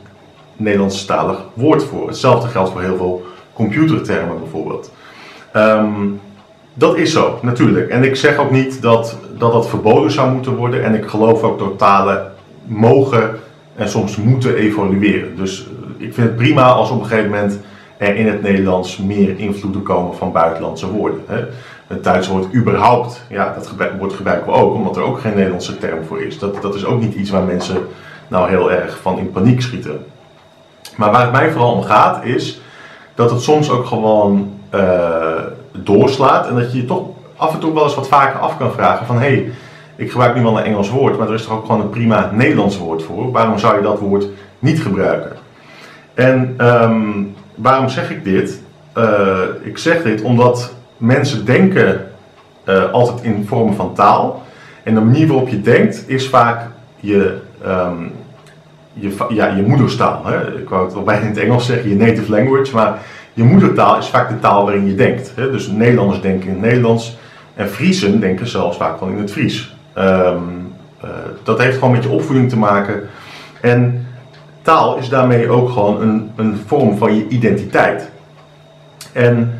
Nederlandstalig 0.55 1.45
woord 1.53 1.83
voor. 1.83 2.07
Hetzelfde 2.07 2.49
geldt 2.49 2.71
voor 2.71 2.81
heel 2.81 2.97
veel 2.97 3.25
computertermen 3.53 4.39
bijvoorbeeld. 4.39 4.91
Um, 5.55 6.19
dat 6.81 6.97
is 6.97 7.11
zo, 7.11 7.39
natuurlijk. 7.41 7.89
En 7.89 8.03
ik 8.03 8.15
zeg 8.15 8.37
ook 8.37 8.51
niet 8.51 8.81
dat, 8.81 9.17
dat 9.37 9.69
verboden 9.69 10.11
zou 10.11 10.31
moeten 10.31 10.55
worden. 10.55 10.83
En 10.83 10.93
ik 10.93 11.05
geloof 11.05 11.43
ook 11.43 11.59
dat 11.59 11.77
talen 11.77 12.31
mogen 12.63 13.39
en 13.75 13.89
soms 13.89 14.15
moeten 14.15 14.55
evolueren. 14.55 15.35
Dus 15.35 15.67
ik 15.97 16.13
vind 16.13 16.27
het 16.27 16.35
prima 16.35 16.63
als 16.63 16.89
op 16.89 16.99
een 16.99 17.05
gegeven 17.05 17.29
moment 17.29 17.59
er 17.97 18.15
in 18.15 18.27
het 18.27 18.41
Nederlands 18.41 18.97
meer 18.97 19.39
invloeden 19.39 19.83
komen 19.83 20.15
van 20.15 20.31
buitenlandse 20.31 20.91
woorden. 20.91 21.21
Hè. 21.27 21.43
Het 21.87 22.03
Duitse 22.03 22.31
woord 22.31 22.53
überhaupt, 22.53 23.25
ja, 23.29 23.53
dat 23.53 23.73
woord 23.99 24.13
gebruiken 24.13 24.51
we 24.51 24.57
ook, 24.57 24.73
omdat 24.73 24.95
er 24.95 25.03
ook 25.03 25.19
geen 25.19 25.35
Nederlandse 25.35 25.77
term 25.77 26.03
voor 26.03 26.21
is. 26.21 26.39
Dat, 26.39 26.61
dat 26.61 26.75
is 26.75 26.85
ook 26.85 27.01
niet 27.01 27.13
iets 27.13 27.29
waar 27.29 27.43
mensen 27.43 27.77
nou 28.27 28.49
heel 28.49 28.71
erg 28.71 28.99
van 29.01 29.17
in 29.17 29.31
paniek 29.31 29.61
schieten. 29.61 30.05
Maar 30.95 31.11
waar 31.11 31.21
het 31.21 31.31
mij 31.31 31.51
vooral 31.51 31.73
om 31.73 31.83
gaat 31.83 32.23
is 32.23 32.61
dat 33.15 33.31
het 33.31 33.41
soms 33.41 33.69
ook 33.69 33.85
gewoon 33.85 34.51
uh, 34.75 35.30
doorslaat 35.71 36.47
en 36.47 36.55
dat 36.55 36.71
je 36.71 36.77
je 36.77 36.85
toch 36.85 37.07
af 37.35 37.53
en 37.53 37.59
toe 37.59 37.73
wel 37.73 37.83
eens 37.83 37.95
wat 37.95 38.07
vaker 38.07 38.39
af 38.39 38.57
kan 38.57 38.71
vragen 38.71 39.05
van 39.05 39.15
hé, 39.15 39.21
hey, 39.21 39.51
ik 39.95 40.11
gebruik 40.11 40.35
nu 40.35 40.41
wel 40.41 40.57
een 40.57 40.63
Engels 40.63 40.89
woord, 40.89 41.17
maar 41.17 41.27
er 41.27 41.33
is 41.33 41.43
toch 41.43 41.53
ook 41.53 41.65
gewoon 41.65 41.81
een 41.81 41.89
prima 41.89 42.29
Nederlands 42.33 42.77
woord 42.77 43.03
voor. 43.03 43.31
Waarom 43.31 43.57
zou 43.57 43.75
je 43.75 43.81
dat 43.81 43.99
woord 43.99 44.27
niet 44.59 44.81
gebruiken? 44.81 45.31
En 46.13 46.53
ehm, 46.57 47.23
waarom 47.55 47.89
zeg 47.89 48.11
ik 48.11 48.23
dit? 48.23 48.61
Uh, 48.97 49.39
ik 49.63 49.77
zeg 49.77 50.03
dit 50.03 50.21
omdat 50.21 50.73
mensen 50.97 51.45
denken 51.45 52.11
uh, 52.65 52.91
altijd 52.91 53.21
in 53.21 53.45
vormen 53.47 53.75
van 53.75 53.93
taal. 53.93 54.43
En 54.83 54.93
de 54.93 55.01
manier 55.01 55.27
waarop 55.27 55.49
je 55.49 55.61
denkt 55.61 56.03
is 56.07 56.29
vaak 56.29 56.67
je, 56.99 57.37
um, 57.67 58.11
je, 58.93 59.15
ja, 59.29 59.47
je 59.47 59.61
moederstaal. 59.61 60.25
Hè? 60.25 60.59
Ik 60.59 60.69
wou 60.69 60.83
het 60.85 60.93
wel 60.93 61.03
bijna 61.03 61.21
in 61.21 61.27
het 61.27 61.37
Engels 61.37 61.65
zeggen, 61.65 61.89
je 61.89 61.95
native 61.95 62.31
language. 62.31 62.75
Maar 62.75 62.99
je 63.33 63.43
moedertaal 63.43 63.97
is 63.97 64.07
vaak 64.07 64.29
de 64.29 64.39
taal 64.39 64.63
waarin 64.63 64.87
je 64.87 64.95
denkt. 64.95 65.31
Hè? 65.35 65.51
Dus 65.51 65.67
Nederlanders 65.67 66.21
denken 66.21 66.47
in 66.47 66.53
het 66.53 66.61
Nederlands. 66.61 67.17
En 67.55 67.69
Friesen 67.69 68.19
denken 68.19 68.47
zelfs 68.47 68.77
vaak 68.77 68.99
wel 68.99 69.09
in 69.09 69.17
het 69.17 69.31
Fries. 69.31 69.75
Um, 69.97 70.73
uh, 71.03 71.09
dat 71.43 71.59
heeft 71.59 71.77
gewoon 71.77 71.91
met 71.91 72.03
je 72.03 72.09
opvoeding 72.09 72.49
te 72.49 72.57
maken. 72.57 73.09
En 73.61 74.07
taal 74.61 74.97
is 74.97 75.09
daarmee 75.09 75.49
ook 75.49 75.69
gewoon 75.69 76.01
een, 76.01 76.31
een 76.35 76.61
vorm 76.65 76.97
van 76.97 77.15
je 77.15 77.27
identiteit. 77.27 78.09
En 79.13 79.59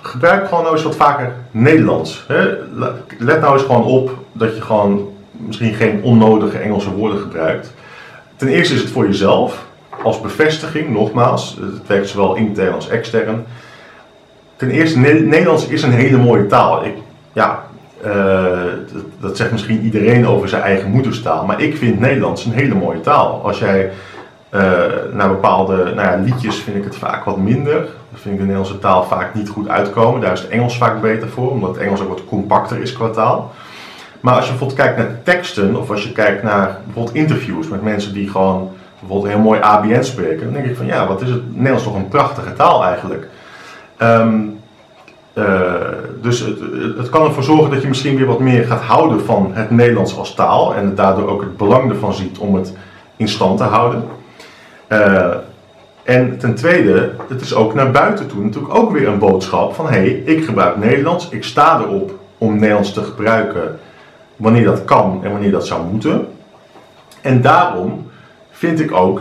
gebruik 0.00 0.48
gewoon 0.48 0.62
nou 0.62 0.74
eens 0.74 0.84
wat 0.84 0.96
vaker 0.96 1.32
Nederlands. 1.50 2.24
Hè? 2.28 2.54
Let 3.18 3.40
nou 3.40 3.52
eens 3.52 3.62
gewoon 3.62 3.84
op 3.84 4.10
dat 4.32 4.54
je 4.54 4.60
gewoon 4.60 5.08
misschien 5.30 5.74
geen 5.74 6.02
onnodige 6.02 6.58
Engelse 6.58 6.90
woorden 6.90 7.18
gebruikt. 7.18 7.72
Ten 8.36 8.48
eerste 8.48 8.74
is 8.74 8.80
het 8.80 8.90
voor 8.90 9.06
jezelf, 9.06 9.66
als 10.04 10.20
bevestiging, 10.20 10.88
nogmaals, 10.88 11.58
het 11.60 11.86
werkt 11.86 12.08
zowel 12.08 12.34
intern 12.34 12.74
als 12.74 12.88
extern. 12.88 13.44
Ten 14.56 14.70
eerste, 14.70 14.98
Nederlands 14.98 15.66
is 15.66 15.82
een 15.82 15.92
hele 15.92 16.18
mooie 16.18 16.46
taal. 16.46 16.84
Ik, 16.84 16.94
ja, 17.32 17.64
uh, 18.06 18.52
dat 19.20 19.36
zegt 19.36 19.52
misschien 19.52 19.82
iedereen 19.82 20.26
over 20.26 20.48
zijn 20.48 20.62
eigen 20.62 20.90
moederstaal, 20.90 21.44
maar 21.44 21.60
ik 21.60 21.76
vind 21.76 22.00
Nederlands 22.00 22.44
een 22.44 22.52
hele 22.52 22.74
mooie 22.74 23.00
taal. 23.00 23.40
Als 23.44 23.58
jij 23.58 23.90
uh, 24.54 24.60
naar 25.12 25.28
bepaalde 25.28 25.76
nou 25.76 25.94
ja, 25.94 26.16
liedjes 26.24 26.56
vind 26.56 26.76
ik 26.76 26.84
het 26.84 26.96
vaak 26.96 27.24
wat 27.24 27.36
minder. 27.36 27.74
Dan 27.74 28.20
vind 28.20 28.34
ik 28.34 28.40
de 28.40 28.46
Nederlandse 28.46 28.78
taal 28.78 29.04
vaak 29.04 29.34
niet 29.34 29.48
goed 29.48 29.68
uitkomen. 29.68 30.20
Daar 30.20 30.32
is 30.32 30.40
het 30.40 30.50
Engels 30.50 30.76
vaak 30.76 31.00
beter 31.00 31.28
voor, 31.28 31.50
omdat 31.50 31.74
het 31.74 31.84
Engels 31.84 32.00
ook 32.00 32.08
wat 32.08 32.24
compacter 32.24 32.80
is 32.80 32.92
qua 32.92 33.08
taal. 33.08 33.52
Maar 34.20 34.34
als 34.34 34.44
je 34.44 34.50
bijvoorbeeld 34.50 34.80
kijkt 34.80 34.98
naar 34.98 35.22
teksten, 35.22 35.76
of 35.76 35.90
als 35.90 36.02
je 36.02 36.12
kijkt 36.12 36.42
naar 36.42 36.78
bijvoorbeeld 36.84 37.16
interviews 37.16 37.68
met 37.68 37.82
mensen 37.82 38.12
die 38.12 38.30
gewoon 38.30 38.70
bijvoorbeeld 39.02 39.32
heel 39.32 39.42
mooi 39.42 39.60
ABN 39.60 40.02
spreken, 40.02 40.44
dan 40.44 40.52
denk 40.52 40.66
ik 40.66 40.76
van 40.76 40.86
ja, 40.86 41.06
wat 41.06 41.20
is 41.20 41.28
het 41.28 41.54
Nederlands 41.54 41.84
toch 41.84 41.94
een 41.94 42.08
prachtige 42.08 42.52
taal 42.52 42.84
eigenlijk. 42.84 43.28
Um, 43.98 44.60
uh, 45.34 45.70
dus 46.20 46.40
het, 46.40 46.58
het, 46.96 47.08
kan 47.08 47.24
ervoor 47.24 47.42
zorgen 47.42 47.70
dat 47.70 47.82
je 47.82 47.88
misschien 47.88 48.16
weer 48.16 48.26
wat 48.26 48.38
meer 48.38 48.64
gaat 48.64 48.82
houden 48.82 49.20
van 49.20 49.50
het 49.52 49.70
Nederlands 49.70 50.16
als 50.16 50.34
taal 50.34 50.74
en 50.74 50.94
daardoor 50.94 51.28
ook 51.28 51.40
het 51.40 51.56
belang 51.56 51.90
ervan 51.90 52.14
ziet 52.14 52.38
om 52.38 52.54
het 52.54 52.74
in 53.16 53.28
stand 53.28 53.58
te 53.58 53.64
houden. 53.64 54.04
Uh, 54.88 55.34
en 56.02 56.38
ten 56.38 56.54
tweede, 56.54 57.10
het 57.28 57.40
is 57.40 57.54
ook 57.54 57.74
naar 57.74 57.90
buiten 57.90 58.26
toe 58.26 58.42
natuurlijk 58.42 58.74
ook 58.74 58.92
weer 58.92 59.08
een 59.08 59.18
boodschap 59.18 59.74
van 59.74 59.86
hé, 59.86 59.90
hey, 59.90 60.08
ik 60.08 60.44
gebruik 60.44 60.76
Nederlands, 60.76 61.28
ik 61.28 61.44
sta 61.44 61.80
erop 61.80 62.18
om 62.38 62.54
Nederlands 62.54 62.92
te 62.92 63.02
gebruiken 63.02 63.78
wanneer 64.36 64.64
dat 64.64 64.84
kan 64.84 65.20
en 65.22 65.30
wanneer 65.30 65.50
dat 65.50 65.66
zou 65.66 65.86
moeten. 65.90 66.26
En 67.20 67.40
daarom 67.40 68.10
vind 68.62 68.80
ik 68.80 68.92
ook 68.92 69.20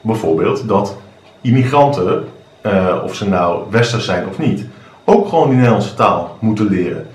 bijvoorbeeld 0.00 0.68
dat 0.68 0.96
immigranten, 1.40 2.28
uh, 2.66 2.96
of 3.04 3.14
ze 3.14 3.28
nou 3.28 3.62
westers 3.70 4.04
zijn 4.04 4.28
of 4.28 4.38
niet, 4.38 4.66
ook 5.04 5.28
gewoon 5.28 5.48
die 5.48 5.56
Nederlandse 5.56 5.94
taal 5.94 6.36
moeten 6.38 6.68
leren. 6.68 7.06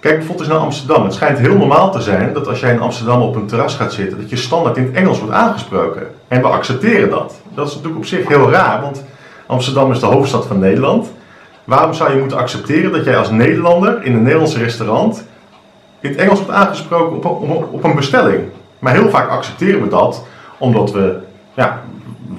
Kijk 0.00 0.16
bijvoorbeeld 0.16 0.46
eens 0.46 0.56
naar 0.56 0.66
Amsterdam. 0.66 1.04
Het 1.04 1.14
schijnt 1.14 1.38
heel 1.38 1.56
normaal 1.56 1.92
te 1.92 2.00
zijn 2.00 2.32
dat 2.32 2.48
als 2.48 2.60
jij 2.60 2.72
in 2.72 2.80
Amsterdam 2.80 3.22
op 3.22 3.36
een 3.36 3.46
terras 3.46 3.74
gaat 3.74 3.92
zitten, 3.92 4.20
dat 4.20 4.30
je 4.30 4.36
standaard 4.36 4.76
in 4.76 4.84
het 4.84 4.94
Engels 4.94 5.18
wordt 5.18 5.34
aangesproken. 5.34 6.06
En 6.28 6.40
we 6.40 6.48
accepteren 6.48 7.10
dat. 7.10 7.40
Dat 7.54 7.66
is 7.66 7.74
natuurlijk 7.74 8.00
op 8.00 8.06
zich 8.06 8.28
heel 8.28 8.50
raar, 8.50 8.80
want 8.80 9.04
Amsterdam 9.46 9.90
is 9.90 10.00
de 10.00 10.06
hoofdstad 10.06 10.46
van 10.46 10.58
Nederland. 10.58 11.12
Waarom 11.64 11.94
zou 11.94 12.12
je 12.12 12.20
moeten 12.20 12.38
accepteren 12.38 12.92
dat 12.92 13.04
jij 13.04 13.16
als 13.16 13.30
Nederlander 13.30 14.02
in 14.02 14.14
een 14.14 14.22
Nederlands 14.22 14.56
restaurant 14.56 15.24
in 16.00 16.10
het 16.10 16.18
Engels 16.18 16.38
wordt 16.38 16.54
aangesproken 16.54 17.30
op 17.30 17.42
een, 17.42 17.50
op 17.70 17.84
een 17.84 17.94
bestelling? 17.94 18.40
Maar 18.78 18.92
heel 18.92 19.10
vaak 19.10 19.28
accepteren 19.28 19.82
we 19.82 19.88
dat 19.88 20.24
omdat 20.58 20.92
we, 20.92 21.18
ja, 21.54 21.82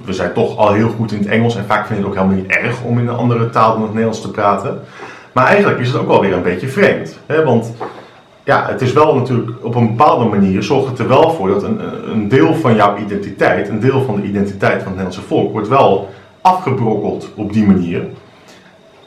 we 0.06 0.14
zijn 0.14 0.34
toch 0.34 0.58
al 0.58 0.74
heel 0.74 0.90
goed 0.90 1.12
in 1.12 1.20
het 1.20 1.28
Engels 1.28 1.56
en 1.56 1.66
vaak 1.66 1.86
vinden 1.86 2.06
we 2.06 2.10
het 2.10 2.20
ook 2.20 2.26
helemaal 2.26 2.46
niet 2.46 2.58
erg 2.58 2.84
om 2.84 3.00
in 3.00 3.08
een 3.08 3.16
andere 3.16 3.50
taal 3.50 3.72
dan 3.72 3.82
het 3.82 3.90
Nederlands 3.90 4.22
te 4.22 4.32
praten. 4.32 4.82
Maar 5.32 5.46
eigenlijk 5.46 5.80
is 5.80 5.88
het 5.88 5.98
ook 5.98 6.08
wel 6.08 6.22
weer 6.22 6.34
een 6.34 6.44
beetje 6.44 6.68
vreemd. 6.68 7.20
Hè? 7.26 7.44
Want 7.44 7.74
ja, 8.44 8.66
het 8.68 8.82
is 8.82 8.94
wel 8.94 9.16
natuurlijk 9.16 9.52
op 9.62 9.76
een 9.76 9.88
bepaalde 9.88 10.26
manier 10.26 10.64
zorgt 10.64 10.88
het 10.88 11.00
er 11.00 11.08
wel 11.08 11.32
voor 11.32 11.50
dat 11.50 11.64
een, 11.64 11.80
een 12.12 12.28
deel 12.28 12.56
van 12.56 12.76
jouw 12.76 12.98
identiteit, 12.98 13.70
een 13.70 13.80
deel 13.80 14.02
van 14.02 14.16
de 14.16 14.28
identiteit 14.28 14.84
van 14.84 14.92
het 14.92 15.02
Nederlandse 15.02 15.22
volk, 15.22 15.52
wordt 15.52 15.68
wel 15.68 16.10
afgebrokkeld 16.42 17.30
op 17.36 17.54
die 17.54 17.66
manier. 17.66 18.04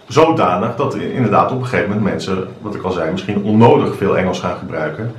Zodanig 0.06 0.76
dat 0.76 0.94
inderdaad 0.94 1.52
op 1.52 1.58
een 1.58 1.66
gegeven 1.66 1.88
moment 1.88 2.10
mensen, 2.10 2.48
wat 2.60 2.74
ik 2.74 2.82
al 2.82 2.90
zei, 2.90 3.10
misschien 3.10 3.42
onnodig 3.42 3.96
veel 3.96 4.18
Engels 4.18 4.40
gaan 4.40 4.56
gebruiken. 4.56 5.12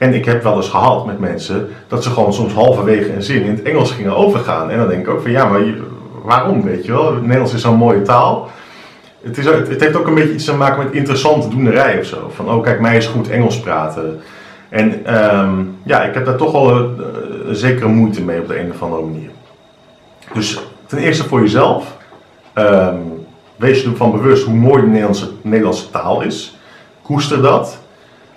En 0.00 0.14
ik 0.14 0.24
heb 0.24 0.42
wel 0.42 0.56
eens 0.56 0.68
gehad 0.68 1.06
met 1.06 1.18
mensen 1.18 1.68
dat 1.88 2.02
ze 2.02 2.10
gewoon 2.10 2.32
soms 2.32 2.52
halverwege 2.52 3.12
een 3.12 3.22
zin 3.22 3.42
in 3.42 3.50
het 3.50 3.62
Engels 3.62 3.90
gingen 3.90 4.16
overgaan. 4.16 4.70
En 4.70 4.78
dan 4.78 4.88
denk 4.88 5.00
ik 5.00 5.08
ook 5.08 5.22
van 5.22 5.30
ja, 5.30 5.48
maar 5.48 5.62
waarom 6.22 6.62
weet 6.62 6.84
je 6.84 6.92
wel? 6.92 7.12
Het 7.12 7.22
Nederlands 7.22 7.54
is 7.54 7.60
zo'n 7.60 7.76
mooie 7.76 8.02
taal 8.02 8.50
het, 9.22 9.38
is, 9.38 9.44
het 9.44 9.80
heeft 9.80 9.96
ook 9.96 10.06
een 10.06 10.14
beetje 10.14 10.34
iets 10.34 10.44
te 10.44 10.54
maken 10.54 10.84
met 10.84 10.92
interessante 10.92 11.48
doenerij 11.48 11.98
of 11.98 12.06
zo. 12.06 12.30
Van, 12.34 12.50
oh 12.50 12.62
kijk, 12.62 12.80
mij 12.80 12.96
is 12.96 13.06
goed 13.06 13.30
Engels 13.30 13.60
praten. 13.60 14.20
En 14.68 15.14
um, 15.38 15.76
ja, 15.82 16.02
ik 16.02 16.14
heb 16.14 16.24
daar 16.24 16.36
toch 16.36 16.52
wel 16.52 16.76
een, 16.76 17.00
een, 17.48 17.56
zekere 17.56 17.88
moeite 17.88 18.22
mee 18.22 18.40
op 18.40 18.48
de 18.48 18.60
een 18.60 18.70
of 18.70 18.82
andere 18.82 19.02
manier. 19.02 19.30
Dus 20.32 20.60
ten 20.86 20.98
eerste 20.98 21.24
voor 21.24 21.40
jezelf. 21.40 21.96
Um, 22.54 23.26
wees 23.56 23.82
je 23.82 23.88
ervan 23.88 24.10
bewust 24.10 24.44
hoe 24.44 24.54
mooi 24.54 24.80
de 24.80 24.88
Nederlandse, 24.88 25.30
Nederlandse 25.42 25.90
taal 25.90 26.22
is. 26.22 26.58
Koester 27.02 27.42
dat. 27.42 27.79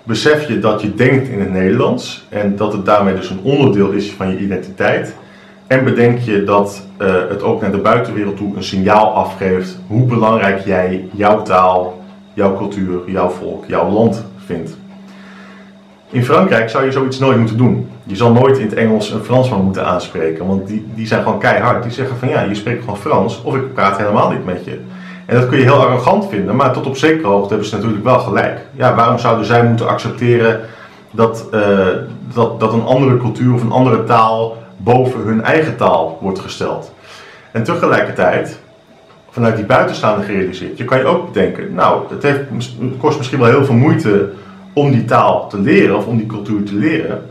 Besef 0.06 0.48
je 0.48 0.58
dat 0.58 0.80
je 0.80 0.94
denkt 0.94 1.28
in 1.28 1.40
het 1.40 1.50
Nederlands 1.52 2.26
en 2.28 2.56
dat 2.56 2.72
het 2.72 2.84
daarmee 2.84 3.14
dus 3.14 3.30
een 3.30 3.40
onderdeel 3.42 3.90
is 3.90 4.12
van 4.12 4.30
je 4.30 4.38
identiteit. 4.38 5.14
En 5.66 5.84
bedenk 5.84 6.18
je 6.18 6.44
dat 6.44 6.86
uh, 6.98 7.14
het 7.28 7.42
ook 7.42 7.60
naar 7.60 7.72
de 7.72 7.78
buitenwereld 7.78 8.36
toe 8.36 8.56
een 8.56 8.64
signaal 8.64 9.14
afgeeft 9.14 9.78
hoe 9.86 10.06
belangrijk 10.06 10.64
jij 10.64 11.08
jouw 11.12 11.42
taal, 11.42 12.02
jouw 12.32 12.56
cultuur, 12.56 13.00
jouw 13.06 13.28
volk, 13.28 13.64
jouw 13.66 13.90
land 13.90 14.24
vindt. 14.46 14.76
In 16.10 16.24
Frankrijk 16.24 16.70
zou 16.70 16.84
je 16.84 16.92
zoiets 16.92 17.18
nooit 17.18 17.38
moeten 17.38 17.56
doen. 17.56 17.88
Je 18.04 18.16
zal 18.16 18.32
nooit 18.32 18.58
in 18.58 18.66
het 18.66 18.74
Engels 18.74 19.10
een 19.10 19.24
Fransman 19.24 19.64
moeten 19.64 19.86
aanspreken, 19.86 20.46
want 20.46 20.66
die, 20.66 20.86
die 20.94 21.06
zijn 21.06 21.22
gewoon 21.22 21.38
keihard. 21.38 21.82
Die 21.82 21.92
zeggen 21.92 22.16
van 22.16 22.28
ja, 22.28 22.40
je 22.40 22.54
spreekt 22.54 22.80
gewoon 22.80 22.98
Frans 22.98 23.42
of 23.42 23.54
ik 23.54 23.74
praat 23.74 23.96
helemaal 23.96 24.30
niet 24.30 24.44
met 24.44 24.64
je. 24.64 24.80
En 25.26 25.40
dat 25.40 25.48
kun 25.48 25.58
je 25.58 25.64
heel 25.64 25.86
arrogant 25.86 26.28
vinden, 26.28 26.56
maar 26.56 26.72
tot 26.72 26.86
op 26.86 26.96
zekere 26.96 27.28
hoogte 27.28 27.48
hebben 27.48 27.68
ze 27.68 27.74
natuurlijk 27.74 28.04
wel 28.04 28.18
gelijk. 28.18 28.60
Ja, 28.76 28.94
waarom 28.94 29.18
zouden 29.18 29.46
zij 29.46 29.64
moeten 29.64 29.88
accepteren 29.88 30.60
dat, 31.10 31.48
uh, 31.54 31.86
dat, 32.34 32.60
dat 32.60 32.72
een 32.72 32.84
andere 32.84 33.16
cultuur 33.16 33.54
of 33.54 33.62
een 33.62 33.72
andere 33.72 34.04
taal 34.04 34.56
boven 34.76 35.20
hun 35.20 35.42
eigen 35.42 35.76
taal 35.76 36.18
wordt 36.20 36.38
gesteld. 36.38 36.92
En 37.50 37.62
tegelijkertijd, 37.62 38.60
vanuit 39.30 39.56
die 39.56 39.64
buitenstaande 39.64 40.24
gerealiseerd, 40.24 40.78
je 40.78 40.84
kan 40.84 40.98
je 40.98 41.04
ook 41.04 41.32
bedenken, 41.32 41.74
nou, 41.74 42.02
het, 42.08 42.22
heeft, 42.22 42.40
kost 42.98 43.18
misschien 43.18 43.38
wel 43.38 43.48
heel 43.48 43.64
veel 43.64 43.74
moeite 43.74 44.30
om 44.72 44.90
die 44.90 45.04
taal 45.04 45.48
te 45.48 45.60
leren 45.60 45.96
of 45.96 46.06
om 46.06 46.16
die 46.16 46.26
cultuur 46.26 46.64
te 46.64 46.74
leren. 46.74 47.22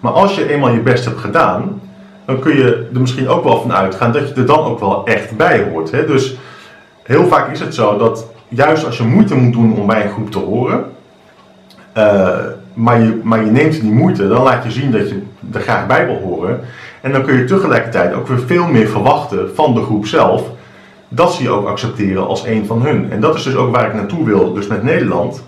Maar 0.00 0.12
als 0.12 0.34
je 0.34 0.52
eenmaal 0.52 0.72
je 0.72 0.80
best 0.80 1.04
hebt 1.04 1.18
gedaan, 1.18 1.80
dan 2.24 2.38
kun 2.38 2.56
je 2.56 2.88
er 2.94 3.00
misschien 3.00 3.28
ook 3.28 3.44
wel 3.44 3.60
van 3.60 3.72
uitgaan 3.72 4.12
dat 4.12 4.28
je 4.28 4.34
er 4.34 4.46
dan 4.46 4.64
ook 4.64 4.80
wel 4.80 5.06
echt 5.06 5.36
bij 5.36 5.66
hoort. 5.70 5.90
Hè? 5.90 6.06
Dus 6.06 6.36
heel 7.02 7.26
vaak 7.26 7.50
is 7.52 7.60
het 7.60 7.74
zo 7.74 7.98
dat 7.98 8.26
juist 8.48 8.84
als 8.84 8.96
je 8.96 9.04
moeite 9.04 9.34
moet 9.34 9.52
doen 9.52 9.76
om 9.76 9.86
bij 9.86 10.04
een 10.04 10.10
groep 10.10 10.30
te 10.30 10.38
horen, 10.38 10.84
uh, 11.96 12.38
maar, 12.74 13.02
je, 13.02 13.20
maar 13.22 13.44
je 13.44 13.50
neemt 13.50 13.80
die 13.80 13.92
moeite, 13.92 14.28
dan 14.28 14.42
laat 14.42 14.64
je 14.64 14.70
zien 14.70 14.90
dat 14.90 15.08
je 15.08 15.22
er 15.52 15.60
graag 15.60 15.86
bij 15.86 16.06
wil 16.06 16.20
horen. 16.20 16.60
En 17.00 17.12
dan 17.12 17.22
kun 17.22 17.36
je 17.38 17.44
tegelijkertijd 17.44 18.14
ook 18.14 18.26
weer 18.26 18.40
veel 18.40 18.66
meer 18.66 18.88
verwachten 18.88 19.54
van 19.54 19.74
de 19.74 19.82
groep 19.82 20.06
zelf, 20.06 20.42
dat 21.08 21.32
ze 21.32 21.42
je 21.42 21.50
ook 21.50 21.68
accepteren 21.68 22.26
als 22.26 22.44
een 22.46 22.66
van 22.66 22.82
hun. 22.82 23.12
En 23.12 23.20
dat 23.20 23.34
is 23.34 23.42
dus 23.42 23.56
ook 23.56 23.74
waar 23.74 23.86
ik 23.86 23.94
naartoe 23.94 24.24
wil, 24.24 24.52
dus 24.52 24.66
met 24.66 24.82
Nederland. 24.82 25.44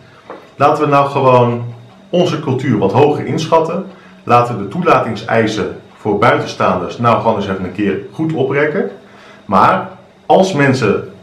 Laten 0.57 0.85
we 0.85 0.91
nou 0.91 1.11
gewoon 1.11 1.65
onze 2.11 2.41
cultuur 2.41 2.79
wat 2.79 2.93
hoger 2.93 3.27
inschatten. 3.27 3.87
Laten 4.23 4.57
we 4.57 4.63
de 4.63 4.69
toelatingseisen 4.69 5.77
voor 5.97 6.19
buitenstaanders 6.19 6.99
nou 6.99 7.21
gewoon 7.21 7.37
eens 7.37 7.49
even 7.49 7.65
een 7.65 7.73
keer 7.73 7.99
goed 8.13 8.33
oprekken. 8.33 8.91
Maar 9.45 9.89
als 10.27 10.53
mensen 10.53 11.14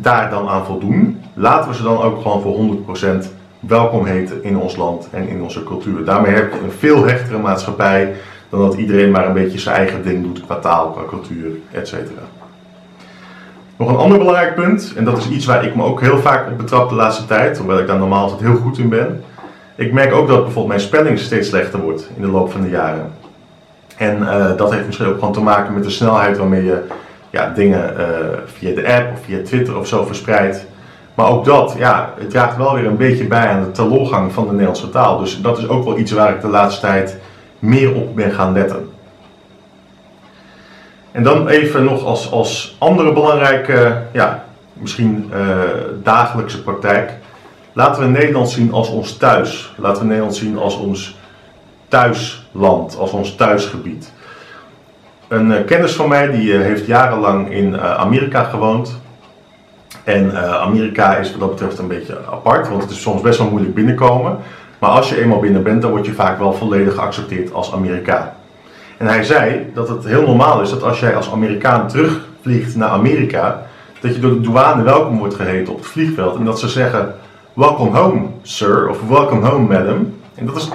daar 0.00 0.30
dan 0.30 0.48
aan 0.48 0.64
voldoen, 0.64 1.22
laten 1.34 1.70
we 1.70 1.76
ze 1.76 1.82
dan 1.82 2.02
ook 2.02 2.22
gewoon 2.22 2.40
voor 2.40 2.56
100% 3.22 3.26
welkom 3.60 4.04
heten 4.04 4.44
in 4.44 4.58
ons 4.58 4.76
land 4.76 5.08
en 5.12 5.28
in 5.28 5.42
onze 5.42 5.64
cultuur. 5.64 6.04
Daarmee 6.04 6.32
heb 6.32 6.52
je 6.52 6.58
een 6.58 6.72
veel 6.78 7.06
hechtere 7.06 7.38
maatschappij 7.38 8.14
dan 8.48 8.60
dat 8.60 8.74
iedereen 8.74 9.10
maar 9.10 9.26
een 9.26 9.32
beetje 9.32 9.58
zijn 9.58 9.76
eigen 9.76 10.02
ding 10.02 10.22
doet 10.22 10.44
qua 10.44 10.56
taal, 10.56 10.90
qua 10.90 11.02
cultuur, 11.08 11.50
etc. 11.72 11.94
Nog 13.76 13.88
een 13.88 13.96
ander 13.96 14.18
belangrijk 14.18 14.54
punt, 14.54 14.92
en 14.96 15.04
dat 15.04 15.18
is 15.18 15.28
iets 15.28 15.46
waar 15.46 15.64
ik 15.64 15.74
me 15.74 15.82
ook 15.82 16.00
heel 16.00 16.18
vaak 16.18 16.50
op 16.50 16.58
betrap 16.58 16.88
de 16.88 16.94
laatste 16.94 17.26
tijd, 17.26 17.58
hoewel 17.58 17.78
ik 17.78 17.86
daar 17.86 17.98
normaal 17.98 18.22
altijd 18.22 18.40
heel 18.40 18.56
goed 18.56 18.78
in 18.78 18.88
ben. 18.88 19.24
Ik 19.74 19.92
merk 19.92 20.12
ook 20.12 20.28
dat 20.28 20.36
bijvoorbeeld 20.36 20.66
mijn 20.66 20.80
spelling 20.80 21.18
steeds 21.18 21.48
slechter 21.48 21.80
wordt 21.80 22.10
in 22.16 22.22
de 22.22 22.28
loop 22.28 22.52
van 22.52 22.60
de 22.62 22.68
jaren. 22.68 23.12
En 23.96 24.18
dat 24.56 24.72
heeft 24.72 24.86
misschien 24.86 25.08
ook 25.08 25.18
gewoon 25.18 25.32
te 25.32 25.40
maken 25.40 25.74
met 25.74 25.84
de 25.84 25.90
snelheid 25.90 26.38
waarmee 26.38 26.64
je 26.64 26.82
ja, 27.30 27.52
dingen 27.54 27.94
via 28.46 28.74
de 28.74 28.94
app 28.94 29.12
of 29.12 29.24
via 29.24 29.42
Twitter 29.42 29.78
of 29.78 29.86
zo 29.86 30.04
verspreidt. 30.04 30.66
Maar 31.14 31.28
ook 31.28 31.44
dat, 31.44 31.74
ja, 31.78 32.12
het 32.18 32.30
draagt 32.30 32.56
wel 32.56 32.74
weer 32.74 32.86
een 32.86 32.96
beetje 32.96 33.26
bij 33.26 33.48
aan 33.48 33.62
de 33.62 33.70
telorgang 33.70 34.32
van 34.32 34.44
de 34.44 34.50
Nederlandse 34.50 34.90
taal. 34.90 35.18
Dus 35.18 35.40
dat 35.40 35.58
is 35.58 35.68
ook 35.68 35.84
wel 35.84 35.98
iets 35.98 36.12
waar 36.12 36.34
ik 36.34 36.40
de 36.40 36.48
laatste 36.48 36.80
tijd 36.80 37.18
meer 37.58 37.94
op 37.94 38.16
ben 38.16 38.30
gaan 38.32 38.52
letten. 38.52 38.90
En 41.12 41.22
dan 41.22 41.48
even 41.48 41.84
nog 41.84 42.04
als, 42.04 42.30
als 42.30 42.76
andere 42.78 43.12
belangrijke, 43.12 44.02
ja, 44.12 44.44
misschien 44.72 45.30
uh, 45.34 45.58
dagelijkse 46.02 46.62
praktijk. 46.62 47.12
Laten 47.72 48.02
we 48.02 48.08
Nederland 48.08 48.50
zien 48.50 48.72
als 48.72 48.90
ons 48.90 49.16
thuis. 49.16 49.72
Laten 49.76 50.02
we 50.02 50.08
Nederland 50.08 50.36
zien 50.36 50.58
als 50.58 50.76
ons 50.76 51.16
thuisland, 51.88 52.96
als 52.98 53.10
ons 53.10 53.34
thuisgebied. 53.34 54.12
Een 55.28 55.50
uh, 55.50 55.64
kennis 55.66 55.92
van 55.92 56.08
mij 56.08 56.30
die 56.30 56.52
uh, 56.52 56.60
heeft 56.60 56.86
jarenlang 56.86 57.50
in 57.50 57.80
Amerika 57.80 58.44
gewoond. 58.44 59.00
En 60.04 60.36
Amerika 60.60 61.16
is 61.16 61.30
wat 61.30 61.40
dat 61.40 61.50
betreft 61.50 61.78
een 61.78 61.88
beetje 61.88 62.18
apart, 62.30 62.68
want 62.68 62.82
het 62.82 62.90
is 62.90 63.00
soms 63.00 63.22
best 63.22 63.38
wel 63.38 63.48
moeilijk 63.50 63.74
binnenkomen. 63.74 64.38
Maar 64.78 64.90
als 64.90 65.08
je 65.08 65.20
eenmaal 65.20 65.40
binnen 65.40 65.62
bent, 65.62 65.82
dan 65.82 65.90
word 65.90 66.06
je 66.06 66.12
vaak 66.12 66.38
wel 66.38 66.52
volledig 66.52 66.94
geaccepteerd 66.94 67.52
als 67.52 67.72
Amerikaan. 67.72 68.32
En 68.96 69.06
hij 69.06 69.22
zei 69.22 69.70
dat 69.74 69.88
het 69.88 70.04
heel 70.04 70.22
normaal 70.22 70.60
is 70.60 70.70
dat 70.70 70.82
als 70.82 71.00
jij 71.00 71.16
als 71.16 71.32
Amerikaan 71.32 71.88
terugvliegt 71.88 72.76
naar 72.76 72.88
Amerika, 72.88 73.62
dat 74.00 74.14
je 74.14 74.20
door 74.20 74.32
de 74.32 74.40
douane 74.40 74.82
welkom 74.82 75.18
wordt 75.18 75.34
geheten 75.34 75.72
op 75.72 75.78
het 75.78 75.88
vliegveld. 75.88 76.36
En 76.36 76.44
dat 76.44 76.60
ze 76.60 76.68
zeggen, 76.68 77.14
welcome 77.52 77.98
home 77.98 78.26
sir, 78.42 78.88
of 78.88 79.08
welcome 79.08 79.48
home 79.48 79.66
madam. 79.66 80.14
En 80.34 80.46
dat 80.46 80.56
is 80.56 80.70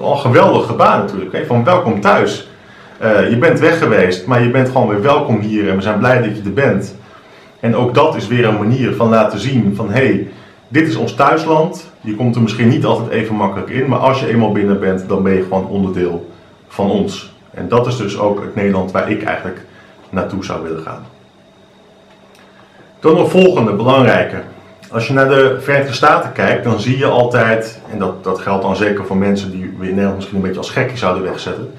al 0.00 0.12
een 0.12 0.18
geweldig 0.18 0.66
gebaar 0.66 0.98
natuurlijk, 0.98 1.32
hè? 1.32 1.46
van 1.46 1.64
welkom 1.64 2.00
thuis. 2.00 2.48
Uh, 3.02 3.30
je 3.30 3.38
bent 3.38 3.60
weg 3.60 3.78
geweest, 3.78 4.26
maar 4.26 4.42
je 4.42 4.50
bent 4.50 4.68
gewoon 4.68 4.88
weer 4.88 5.02
welkom 5.02 5.40
hier 5.40 5.68
en 5.68 5.76
we 5.76 5.82
zijn 5.82 5.98
blij 5.98 6.22
dat 6.22 6.36
je 6.36 6.42
er 6.42 6.52
bent. 6.52 6.94
En 7.60 7.76
ook 7.76 7.94
dat 7.94 8.16
is 8.16 8.26
weer 8.26 8.44
een 8.44 8.58
manier 8.58 8.94
van 8.94 9.08
laten 9.08 9.38
zien 9.38 9.72
van 9.76 9.90
hé, 9.90 10.06
hey, 10.06 10.28
dit 10.68 10.88
is 10.88 10.96
ons 10.96 11.14
thuisland. 11.14 11.90
Je 12.00 12.14
komt 12.14 12.36
er 12.36 12.42
misschien 12.42 12.68
niet 12.68 12.84
altijd 12.84 13.08
even 13.08 13.34
makkelijk 13.34 13.70
in, 13.70 13.88
maar 13.88 13.98
als 13.98 14.20
je 14.20 14.28
eenmaal 14.28 14.52
binnen 14.52 14.80
bent, 14.80 15.08
dan 15.08 15.22
ben 15.22 15.34
je 15.34 15.42
gewoon 15.42 15.66
onderdeel 15.66 16.30
van 16.68 16.90
ons. 16.90 17.32
En 17.50 17.68
dat 17.68 17.86
is 17.86 17.96
dus 17.96 18.18
ook 18.18 18.40
het 18.40 18.54
Nederland 18.54 18.90
waar 18.90 19.10
ik 19.10 19.22
eigenlijk 19.22 19.60
naartoe 20.10 20.44
zou 20.44 20.62
willen 20.62 20.82
gaan. 20.82 21.06
Dan 23.00 23.18
een 23.18 23.28
volgende 23.28 23.72
belangrijke. 23.72 24.42
Als 24.90 25.06
je 25.06 25.12
naar 25.12 25.28
de 25.28 25.58
Verenigde 25.60 25.92
Staten 25.92 26.32
kijkt, 26.32 26.64
dan 26.64 26.80
zie 26.80 26.98
je 26.98 27.06
altijd, 27.06 27.80
en 27.92 27.98
dat, 27.98 28.24
dat 28.24 28.38
geldt 28.38 28.62
dan 28.62 28.76
zeker 28.76 29.06
voor 29.06 29.16
mensen 29.16 29.50
die 29.50 29.74
we 29.78 29.84
in 29.84 29.90
Nederland 29.90 30.16
misschien 30.16 30.36
een 30.36 30.42
beetje 30.42 30.58
als 30.58 30.70
gekkie 30.70 30.98
zouden 30.98 31.22
wegzetten, 31.22 31.72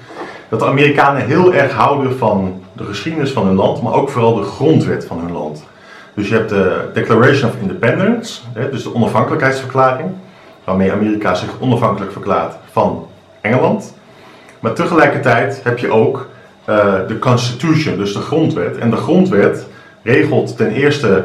dat 0.50 0.58
de 0.58 0.66
Amerikanen 0.66 1.26
heel 1.26 1.54
erg 1.54 1.72
houden 1.72 2.18
van 2.18 2.62
de 2.72 2.84
geschiedenis 2.84 3.30
van 3.30 3.46
hun 3.46 3.54
land, 3.54 3.82
maar 3.82 3.92
ook 3.92 4.08
vooral 4.08 4.34
de 4.34 4.42
grondwet 4.42 5.04
van 5.06 5.18
hun 5.18 5.32
land. 5.32 5.64
Dus 6.14 6.28
je 6.28 6.34
hebt 6.34 6.48
de 6.48 6.90
Declaration 6.94 7.50
of 7.50 7.56
Independence, 7.60 8.40
dus 8.70 8.82
de 8.82 8.94
onafhankelijkheidsverklaring, 8.94 10.10
waarmee 10.64 10.92
Amerika 10.92 11.34
zich 11.34 11.50
onafhankelijk 11.60 12.12
verklaart 12.12 12.54
van 12.70 13.06
Engeland. 13.40 13.94
Maar 14.60 14.72
tegelijkertijd 14.72 15.60
heb 15.64 15.78
je 15.78 15.92
ook 15.92 16.28
uh, 16.68 16.94
de 17.08 17.18
Constitution, 17.18 17.96
dus 17.96 18.12
de 18.12 18.20
grondwet. 18.20 18.78
En 18.78 18.90
de 18.90 18.96
grondwet 18.96 19.66
regelt 20.02 20.56
ten 20.56 20.70
eerste 20.70 21.24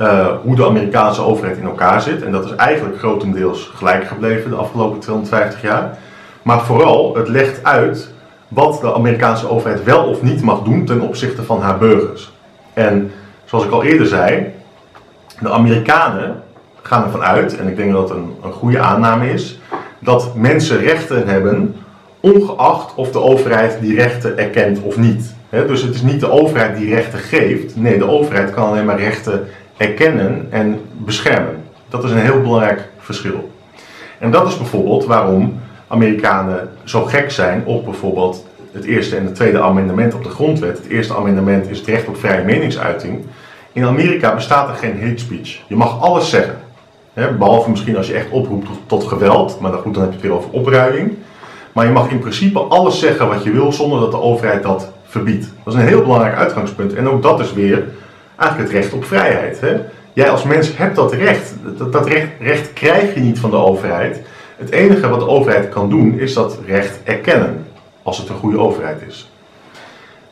uh, 0.00 0.26
hoe 0.42 0.56
de 0.56 0.66
Amerikaanse 0.66 1.22
overheid 1.22 1.56
in 1.56 1.64
elkaar 1.64 2.00
zit. 2.00 2.22
En 2.22 2.32
dat 2.32 2.44
is 2.44 2.54
eigenlijk 2.54 2.98
grotendeels 2.98 3.70
gelijk 3.74 4.06
gebleven 4.06 4.50
de 4.50 4.56
afgelopen 4.56 5.00
250 5.00 5.62
jaar. 5.62 5.98
Maar 6.42 6.60
vooral, 6.60 7.16
het 7.16 7.28
legt 7.28 7.64
uit 7.64 8.13
wat 8.54 8.80
de 8.80 8.94
Amerikaanse 8.94 9.48
overheid 9.48 9.84
wel 9.84 10.04
of 10.04 10.22
niet 10.22 10.42
mag 10.42 10.62
doen 10.62 10.84
ten 10.84 11.00
opzichte 11.00 11.42
van 11.42 11.60
haar 11.60 11.78
burgers. 11.78 12.32
En 12.72 13.10
zoals 13.44 13.64
ik 13.64 13.70
al 13.70 13.84
eerder 13.84 14.06
zei, 14.06 14.52
de 15.40 15.50
Amerikanen 15.50 16.42
gaan 16.82 17.04
ervan 17.04 17.22
uit, 17.22 17.56
en 17.56 17.68
ik 17.68 17.76
denk 17.76 17.92
dat 17.92 18.08
het 18.08 18.18
een, 18.18 18.34
een 18.42 18.52
goede 18.52 18.78
aanname 18.78 19.32
is, 19.32 19.60
dat 19.98 20.34
mensen 20.34 20.78
rechten 20.78 21.28
hebben 21.28 21.76
ongeacht 22.20 22.94
of 22.94 23.10
de 23.10 23.20
overheid 23.20 23.80
die 23.80 23.94
rechten 23.94 24.38
erkent 24.38 24.82
of 24.82 24.96
niet. 24.96 25.34
dus 25.50 25.82
het 25.82 25.94
is 25.94 26.02
niet 26.02 26.20
de 26.20 26.30
overheid 26.30 26.76
die 26.76 26.94
rechten 26.94 27.18
geeft. 27.18 27.76
Nee, 27.76 27.98
de 27.98 28.08
overheid 28.08 28.50
kan 28.50 28.68
alleen 28.68 28.84
maar 28.84 28.98
rechten 28.98 29.46
erkennen 29.76 30.46
en 30.50 30.80
beschermen. 30.92 31.62
Dat 31.88 32.04
is 32.04 32.10
een 32.10 32.18
heel 32.18 32.40
belangrijk 32.40 32.88
verschil. 32.98 33.50
En 34.18 34.30
dat 34.30 34.46
is 34.46 34.56
bijvoorbeeld 34.56 35.04
waarom 35.04 35.60
Amerikanen 35.94 36.68
zo 36.84 37.04
gek 37.04 37.30
zijn 37.30 37.62
op 37.64 37.84
bijvoorbeeld 37.84 38.46
het 38.72 38.84
eerste 38.84 39.16
en 39.16 39.24
het 39.24 39.34
tweede 39.34 39.60
amendement 39.60 40.14
op 40.14 40.22
de 40.22 40.28
grondwet. 40.28 40.78
Het 40.78 40.86
eerste 40.86 41.14
amendement 41.14 41.70
is 41.70 41.78
het 41.78 41.86
recht 41.86 42.08
op 42.08 42.16
vrije 42.16 42.44
meningsuiting. 42.44 43.24
In 43.72 43.84
Amerika 43.84 44.34
bestaat 44.34 44.68
er 44.68 44.74
geen 44.74 45.00
hate 45.02 45.18
speech. 45.18 45.60
Je 45.66 45.76
mag 45.76 46.00
alles 46.00 46.30
zeggen. 46.30 46.58
behalve 47.14 47.70
misschien 47.70 47.96
als 47.96 48.06
je 48.06 48.14
echt 48.14 48.30
oproept 48.30 48.68
tot, 48.86 49.04
geweld, 49.04 49.60
maar 49.60 49.70
dan, 49.70 49.80
goed, 49.80 49.94
dan 49.94 50.02
heb 50.02 50.12
je 50.12 50.18
het 50.18 50.26
weer 50.26 50.36
over 50.36 50.50
opruiming. 50.50 51.12
Maar 51.72 51.86
je 51.86 51.92
mag 51.92 52.10
in 52.10 52.18
principe 52.18 52.58
alles 52.58 52.98
zeggen 52.98 53.28
wat 53.28 53.44
je 53.44 53.50
wil 53.50 53.72
zonder 53.72 54.00
dat 54.00 54.10
de 54.10 54.20
overheid 54.20 54.62
dat 54.62 54.92
verbiedt. 55.04 55.46
Dat 55.64 55.74
is 55.74 55.80
een 55.80 55.86
heel 55.86 56.02
belangrijk 56.02 56.36
uitgangspunt. 56.36 56.94
En 56.94 57.08
ook 57.08 57.22
dat 57.22 57.40
is 57.40 57.52
weer 57.52 57.84
eigenlijk 58.36 58.70
het 58.70 58.80
recht 58.80 58.92
op 58.92 59.04
vrijheid. 59.04 59.60
Jij 60.12 60.30
als 60.30 60.42
mens 60.42 60.76
hebt 60.76 60.96
dat 60.96 61.12
recht. 61.12 61.54
Dat, 61.78 61.92
dat 61.92 62.08
recht 62.40 62.72
krijg 62.72 63.14
je 63.14 63.20
niet 63.20 63.38
van 63.38 63.50
de 63.50 63.56
overheid. 63.56 64.22
Het 64.56 64.70
enige 64.70 65.08
wat 65.08 65.20
de 65.20 65.28
overheid 65.28 65.68
kan 65.68 65.90
doen 65.90 66.18
is 66.18 66.34
dat 66.34 66.58
recht 66.66 66.98
erkennen. 67.04 67.66
Als 68.02 68.18
het 68.18 68.28
een 68.28 68.36
goede 68.36 68.58
overheid 68.58 69.02
is. 69.08 69.30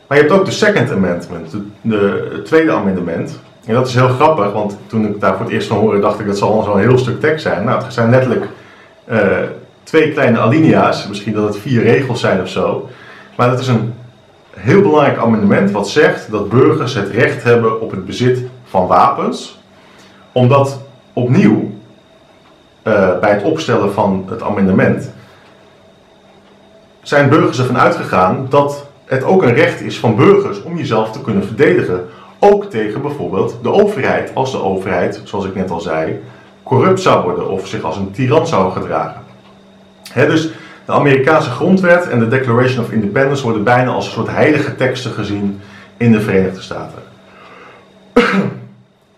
Maar 0.07 0.17
je 0.17 0.23
hebt 0.23 0.39
ook 0.39 0.45
de 0.45 0.51
Second 0.51 0.91
Amendment, 0.91 1.55
de, 1.81 2.29
het 2.33 2.45
tweede 2.45 2.71
amendement. 2.71 3.39
En 3.65 3.73
dat 3.73 3.87
is 3.87 3.93
heel 3.93 4.07
grappig, 4.07 4.51
want 4.51 4.77
toen 4.87 5.05
ik 5.05 5.19
daar 5.19 5.35
voor 5.35 5.45
het 5.45 5.53
eerst 5.53 5.67
van 5.67 5.77
hoorde, 5.77 5.99
dacht 5.99 6.19
ik 6.19 6.25
dat 6.25 6.37
zal 6.37 6.63
zo'n 6.63 6.79
heel 6.79 6.97
stuk 6.97 7.19
tekst 7.19 7.43
zijn. 7.43 7.65
Nou, 7.65 7.83
het 7.83 7.93
zijn 7.93 8.09
letterlijk 8.09 8.45
uh, 9.11 9.27
twee 9.83 10.11
kleine 10.11 10.39
alinea's, 10.39 11.07
misschien 11.07 11.33
dat 11.33 11.43
het 11.43 11.57
vier 11.57 11.81
regels 11.81 12.19
zijn 12.19 12.41
of 12.41 12.49
zo. 12.49 12.89
Maar 13.35 13.49
dat 13.49 13.59
is 13.59 13.67
een 13.67 13.93
heel 14.49 14.81
belangrijk 14.81 15.17
amendement 15.17 15.71
wat 15.71 15.89
zegt 15.89 16.31
dat 16.31 16.49
burgers 16.49 16.93
het 16.93 17.09
recht 17.09 17.43
hebben 17.43 17.81
op 17.81 17.91
het 17.91 18.05
bezit 18.05 18.41
van 18.65 18.87
wapens. 18.87 19.59
Omdat 20.31 20.81
opnieuw, 21.13 21.71
uh, 22.83 23.19
bij 23.19 23.31
het 23.31 23.43
opstellen 23.43 23.93
van 23.93 24.25
het 24.29 24.41
amendement, 24.41 25.11
zijn 27.01 27.29
burgers 27.29 27.59
ervan 27.59 27.77
uitgegaan 27.77 28.45
dat 28.49 28.87
het 29.05 29.23
ook 29.23 29.43
een 29.43 29.53
recht 29.53 29.81
is 29.81 29.99
van 29.99 30.15
burgers 30.15 30.61
om 30.61 30.77
jezelf 30.77 31.11
te 31.11 31.21
kunnen 31.21 31.45
verdedigen. 31.45 32.05
Ook 32.39 32.65
tegen 32.65 33.01
bijvoorbeeld 33.01 33.57
de 33.61 33.71
overheid, 33.71 34.31
als 34.33 34.51
de 34.51 34.61
overheid, 34.61 35.21
zoals 35.23 35.45
ik 35.45 35.55
net 35.55 35.71
al 35.71 35.79
zei, 35.79 36.21
corrupt 36.63 37.01
zou 37.01 37.23
worden 37.23 37.49
of 37.49 37.67
zich 37.67 37.83
als 37.83 37.97
een 37.97 38.11
tiran 38.11 38.47
zou 38.47 38.71
gedragen 38.71 39.23
dus 40.13 40.49
de 40.85 40.91
Amerikaanse 40.91 41.49
grondwet 41.49 42.09
en 42.09 42.19
de 42.19 42.27
Declaration 42.27 42.83
of 42.83 42.91
Independence 42.91 43.43
worden 43.43 43.63
bijna 43.63 43.91
als 43.91 44.05
een 44.05 44.11
soort 44.11 44.27
heilige 44.27 44.75
teksten 44.75 45.11
gezien 45.11 45.61
in 45.97 46.11
de 46.11 46.21
Verenigde 46.21 46.61
Staten. 46.61 46.99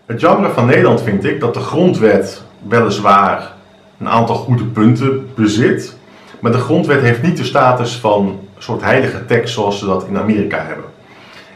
Het 0.06 0.20
jammer 0.20 0.50
van 0.50 0.66
Nederland 0.66 1.02
vind 1.02 1.24
ik 1.24 1.40
dat 1.40 1.54
de 1.54 1.60
grondwet 1.60 2.42
weliswaar 2.68 3.52
een 3.98 4.08
aantal 4.08 4.34
goede 4.34 4.64
punten 4.64 5.28
bezit, 5.34 5.96
maar 6.40 6.52
de 6.52 6.58
grondwet 6.58 7.00
heeft 7.00 7.22
niet 7.22 7.36
de 7.36 7.44
status 7.44 7.96
van 7.96 8.26
een 8.26 8.62
soort 8.62 8.82
heilige 8.82 9.24
tekst 9.24 9.54
zoals 9.54 9.78
ze 9.78 9.86
dat 9.86 10.06
in 10.08 10.18
Amerika 10.18 10.58
hebben. 10.58 10.84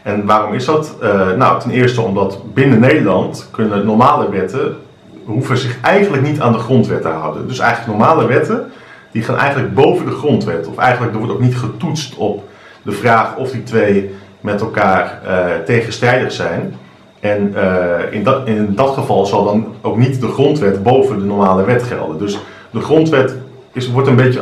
En 0.03 0.25
waarom 0.25 0.53
is 0.53 0.65
dat? 0.65 0.95
Uh, 1.03 1.31
nou, 1.31 1.59
ten 1.59 1.71
eerste 1.71 2.01
omdat 2.01 2.53
binnen 2.53 2.79
Nederland 2.79 3.47
kunnen 3.51 3.85
normale 3.85 4.29
wetten 4.29 4.77
hoeven 5.25 5.57
zich 5.57 5.81
eigenlijk 5.81 6.23
niet 6.23 6.41
aan 6.41 6.51
de 6.51 6.57
grondwet 6.57 7.01
te 7.01 7.07
houden. 7.07 7.47
Dus 7.47 7.59
eigenlijk 7.59 7.97
normale 7.97 8.27
wetten 8.27 8.71
die 9.11 9.23
gaan 9.23 9.37
eigenlijk 9.37 9.73
boven 9.73 10.05
de 10.05 10.11
grondwet. 10.11 10.67
Of 10.67 10.77
eigenlijk 10.77 11.13
er 11.13 11.19
wordt 11.19 11.33
ook 11.33 11.41
niet 11.41 11.57
getoetst 11.57 12.15
op 12.15 12.49
de 12.81 12.91
vraag 12.91 13.35
of 13.35 13.51
die 13.51 13.63
twee 13.63 14.15
met 14.39 14.61
elkaar 14.61 15.21
uh, 15.25 15.45
tegenstrijdig 15.65 16.31
zijn. 16.31 16.75
En 17.21 17.53
uh, 17.55 18.13
in, 18.13 18.23
dat, 18.23 18.47
in 18.47 18.75
dat 18.75 18.93
geval 18.93 19.25
zal 19.25 19.43
dan 19.43 19.67
ook 19.81 19.97
niet 19.97 20.21
de 20.21 20.27
grondwet 20.27 20.83
boven 20.83 21.19
de 21.19 21.25
normale 21.25 21.63
wet 21.63 21.83
gelden. 21.83 22.17
Dus 22.17 22.39
de 22.71 22.79
grondwet 22.79 23.35
is, 23.71 23.91
wordt 23.91 24.07
een 24.07 24.15
beetje 24.15 24.41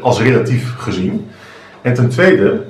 als 0.00 0.20
relatief 0.20 0.74
gezien. 0.76 1.30
En 1.82 1.94
ten 1.94 2.08
tweede, 2.08 2.62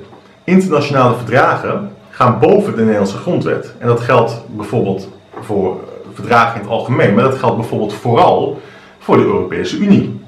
internationale 0.43 1.15
verdragen 1.15 1.91
gaan 2.09 2.39
boven 2.39 2.75
de 2.75 2.81
Nederlandse 2.81 3.17
grondwet. 3.17 3.73
En 3.77 3.87
dat 3.87 3.99
geldt 3.99 4.41
bijvoorbeeld 4.47 5.09
voor 5.41 5.79
verdragen 6.13 6.55
in 6.55 6.61
het 6.61 6.69
algemeen, 6.69 7.13
maar 7.13 7.23
dat 7.23 7.39
geldt 7.39 7.57
bijvoorbeeld 7.57 7.93
vooral 7.93 8.61
voor 8.99 9.17
de 9.17 9.23
Europese 9.23 9.77
Unie 9.77 10.21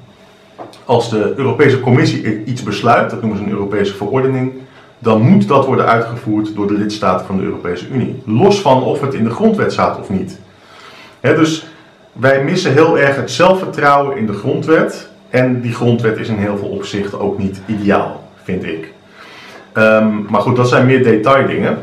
als 0.84 1.10
de 1.10 1.34
Europese 1.36 1.80
Commissie 1.80 2.44
iets 2.44 2.62
besluit, 2.62 3.10
dat 3.10 3.20
noemen 3.20 3.38
ze 3.38 3.44
een 3.44 3.50
Europese 3.50 3.94
verordening, 3.94 4.52
dan 5.04 5.20
moet 5.20 5.48
dat 5.48 5.66
worden 5.66 5.86
uitgevoerd 5.86 6.54
door 6.54 6.66
de 6.66 6.74
lidstaten 6.74 7.26
van 7.26 7.36
de 7.36 7.42
Europese 7.42 7.88
Unie. 7.88 8.22
Los 8.26 8.60
van 8.60 8.82
of 8.82 9.00
het 9.00 9.14
in 9.14 9.24
de 9.24 9.30
grondwet 9.30 9.72
staat 9.72 9.98
of 9.98 10.10
niet. 10.10 10.38
dus 11.20 11.66
wij 12.12 12.44
missen 12.44 12.72
heel 12.72 12.98
erg 12.98 13.16
het 13.16 13.30
zelfvertrouwen 13.30 14.16
in 14.16 14.26
de 14.26 14.32
grondwet 14.32 15.08
En 15.30 15.60
die 15.60 15.72
grondwet 15.72 16.18
is 16.18 16.28
in 16.28 16.36
heel 16.36 16.56
veel 16.56 16.68
opzichten 16.68 17.20
ook 17.20 17.38
niet 17.38 17.60
ideaal, 17.66 18.28
vind 18.42 18.64
ik. 18.64 18.92
Ehm, 19.72 20.22
maar 20.28 20.40
goed, 20.40 20.56
dat 20.56 20.68
zijn 20.68 20.86
meer 20.86 21.02
detaildingen. 21.02 21.78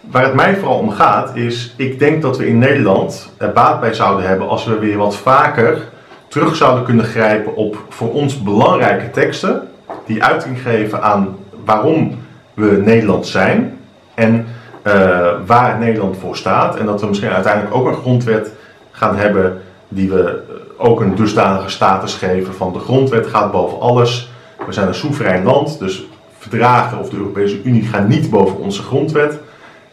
Waar 0.00 0.24
het 0.24 0.34
mij 0.34 0.56
vooral 0.56 0.78
om 0.78 0.90
gaat 0.90 1.36
is, 1.36 1.74
ik 1.76 1.98
denk 1.98 2.22
dat 2.22 2.38
we 2.38 2.46
in 2.46 2.58
Nederland 2.58 3.32
er 3.38 3.52
baat 3.52 3.80
bij 3.80 3.94
zouden 3.94 4.26
hebben 4.26 4.48
als 4.48 4.64
we 4.64 4.78
weer 4.78 4.96
wat 4.96 5.16
vaker 5.16 5.78
terug 6.28 6.56
zouden 6.56 6.84
kunnen 6.84 7.04
grijpen 7.04 7.56
op 7.56 7.84
voor 7.88 8.12
ons 8.12 8.42
belangrijke 8.42 9.10
teksten, 9.10 9.68
die 10.06 10.24
uiting 10.24 10.60
geven 10.60 11.02
aan 11.02 11.36
waarom 11.64 12.18
we 12.60 12.76
Nederland 12.76 13.26
zijn 13.26 13.78
en 14.14 14.46
uh, 14.86 15.28
waar 15.46 15.78
Nederland 15.78 16.16
voor 16.16 16.36
staat. 16.36 16.76
En 16.76 16.86
dat 16.86 17.00
we 17.00 17.06
misschien 17.06 17.30
uiteindelijk 17.30 17.74
ook 17.74 17.86
een 17.86 17.94
grondwet 17.94 18.52
gaan 18.90 19.16
hebben 19.16 19.62
die 19.88 20.10
we 20.10 20.42
ook 20.76 21.00
een 21.00 21.14
dusdanige 21.14 21.68
status 21.68 22.14
geven 22.14 22.54
van 22.54 22.72
de 22.72 22.78
grondwet 22.78 23.26
gaat 23.26 23.52
boven 23.52 23.80
alles. 23.80 24.30
We 24.66 24.72
zijn 24.72 24.88
een 24.88 24.94
soeverein 24.94 25.44
land, 25.44 25.78
dus 25.78 26.04
verdragen 26.38 26.98
of 26.98 27.08
de 27.08 27.16
Europese 27.16 27.62
Unie 27.62 27.82
gaan 27.82 28.08
niet 28.08 28.30
boven 28.30 28.56
onze 28.56 28.82
grondwet. 28.82 29.38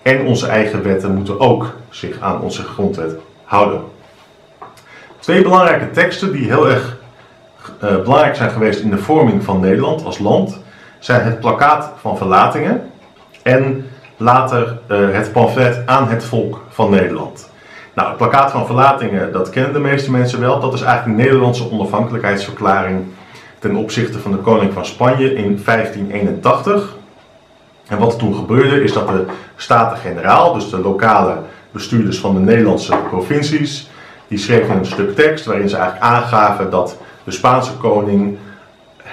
En 0.02 0.26
onze 0.26 0.48
eigen 0.48 0.84
wetten 0.84 1.16
moeten 1.16 1.40
ook 1.40 1.74
zich 1.90 2.20
aan 2.20 2.42
onze 2.42 2.64
grondwet 2.64 3.16
houden. 3.44 3.82
Twee 5.20 5.42
belangrijke 5.42 5.92
teksten 5.92 6.32
die 6.32 6.46
heel 6.46 6.70
erg 6.70 6.98
uh, 7.84 7.96
belangrijk 7.96 8.36
zijn 8.36 8.50
geweest 8.50 8.80
in 8.80 8.90
de 8.90 8.98
vorming 8.98 9.44
van 9.44 9.60
Nederland 9.60 10.06
als 10.06 10.20
land 10.20 10.60
zijn 11.00 11.22
het 11.22 11.40
plakkaat 11.40 11.92
van 12.00 12.18
verlatingen 12.18 12.92
en 13.44 13.90
later 14.18 14.80
uh, 14.92 15.12
het 15.12 15.32
pamflet 15.32 15.82
aan 15.86 16.10
het 16.10 16.26
volk 16.26 16.62
van 16.70 16.90
Nederland. 16.90 17.50
Nou, 17.94 18.08
het 18.08 18.18
plakkaat 18.18 18.52
van 18.52 18.66
verlatingen, 18.66 19.32
dat 19.32 19.50
kennen 19.50 19.74
de 19.74 19.80
meeste 19.80 20.12
mensen 20.12 20.40
wel. 20.40 20.60
Dat 20.60 20.74
is 20.74 20.82
eigenlijk 20.82 21.20
een 21.20 21.26
Nederlandse 21.26 21.72
onafhankelijkheidsverklaring 21.72 23.06
ten 23.60 23.76
opzichte 23.76 24.20
van 24.20 24.32
de 24.32 24.38
koning 24.38 24.74
van 24.74 24.86
Spanje 24.86 25.34
in 25.34 25.62
1581. 25.66 26.96
En 27.88 27.98
wat 27.98 28.14
er 28.14 28.20
toen 28.20 28.36
gebeurde 28.36 28.84
is 28.84 28.94
dat 28.94 29.08
de 29.08 29.26
Staten-Generaal, 29.56 30.54
dus 30.54 30.70
de 30.70 30.80
lokale 30.80 31.38
bestuurders 31.72 32.20
van 32.20 32.34
de 32.34 32.40
Nederlandse 32.40 32.98
provincies, 33.10 33.90
die 34.28 34.38
schreven 34.38 34.78
een 34.78 34.86
stuk 34.86 35.16
tekst 35.16 35.46
waarin 35.46 35.70
ze 35.70 35.76
eigenlijk 35.76 36.06
aangaven 36.06 36.70
dat 36.70 36.98
de 37.24 37.32
Spaanse 37.32 37.74
koning 37.74 38.38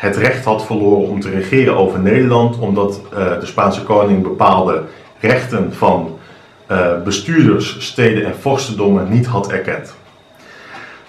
het 0.05 0.17
recht 0.17 0.45
had 0.45 0.65
verloren 0.65 1.09
om 1.09 1.21
te 1.21 1.31
regeren 1.31 1.77
over 1.77 2.01
Nederland, 2.01 2.59
omdat 2.59 3.01
uh, 3.13 3.41
de 3.41 3.47
Spaanse 3.47 3.83
koning 3.83 4.23
bepaalde 4.23 4.83
rechten 5.21 5.73
van 5.73 6.19
uh, 6.71 7.03
bestuurders, 7.05 7.77
steden 7.79 8.25
en 8.25 8.35
vorstendommen 8.41 9.09
niet 9.11 9.27
had 9.27 9.51
erkend. 9.51 9.95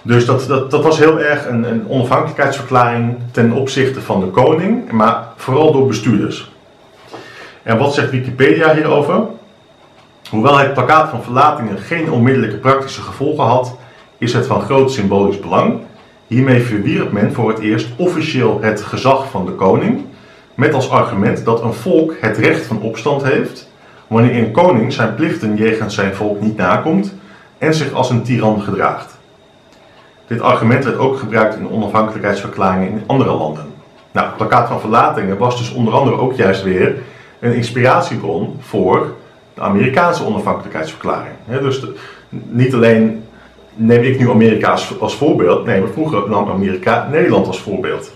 Dus 0.02 0.26
dat, 0.26 0.46
dat, 0.48 0.70
dat 0.70 0.82
was 0.82 0.98
heel 0.98 1.20
erg 1.20 1.46
een, 1.46 1.64
een 1.64 1.88
onafhankelijkheidsverklaring 1.88 3.16
ten 3.30 3.52
opzichte 3.52 4.00
van 4.00 4.20
de 4.20 4.26
koning, 4.26 4.90
maar 4.90 5.28
vooral 5.36 5.72
door 5.72 5.86
bestuurders. 5.86 6.50
En 7.62 7.78
wat 7.78 7.94
zegt 7.94 8.10
Wikipedia 8.10 8.74
hierover? 8.74 9.20
Hoewel 10.30 10.58
het 10.58 10.74
plakkaat 10.74 11.10
van 11.10 11.22
verlatingen 11.22 11.78
geen 11.78 12.10
onmiddellijke 12.10 12.56
praktische 12.56 13.02
gevolgen 13.02 13.44
had, 13.44 13.76
is 14.18 14.32
het 14.32 14.46
van 14.46 14.60
groot 14.60 14.92
symbolisch 14.92 15.40
belang. 15.40 15.80
Hiermee 16.26 16.60
verwierp 16.60 17.12
men 17.12 17.32
voor 17.32 17.48
het 17.48 17.58
eerst 17.58 17.88
officieel 17.96 18.58
het 18.60 18.82
gezag 18.82 19.30
van 19.30 19.46
de 19.46 19.52
koning, 19.52 20.04
met 20.54 20.74
als 20.74 20.90
argument 20.90 21.44
dat 21.44 21.62
een 21.62 21.72
volk 21.72 22.14
het 22.20 22.38
recht 22.38 22.66
van 22.66 22.80
opstand 22.80 23.22
heeft 23.22 23.70
wanneer 24.06 24.42
een 24.42 24.52
koning 24.52 24.92
zijn 24.92 25.14
plichten 25.14 25.56
jegens 25.56 25.94
zijn 25.94 26.14
volk 26.14 26.40
niet 26.40 26.56
nakomt 26.56 27.14
en 27.58 27.74
zich 27.74 27.92
als 27.92 28.10
een 28.10 28.22
tiran 28.22 28.62
gedraagt. 28.62 29.18
Dit 30.26 30.40
argument 30.40 30.84
werd 30.84 30.98
ook 30.98 31.18
gebruikt 31.18 31.56
in 31.56 31.70
onafhankelijkheidsverklaringen 31.70 32.90
in 32.90 33.02
andere 33.06 33.32
landen. 33.32 33.66
Nou, 34.12 34.26
het 34.26 34.36
plakkaat 34.36 34.68
van 34.68 34.80
verlatingen 34.80 35.38
was 35.38 35.58
dus 35.58 35.72
onder 35.72 35.94
andere 35.94 36.16
ook 36.18 36.36
juist 36.36 36.62
weer 36.62 36.94
een 37.40 37.54
inspiratiebron 37.54 38.56
voor 38.60 39.14
de 39.54 39.60
Amerikaanse 39.60 40.24
onafhankelijkheidsverklaring. 40.24 41.34
dus 41.46 41.86
niet 42.30 42.74
alleen 42.74 43.24
neem 43.76 44.02
ik 44.02 44.18
nu 44.18 44.30
Amerika 44.30 44.78
als, 44.98 45.14
voorbeeld, 45.14 45.64
nee, 45.64 45.80
maar 45.80 45.90
vroeger 45.90 46.28
nam 46.28 46.50
Amerika 46.50 47.08
Nederland 47.10 47.46
als 47.46 47.60
voorbeeld. 47.60 48.10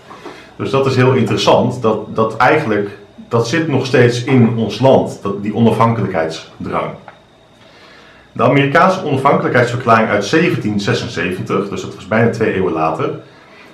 Dus 0.55 0.69
dat 0.69 0.85
is 0.85 0.95
heel 0.95 1.13
interessant, 1.13 1.81
dat, 1.81 2.15
dat 2.15 2.37
eigenlijk, 2.37 2.97
dat 3.29 3.47
zit 3.47 3.67
nog 3.67 3.85
steeds 3.85 4.23
in 4.23 4.57
ons 4.57 4.79
land, 4.79 5.19
dat, 5.21 5.43
die 5.43 5.55
onafhankelijkheidsdrang. 5.55 6.89
De 8.31 8.43
Amerikaanse 8.43 9.05
onafhankelijkheidsverklaring 9.05 10.09
uit 10.09 10.29
1776, 10.29 11.69
dus 11.69 11.81
dat 11.81 11.95
was 11.95 12.07
bijna 12.07 12.29
twee 12.29 12.53
eeuwen 12.53 12.73
later, 12.73 13.19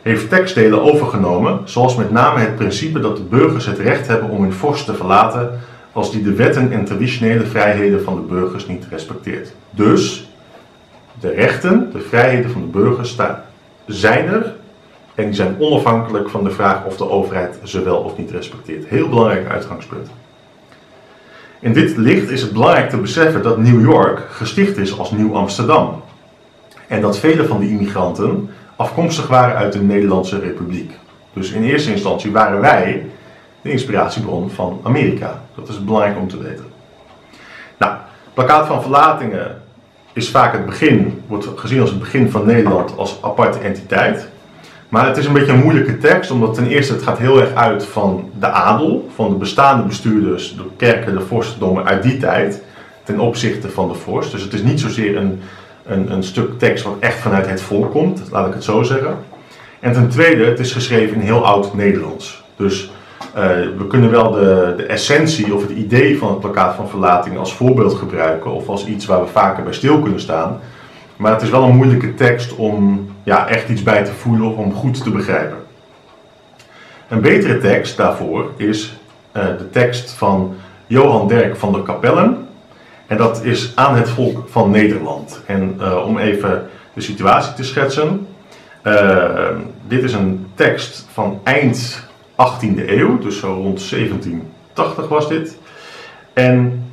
heeft 0.01 0.29
tekstdelen 0.29 0.81
overgenomen, 0.81 1.59
zoals 1.63 1.95
met 1.95 2.11
name 2.11 2.39
het 2.39 2.55
principe 2.55 2.99
dat 2.99 3.17
de 3.17 3.23
burgers 3.23 3.65
het 3.65 3.79
recht 3.79 4.07
hebben 4.07 4.29
om 4.29 4.41
hun 4.41 4.53
vorst 4.53 4.85
te 4.85 4.93
verlaten 4.93 5.59
als 5.91 6.11
die 6.11 6.23
de 6.23 6.33
wetten 6.33 6.71
en 6.71 6.85
traditionele 6.85 7.45
vrijheden 7.45 8.03
van 8.03 8.15
de 8.15 8.21
burgers 8.21 8.67
niet 8.67 8.88
respecteert. 8.89 9.51
Dus 9.69 10.29
de 11.20 11.30
rechten, 11.30 11.89
de 11.91 11.99
vrijheden 11.99 12.51
van 12.51 12.61
de 12.61 12.68
burgers 12.68 13.09
staan, 13.09 13.41
zijn 13.86 14.28
er 14.28 14.55
en 15.15 15.26
die 15.26 15.34
zijn 15.34 15.55
onafhankelijk 15.59 16.30
van 16.30 16.43
de 16.43 16.51
vraag 16.51 16.86
of 16.86 16.97
de 16.97 17.09
overheid 17.09 17.59
ze 17.63 17.82
wel 17.82 17.97
of 17.97 18.18
niet 18.18 18.32
respecteert. 18.32 18.88
Heel 18.88 19.09
belangrijk 19.09 19.49
uitgangspunt. 19.49 20.09
In 21.59 21.74
dit 21.74 21.97
licht 21.97 22.30
is 22.30 22.41
het 22.41 22.51
belangrijk 22.51 22.89
te 22.89 22.97
beseffen 22.97 23.43
dat 23.43 23.57
New 23.57 23.82
York 23.82 24.20
gesticht 24.30 24.78
is 24.78 24.99
als 24.99 25.11
Nieuw 25.11 25.36
Amsterdam. 25.36 26.03
En 26.88 27.01
dat 27.01 27.18
vele 27.18 27.45
van 27.45 27.59
die 27.59 27.70
immigranten 27.70 28.49
afkomstig 28.76 29.28
waren 29.28 29.55
uit 29.55 29.74
de 29.74 29.82
Nederlandse 29.82 30.39
Republiek. 30.39 30.91
Dus 31.34 31.51
in 31.51 31.63
eerste 31.63 31.91
instantie 31.91 32.32
waren 32.32 32.61
wij 32.61 33.05
de 33.61 33.72
inspiratiebron 33.72 34.49
van 34.49 34.80
Amerika. 34.84 35.41
Dat 35.55 35.68
is 35.70 35.84
belangrijk 35.84 36.18
om 36.18 36.28
te 36.28 36.41
weten. 36.41 36.65
Nou, 37.78 37.95
plakkaat 38.34 38.68
van 38.68 38.82
verlatingen 38.82 39.61
is 40.18 40.30
vaak 40.30 40.53
het 40.53 40.65
begin, 40.65 41.22
wordt 41.28 41.47
gezien 41.55 41.82
als 41.82 41.89
het 41.89 41.99
begin 41.99 42.32
van 42.32 42.45
Nederland 42.45 42.97
als 42.97 43.20
aparte 43.22 43.59
entiteit. 43.59 44.28
Maar 44.89 45.07
het 45.07 45.18
is 45.18 45.26
een 45.26 45.34
beetje 45.34 45.51
een 45.51 45.63
moeilijke 45.63 45.97
tekst, 45.97 46.32
omdat 46.32 46.53
ten 46.53 46.68
eerste 46.68 46.93
het 46.93 47.03
gaat 47.03 47.18
heel 47.18 47.39
erg 47.39 47.53
uit 47.53 47.86
van 47.86 48.30
de 48.39 48.47
adel, 48.47 49.09
van 49.15 49.30
de 49.30 49.36
bestaande 49.36 49.84
bestuurders, 49.84 50.55
de 50.55 50.63
kerken, 50.78 51.15
de 51.15 51.22
vorstendommen 51.22 51.86
uit 51.86 52.03
die 52.03 52.18
tijd, 52.18 52.61
ten 53.03 53.20
opzichte 53.20 53.70
van 53.70 53.88
de 53.88 53.93
vorst. 53.93 54.32
Dus 54.32 54.41
het 54.41 54.53
is 54.53 54.61
niet 54.61 54.80
zozeer 54.80 55.18
een, 55.18 55.39
een, 55.86 56.11
een 56.11 56.24
stuk 56.24 56.59
tekst 56.59 56.84
wat 56.84 56.95
echt 56.99 57.20
vanuit 57.20 57.47
het 57.47 57.61
volk 57.61 57.91
komt, 57.91 58.22
laat 58.32 58.47
ik 58.47 58.53
het 58.53 58.63
zo 58.63 58.84
zeggen. 58.84 59.18
En 59.80 59.93
ten 59.93 60.09
tweede, 60.09 60.45
het 60.45 60.59
is 60.59 60.72
geschreven 60.72 61.15
in 61.15 61.22
heel 61.22 61.45
oud 61.45 61.74
Nederlands. 61.74 62.43
Dus 62.55 62.91
we 63.77 63.85
kunnen 63.88 64.11
wel 64.11 64.31
de, 64.31 64.73
de 64.77 64.83
essentie 64.83 65.53
of 65.53 65.61
het 65.61 65.71
idee 65.71 66.17
van 66.17 66.29
het 66.29 66.39
plakkaat 66.39 66.75
van 66.75 66.89
verlating 66.89 67.38
als 67.38 67.53
voorbeeld 67.53 67.93
gebruiken 67.93 68.51
of 68.51 68.69
als 68.69 68.85
iets 68.85 69.05
waar 69.05 69.21
we 69.21 69.27
vaker 69.27 69.63
bij 69.63 69.73
stil 69.73 69.99
kunnen 69.99 70.19
staan. 70.19 70.59
Maar 71.15 71.31
het 71.31 71.41
is 71.41 71.49
wel 71.49 71.63
een 71.63 71.75
moeilijke 71.75 72.13
tekst 72.13 72.55
om 72.55 73.07
ja, 73.23 73.47
echt 73.47 73.69
iets 73.69 73.83
bij 73.83 74.03
te 74.03 74.11
voelen 74.11 74.47
of 74.47 74.55
om 74.57 74.73
goed 74.73 75.03
te 75.03 75.11
begrijpen. 75.11 75.57
Een 77.07 77.21
betere 77.21 77.57
tekst 77.57 77.97
daarvoor 77.97 78.51
is 78.55 78.97
uh, 79.33 79.43
de 79.57 79.69
tekst 79.69 80.11
van 80.11 80.55
Johan 80.88 81.27
Derk 81.27 81.55
van 81.55 81.71
der 81.71 81.81
Kapellen. 81.81 82.47
En 83.07 83.17
dat 83.17 83.43
is 83.43 83.71
aan 83.75 83.95
het 83.95 84.09
volk 84.09 84.43
van 84.49 84.69
Nederland. 84.71 85.41
En 85.45 85.75
uh, 85.79 86.05
om 86.05 86.17
even 86.17 86.69
de 86.93 87.01
situatie 87.01 87.53
te 87.53 87.63
schetsen. 87.63 88.27
Dit 89.88 90.03
is 90.03 90.13
een 90.13 90.47
tekst 90.55 91.07
van 91.11 91.39
eind 91.43 92.06
18e 92.38 92.89
eeuw, 92.89 93.17
dus 93.17 93.39
zo 93.39 93.53
rond 93.53 93.89
1780 93.89 95.07
was 95.07 95.27
dit. 95.27 95.57
En 96.33 96.85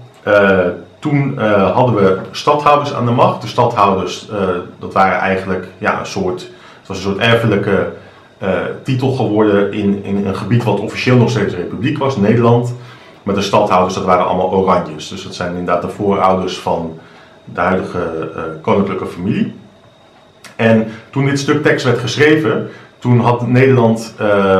toen 1.05 1.35
uh, 1.39 1.71
hadden 1.71 1.95
we 1.95 2.19
stadhouders 2.31 2.95
aan 2.95 3.07
de 3.07 3.13
macht. 3.13 3.43
De 3.43 3.49
stadhouders, 3.49 4.29
uh, 4.33 4.39
dat 4.79 4.93
waren 4.93 5.19
eigenlijk 5.19 5.67
ja, 5.79 5.99
een 5.99 6.07
soort, 6.07 6.41
het 6.79 6.89
was 6.89 6.97
een 6.97 7.03
soort 7.03 7.19
erfelijke 7.19 7.93
titel 8.83 9.13
geworden 9.13 9.73
in, 9.73 10.05
in 10.05 10.27
een 10.27 10.37
gebied 10.37 10.65
wat 10.65 10.81
officieel 10.81 11.17
nog 11.17 11.31
steeds 11.31 11.55
republiek 11.55 11.99
was, 11.99 12.17
Nederland. 12.17 12.75
Maar 13.23 13.35
de 13.35 13.43
stadhouders, 13.43 13.95
dat 13.95 14.05
waren 14.05 14.27
allemaal 14.27 14.53
oranjes. 14.53 15.09
Dus 15.09 15.23
dat 15.23 15.35
zijn 15.35 15.57
inderdaad 15.57 15.83
de 15.83 15.89
voorouders 15.89 16.59
van 16.59 16.99
de 17.45 17.61
huidige 17.61 18.31
koninklijke 18.61 19.07
familie. 19.07 19.55
En 20.57 20.87
toen 21.11 21.25
dit 21.25 21.39
stuk 21.39 21.63
tekst 21.63 21.85
werd 21.85 21.99
geschreven, 21.99 22.71
toen 23.05 23.21
had 23.21 23.47
Nederland, 23.47 24.15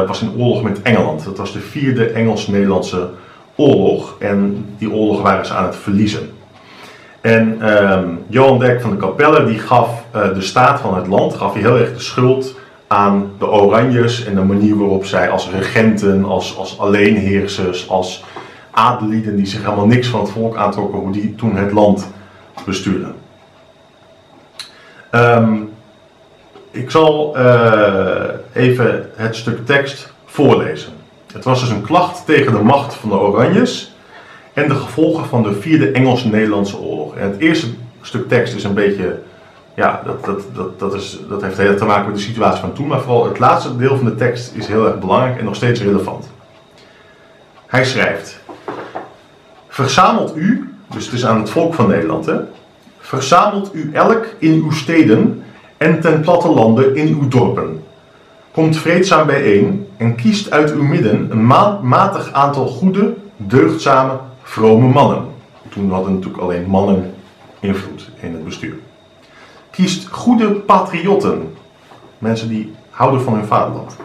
was 0.07 0.23
in 0.23 0.33
oorlog 0.37 0.63
met 0.63 0.83
Engeland. 0.83 1.25
Dat 1.25 1.39
was 1.39 1.53
de 1.53 1.61
vierde 1.61 2.07
Engels-Nederlandse 2.07 3.09
oorlog. 3.57 4.17
En 4.19 4.67
die 4.79 4.93
oorlog 4.93 5.23
waren 5.23 5.47
ze 5.47 5.55
aan 5.55 5.65
het 5.65 5.77
verliezen. 5.77 6.31
En 7.21 7.59
uh, 7.63 8.01
Johan 8.29 8.59
Dek 8.59 8.81
van 8.81 8.91
de 8.91 8.97
Capelle 8.97 9.45
die 9.45 9.59
gaf 9.59 10.05
uh, 10.17 10.35
de 10.35 10.41
staat 10.41 10.81
van 10.81 10.97
het 10.97 11.07
land 11.07 11.35
gaf 11.35 11.53
hij 11.53 11.63
heel 11.63 11.79
erg 11.79 11.93
de 11.93 12.01
schuld 12.01 12.55
aan 12.87 13.31
de 13.39 13.51
Oranjes 13.51 14.25
en 14.25 14.35
de 14.35 14.43
manier 14.43 14.79
waarop 14.79 15.05
zij 15.05 15.31
als 15.31 15.51
regenten, 15.51 16.25
als, 16.25 16.57
als 16.57 16.79
alleenheersers, 16.79 17.89
als 17.89 18.25
adelieden 18.71 19.37
die 19.37 19.47
zich 19.47 19.63
helemaal 19.63 19.87
niks 19.87 20.09
van 20.09 20.21
het 20.21 20.31
volk 20.31 20.57
aantrokken, 20.57 20.99
hoe 20.99 21.13
die 21.13 21.35
toen 21.35 21.57
het 21.57 21.73
land 21.73 22.09
bestuurden. 22.65 23.15
Um, 25.11 25.74
ik 26.75 26.91
zal 26.91 27.39
uh, 27.39 28.25
even 28.53 29.11
het 29.15 29.37
stuk 29.37 29.67
tekst 29.67 30.13
voorlezen. 30.25 30.93
Het 31.33 31.45
was 31.45 31.61
dus 31.61 31.71
een 31.71 31.83
klacht 31.83 32.27
tegen 32.27 32.53
de 32.53 32.63
macht 32.63 32.95
van 32.95 33.09
de 33.09 33.15
Oranjes 33.15 33.95
en 34.53 34.69
de 34.69 34.75
gevolgen 34.75 35.25
van 35.25 35.43
de 35.43 35.61
Vierde 35.61 35.91
Engels-Nederlandse 35.91 36.79
Oorlog. 36.79 37.17
En 37.17 37.31
het 37.31 37.41
eerste 37.41 37.67
stuk 38.01 38.29
tekst 38.29 38.55
is 38.55 38.65
een 38.65 38.75
beetje, 38.75 39.19
ja, 39.75 40.03
dat, 40.05 40.25
dat, 40.25 40.43
dat, 40.55 40.79
dat, 40.79 40.95
is, 40.95 41.19
dat 41.29 41.43
heeft 41.43 41.57
heel 41.57 41.77
te 41.77 41.85
maken 41.85 42.07
met 42.07 42.17
de 42.17 42.23
situatie 42.23 42.61
van 42.61 42.73
toen, 42.73 42.87
maar 42.87 43.01
vooral 43.01 43.25
het 43.25 43.39
laatste 43.39 43.77
deel 43.77 43.97
van 43.97 44.07
de 44.07 44.15
tekst 44.15 44.55
is 44.55 44.67
heel 44.67 44.87
erg 44.87 44.99
belangrijk 44.99 45.39
en 45.39 45.45
nog 45.45 45.55
steeds 45.55 45.83
relevant. 45.83 46.31
Hij 47.67 47.85
schrijft: 47.85 48.41
Verzamelt 49.69 50.37
u, 50.37 50.75
dus 50.91 51.05
het 51.05 51.15
is 51.15 51.27
aan 51.27 51.41
het 51.41 51.51
volk 51.51 51.75
van 51.75 51.89
Nederland, 51.89 52.27
hè, 52.27 52.37
verzamelt 52.99 53.75
u 53.75 53.91
elk 53.93 54.27
in 54.39 54.53
uw 54.53 54.71
steden 54.71 55.44
en 55.77 56.01
ten 56.01 56.21
plattelande 56.21 56.95
in 56.95 57.09
uw 57.09 57.29
dorpen. 57.29 57.83
Komt 58.51 58.77
vreedzaam 58.77 59.27
bijeen 59.27 59.87
en 59.97 60.15
kiest 60.15 60.51
uit 60.51 60.73
uw 60.73 60.83
midden 60.83 61.31
een 61.31 61.47
matig 61.83 62.33
aantal 62.33 62.67
goede, 62.67 63.15
deugdzame, 63.37 64.19
vrome 64.43 64.89
mannen. 64.89 65.25
Toen 65.69 65.91
hadden 65.91 66.13
natuurlijk 66.13 66.43
alleen 66.43 66.67
mannen 66.67 67.15
invloed 67.61 68.11
in 68.21 68.33
het 68.33 68.45
bestuur. 68.45 68.75
Kiest 69.71 70.09
goede 70.09 70.51
patriotten, 70.51 71.55
mensen 72.19 72.49
die 72.49 72.75
houden 72.91 73.21
van 73.21 73.35
hun 73.35 73.45
vaderland, 73.45 73.97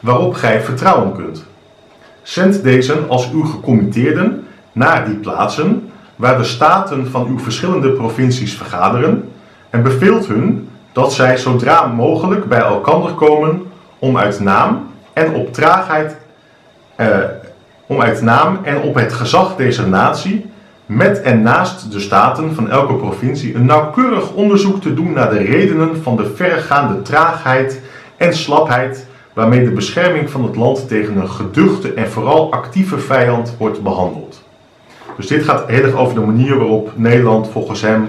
waarop 0.00 0.34
gij 0.34 0.60
vertrouwen 0.60 1.12
kunt. 1.14 1.44
Zend 2.22 2.62
deze 2.62 3.06
als 3.08 3.30
uw 3.32 3.42
gecommitteerden 3.42 4.46
naar 4.72 5.04
die 5.04 5.16
plaatsen 5.16 5.90
waar 6.16 6.38
de 6.38 6.44
staten 6.44 7.10
van 7.10 7.26
uw 7.26 7.38
verschillende 7.38 7.90
provincies 7.90 8.54
vergaderen 8.54 9.32
en 9.70 9.82
beveelt 9.82 10.26
hun 10.26 10.68
dat 10.94 11.12
zij 11.12 11.36
zodra 11.36 11.86
mogelijk 11.86 12.44
bij 12.44 12.60
elkander 12.60 13.12
komen 13.12 13.62
om 13.98 14.16
uit 14.16 14.40
naam 14.40 14.86
en 15.12 15.34
op 15.34 15.52
traagheid, 15.52 16.16
eh, 16.96 17.08
om 17.86 18.00
uit 18.00 18.22
naam 18.22 18.58
en 18.62 18.80
op 18.80 18.94
het 18.94 19.12
gezag 19.12 19.56
deze 19.56 19.88
natie 19.88 20.46
met 20.86 21.22
en 21.22 21.42
naast 21.42 21.92
de 21.92 22.00
staten 22.00 22.54
van 22.54 22.70
elke 22.70 22.94
provincie 22.94 23.54
een 23.54 23.64
nauwkeurig 23.64 24.32
onderzoek 24.32 24.80
te 24.80 24.94
doen 24.94 25.12
naar 25.12 25.30
de 25.30 25.38
redenen 25.38 26.02
van 26.02 26.16
de 26.16 26.34
verregaande 26.34 27.02
traagheid 27.02 27.80
en 28.16 28.34
slapheid 28.34 29.06
waarmee 29.32 29.64
de 29.64 29.70
bescherming 29.70 30.30
van 30.30 30.44
het 30.44 30.56
land 30.56 30.88
tegen 30.88 31.16
een 31.16 31.30
geduchte 31.30 31.92
en 31.92 32.10
vooral 32.10 32.52
actieve 32.52 32.98
vijand 32.98 33.54
wordt 33.58 33.82
behandeld. 33.82 34.42
Dus 35.16 35.26
dit 35.26 35.44
gaat 35.44 35.64
heel 35.66 35.82
erg 35.82 35.94
over 35.94 36.14
de 36.14 36.20
manier 36.20 36.58
waarop 36.58 36.90
Nederland 36.94 37.48
volgens 37.48 37.80
hem 37.80 38.08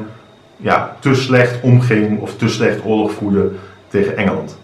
ja, 0.58 0.96
te 1.00 1.16
slecht 1.16 1.62
omging 1.62 2.20
of 2.20 2.38
te 2.38 2.50
slecht 2.50 2.86
oorlog 2.86 3.12
voerde 3.12 3.52
tegen 3.88 4.18
Engeland. 4.18 4.58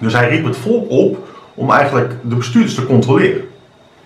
Dus 0.00 0.12
hij 0.12 0.28
riep 0.28 0.44
het 0.44 0.56
volk 0.56 0.90
op 0.90 1.28
om 1.54 1.70
eigenlijk 1.70 2.12
de 2.22 2.34
bestuurders 2.34 2.74
te 2.74 2.86
controleren. 2.86 3.44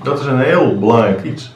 Dat 0.02 0.20
is 0.20 0.26
een 0.26 0.40
heel 0.40 0.78
belangrijk 0.78 1.22
iets. 1.24 1.52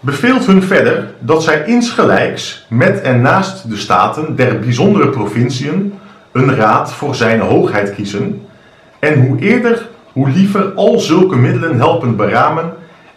Beveelt 0.00 0.46
hun 0.46 0.62
verder 0.62 1.14
dat 1.18 1.42
zij 1.42 1.64
insgelijks 1.64 2.66
met 2.68 3.00
en 3.00 3.20
naast 3.20 3.68
de 3.70 3.76
staten 3.76 4.36
der 4.36 4.58
bijzondere 4.58 5.08
provinciën 5.08 5.94
een 6.32 6.54
raad 6.54 6.92
voor 6.92 7.14
zijn 7.14 7.40
hoogheid 7.40 7.94
kiezen 7.94 8.46
en 8.98 9.26
hoe 9.26 9.38
eerder 9.38 9.88
hoe 10.12 10.30
liever 10.30 10.72
al 10.74 10.98
zulke 10.98 11.36
middelen 11.36 11.76
helpen 11.76 12.16
beramen 12.16 12.72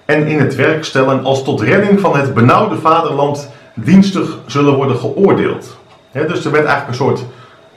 en 0.06 0.28
in 0.28 0.39
het 0.39 0.56
werk 0.56 0.84
stellen 0.84 1.24
als 1.24 1.43
tot 1.43 1.62
redding 1.62 2.00
van 2.00 2.18
het 2.18 2.34
benauwde 2.34 2.76
vaderland 2.76 3.50
dienstig 3.84 4.38
zullen 4.45 4.75
worden 4.75 4.97
geoordeeld. 4.97 5.77
dus 6.11 6.45
er 6.45 6.51
werd 6.51 6.65
eigenlijk 6.65 6.88
een 6.88 7.05
soort 7.05 7.25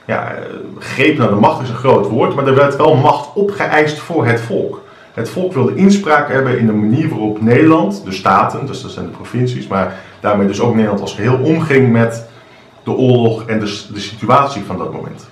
ja, 0.07 0.35
greep 0.79 1.19
naar 1.19 1.29
de 1.29 1.35
macht 1.35 1.63
is 1.63 1.69
een 1.69 1.75
groot 1.75 2.09
woord, 2.09 2.35
maar 2.35 2.47
er 2.47 2.55
werd 2.55 2.77
wel 2.77 2.95
macht 2.95 3.29
opgeëist 3.35 3.99
voor 3.99 4.27
het 4.27 4.41
volk. 4.41 4.81
Het 5.15 5.31
volk 5.31 5.53
wilde 5.53 5.75
inspraak 5.75 6.29
hebben 6.29 6.59
in 6.59 6.67
de 6.67 6.73
manier 6.73 7.09
waarop 7.09 7.41
Nederland, 7.41 8.05
de 8.05 8.13
staten, 8.13 8.67
dus 8.67 8.83
dat 8.83 8.91
zijn 8.91 9.07
de 9.07 9.13
provincies, 9.13 9.67
maar 9.67 9.95
daarmee 10.21 10.47
dus 10.47 10.61
ook 10.61 10.75
Nederland 10.75 11.01
als 11.01 11.15
geheel 11.15 11.39
omging 11.43 11.93
met 11.93 12.29
de 12.83 12.91
oorlog 12.91 13.47
en 13.47 13.59
de, 13.59 13.87
de 13.93 14.01
situatie 14.01 14.63
van 14.63 14.79
dat 14.79 14.93
moment. 14.93 15.31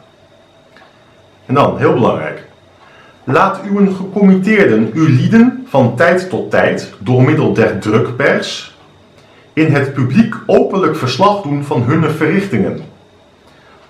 En 1.47 1.55
dan, 1.55 1.79
heel 1.79 1.95
belangrijk, 1.95 2.49
Laat 3.25 3.61
uw 3.63 3.95
gecommitteerden 3.95 4.91
uw 4.95 5.07
lieden 5.07 5.67
van 5.69 5.97
tijd 5.97 6.31
tot 6.31 6.51
tijd 6.51 6.93
door 6.99 7.23
middel 7.23 7.53
der 7.53 7.79
drukpers 7.79 8.70
in 9.61 9.75
het 9.75 9.93
publiek 9.93 10.35
openlijk 10.47 10.97
verslag 10.97 11.43
doen 11.43 11.65
van 11.65 11.83
hun 11.83 12.11
verrichtingen. 12.11 12.81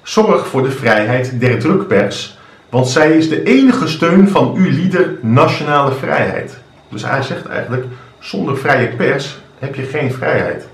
Zorg 0.02 0.46
voor 0.46 0.62
de 0.62 0.70
vrijheid 0.70 1.40
der 1.40 1.58
drukpers, 1.58 2.38
want 2.68 2.88
zij 2.88 3.10
is 3.10 3.28
de 3.28 3.42
enige 3.42 3.88
steun 3.88 4.28
van 4.28 4.54
uw 4.54 4.70
lieder 4.70 5.18
nationale 5.20 5.92
vrijheid. 5.92 6.58
Dus 6.88 7.04
hij 7.06 7.22
zegt 7.22 7.46
eigenlijk, 7.46 7.84
zonder 8.18 8.56
vrije 8.56 8.88
pers 8.88 9.38
heb 9.58 9.74
je 9.74 9.82
geen 9.82 10.12
vrijheid. 10.12 10.68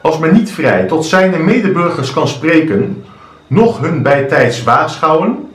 Als 0.00 0.18
men 0.18 0.32
niet 0.32 0.50
vrij 0.50 0.86
tot 0.86 1.04
zijn 1.04 1.44
medeburgers 1.44 2.12
kan 2.12 2.28
spreken, 2.28 3.04
nog 3.46 3.80
hun 3.80 4.02
bijtijds 4.02 4.62
waarschuwen, 4.62 5.48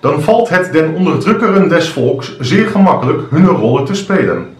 dan 0.00 0.22
valt 0.22 0.48
het 0.48 0.72
den 0.72 0.94
onderdrukkeren 0.94 1.68
des 1.68 1.88
volks 1.88 2.38
zeer 2.38 2.66
gemakkelijk 2.66 3.22
hun 3.30 3.46
rollen 3.46 3.84
te 3.84 3.94
spelen. 3.94 4.54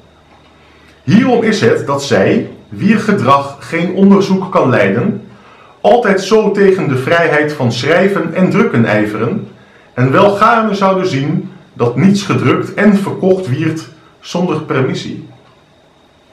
Hierom 1.05 1.43
is 1.43 1.61
het 1.61 1.87
dat 1.87 2.03
zij, 2.03 2.51
wier 2.77 2.99
gedrag 2.99 3.57
geen 3.61 3.95
onderzoek 3.95 4.53
kan 4.53 4.69
leiden, 4.69 5.29
altijd 5.81 6.21
zo 6.21 6.51
tegen 6.51 6.89
de 6.89 6.97
vrijheid 6.97 7.53
van 7.53 7.73
schrijven 7.73 8.35
en 8.35 8.51
drukken 8.51 8.85
ijveren, 8.85 9.49
en 9.95 10.13
wel 10.13 10.31
gaarne 10.31 10.75
zouden 10.75 11.07
zien 11.07 11.51
dat 11.73 11.97
niets 11.97 12.23
gedrukt 12.23 12.75
en 12.75 12.97
verkocht 12.97 13.49
wierd 13.49 13.89
zonder 14.21 14.63
permissie. 14.63 15.29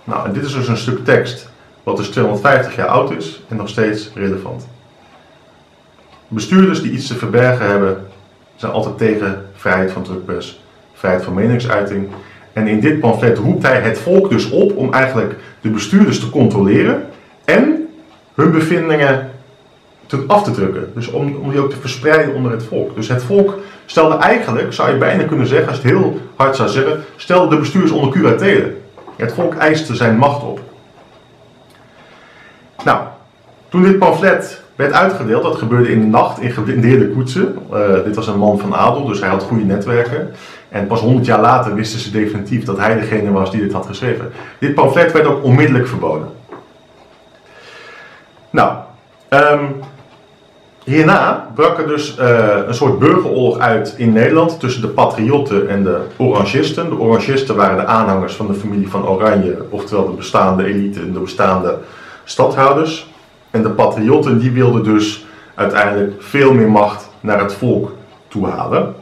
Nou, 0.03 0.31
dit 0.31 0.45
is 0.45 0.53
dus 0.53 0.67
een 0.67 0.77
stuk 0.77 1.05
tekst 1.05 1.49
wat 1.83 1.97
dus 1.97 2.07
250 2.07 2.75
jaar 2.75 2.87
oud 2.87 3.11
is 3.11 3.41
en 3.47 3.55
nog 3.55 3.69
steeds 3.69 4.11
relevant. 4.15 4.67
Bestuurders 6.27 6.81
die 6.81 6.91
iets 6.91 7.07
te 7.07 7.15
verbergen 7.15 7.67
hebben, 7.67 8.07
zijn 8.55 8.71
altijd 8.71 8.97
tegen 8.97 9.45
vrijheid 9.55 9.91
van 9.91 10.03
drukpers, 10.03 10.61
vrijheid 10.93 11.23
van 11.23 11.33
meningsuiting. 11.33 12.09
En 12.53 12.67
in 12.67 12.79
dit 12.79 12.99
pamflet 12.99 13.37
roept 13.37 13.63
hij 13.63 13.81
het 13.81 13.99
volk 13.99 14.29
dus 14.29 14.49
op 14.49 14.77
om 14.77 14.93
eigenlijk 14.93 15.35
de 15.61 15.69
bestuurders 15.69 16.19
te 16.19 16.29
controleren 16.29 17.05
en 17.45 17.87
hun 18.33 18.51
bevindingen 18.51 19.31
te, 20.05 20.23
af 20.27 20.43
te 20.43 20.51
drukken. 20.51 20.91
Dus 20.95 21.07
om, 21.07 21.35
om 21.35 21.51
die 21.51 21.59
ook 21.59 21.69
te 21.69 21.79
verspreiden 21.79 22.35
onder 22.35 22.51
het 22.51 22.63
volk. 22.63 22.95
Dus 22.95 23.07
het 23.07 23.23
volk 23.23 23.57
stelde 23.85 24.15
eigenlijk, 24.15 24.73
zou 24.73 24.91
je 24.91 24.97
bijna 24.97 25.23
kunnen 25.23 25.47
zeggen, 25.47 25.67
als 25.67 25.77
het 25.77 25.85
heel 25.85 26.19
hard 26.35 26.55
zou 26.55 26.69
zeggen, 26.69 27.03
stelde 27.15 27.55
de 27.55 27.61
bestuurders 27.61 27.93
onder 27.93 28.11
curatele. 28.11 28.73
Het 29.15 29.33
volk 29.33 29.55
eiste 29.55 29.95
zijn 29.95 30.17
macht 30.17 30.43
op. 30.43 30.59
Nou, 32.83 32.99
toen 33.69 33.83
dit 33.83 33.99
pamflet 33.99 34.61
werd 34.75 34.93
uitgedeeld. 34.93 35.43
Dat 35.43 35.55
gebeurde 35.55 35.91
in 35.91 35.99
de 35.99 36.05
nacht 36.05 36.41
in 36.41 36.51
geblindeerde 36.51 37.09
koetsen. 37.09 37.57
Uh, 37.73 38.03
dit 38.03 38.15
was 38.15 38.27
een 38.27 38.37
man 38.37 38.59
van 38.59 38.75
adel, 38.75 39.05
dus 39.05 39.19
hij 39.19 39.29
had 39.29 39.43
goede 39.43 39.63
netwerken. 39.63 40.31
En 40.71 40.87
pas 40.87 40.99
100 40.99 41.25
jaar 41.25 41.41
later 41.41 41.75
wisten 41.75 41.99
ze 41.99 42.11
definitief 42.11 42.63
dat 42.63 42.77
hij 42.77 42.99
degene 42.99 43.31
was 43.31 43.51
die 43.51 43.61
dit 43.61 43.73
had 43.73 43.85
geschreven. 43.85 44.31
Dit 44.59 44.73
pamflet 44.73 45.11
werd 45.11 45.25
ook 45.25 45.43
onmiddellijk 45.43 45.87
verboden. 45.87 46.27
Nou, 48.49 48.73
um, 49.29 49.79
hierna 50.83 51.47
brak 51.55 51.77
er 51.77 51.87
dus 51.87 52.17
uh, 52.19 52.57
een 52.67 52.73
soort 52.73 52.99
burgeroorlog 52.99 53.59
uit 53.59 53.93
in 53.97 54.13
Nederland 54.13 54.59
tussen 54.59 54.81
de 54.81 54.87
patriotten 54.87 55.69
en 55.69 55.83
de 55.83 56.01
orangisten. 56.17 56.89
De 56.89 56.99
orangisten 56.99 57.55
waren 57.55 57.77
de 57.77 57.85
aanhangers 57.85 58.33
van 58.33 58.47
de 58.47 58.53
familie 58.53 58.89
van 58.89 59.07
Oranje, 59.07 59.57
oftewel 59.69 60.05
de 60.05 60.15
bestaande 60.15 60.63
elite 60.63 60.99
en 60.99 61.13
de 61.13 61.19
bestaande 61.19 61.77
stadhouders. 62.23 63.09
En 63.49 63.63
de 63.63 63.69
patriotten 63.69 64.39
die 64.39 64.51
wilden 64.51 64.83
dus 64.83 65.25
uiteindelijk 65.55 66.21
veel 66.21 66.53
meer 66.53 66.69
macht 66.69 67.09
naar 67.19 67.39
het 67.39 67.53
volk 67.53 67.91
toe 68.27 68.47
halen. 68.47 68.95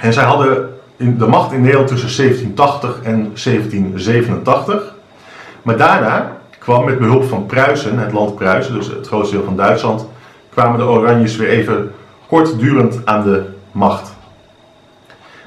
En 0.00 0.12
zij 0.12 0.24
hadden 0.24 0.71
de 1.18 1.26
macht 1.26 1.52
in 1.52 1.60
Nederland 1.60 1.88
tussen 1.88 2.24
1780 2.24 3.02
en 3.02 3.18
1787. 3.44 4.94
Maar 5.62 5.76
daarna 5.76 6.36
kwam 6.58 6.84
met 6.84 6.98
behulp 6.98 7.24
van 7.24 7.46
Pruisen, 7.46 7.98
het 7.98 8.12
land 8.12 8.34
Pruisen, 8.34 8.74
dus 8.74 8.86
het 8.86 9.06
grootste 9.06 9.36
deel 9.36 9.44
van 9.44 9.56
Duitsland, 9.56 10.06
kwamen 10.50 10.78
de 10.78 10.84
Oranjes 10.84 11.36
weer 11.36 11.48
even 11.48 11.92
kortdurend 12.26 13.06
aan 13.06 13.22
de 13.22 13.44
macht. 13.72 14.14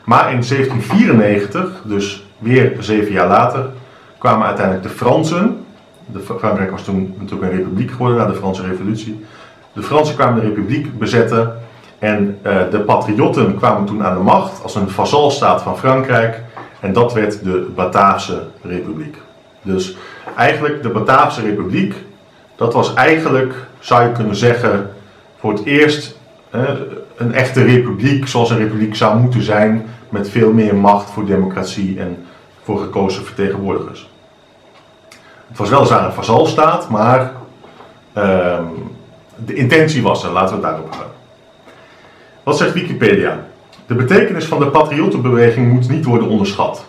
Maar 0.06 0.32
in 0.32 0.44
1794, 0.48 1.82
dus 1.84 2.26
weer 2.38 2.76
zeven 2.80 3.12
jaar 3.12 3.28
later, 3.28 3.70
kwamen 4.18 4.46
uiteindelijk 4.46 4.88
de 4.88 4.94
Fransen 4.94 5.66
de 6.06 6.20
Frankrijk 6.20 6.72
was 6.72 6.84
toen 6.84 7.16
natuurlijk 7.20 7.52
een 7.52 7.58
republiek 7.58 7.92
geworden 7.92 8.18
na 8.18 8.26
de 8.26 8.34
Franse 8.34 8.62
Revolutie. 8.62 9.26
De 9.74 9.84
Fransen 9.84 10.16
kwamen 10.16 10.42
de 10.42 10.48
republiek 10.48 10.98
bezetten 10.98 11.54
en 12.00 12.40
uh, 12.44 12.58
de 12.72 12.80
patriotten 12.80 13.58
kwamen 13.58 13.86
toen 13.86 14.04
aan 14.04 14.18
de 14.18 14.24
macht 14.24 14.64
als 14.64 14.76
een 14.76 14.90
vazalstaat 14.90 15.62
van 15.62 15.78
Frankrijk. 15.78 16.42
En 16.80 16.94
dat 16.94 17.14
werd 17.14 17.44
de 17.44 17.72
Bataafse 17.76 18.44
Republiek. 18.62 19.18
Dus 19.62 19.98
eigenlijk 20.38 20.84
de 20.84 20.90
Bataafse 20.90 21.42
Republiek, 21.42 21.96
dat 22.56 22.74
was 22.74 22.94
eigenlijk, 22.94 23.54
zou 23.80 24.04
je 24.04 24.12
kunnen 24.12 24.36
zeggen, 24.36 24.90
voor 25.40 25.52
het 25.52 25.66
eerst 25.66 26.18
een 27.18 27.34
echte 27.34 27.64
republiek 27.64 28.28
zoals 28.28 28.50
een 28.50 28.58
republiek 28.58 28.96
zou 28.96 29.20
moeten 29.20 29.42
zijn, 29.42 29.86
met 30.10 30.30
veel 30.30 30.54
meer 30.54 30.76
macht 30.76 31.10
voor 31.10 31.26
democratie 31.26 32.00
en 32.00 32.26
voor 32.64 32.80
gekozen 32.80 33.26
vertegenwoordigers. 33.26 34.10
Het 35.48 35.58
was 35.58 35.70
weliswaar 35.70 36.06
een 36.06 36.12
vazalstaat, 36.12 36.90
maar 36.90 37.32
ehm, 38.14 38.64
de 39.46 39.54
intentie 39.54 40.02
was 40.02 40.24
er, 40.24 40.32
laten 40.32 40.48
we 40.48 40.62
het 40.62 40.72
daarop 40.72 40.94
houden. 40.94 41.15
Wat 42.46 42.58
zegt 42.58 42.74
Wikipedia? 42.74 43.46
De 43.88 43.96
betekenis 43.96 44.46
van 44.46 44.60
de 44.60 44.68
patriottenbeweging 44.68 45.72
moet 45.74 45.90
niet 45.90 46.06
worden 46.06 46.28
onderschat. 46.28 46.86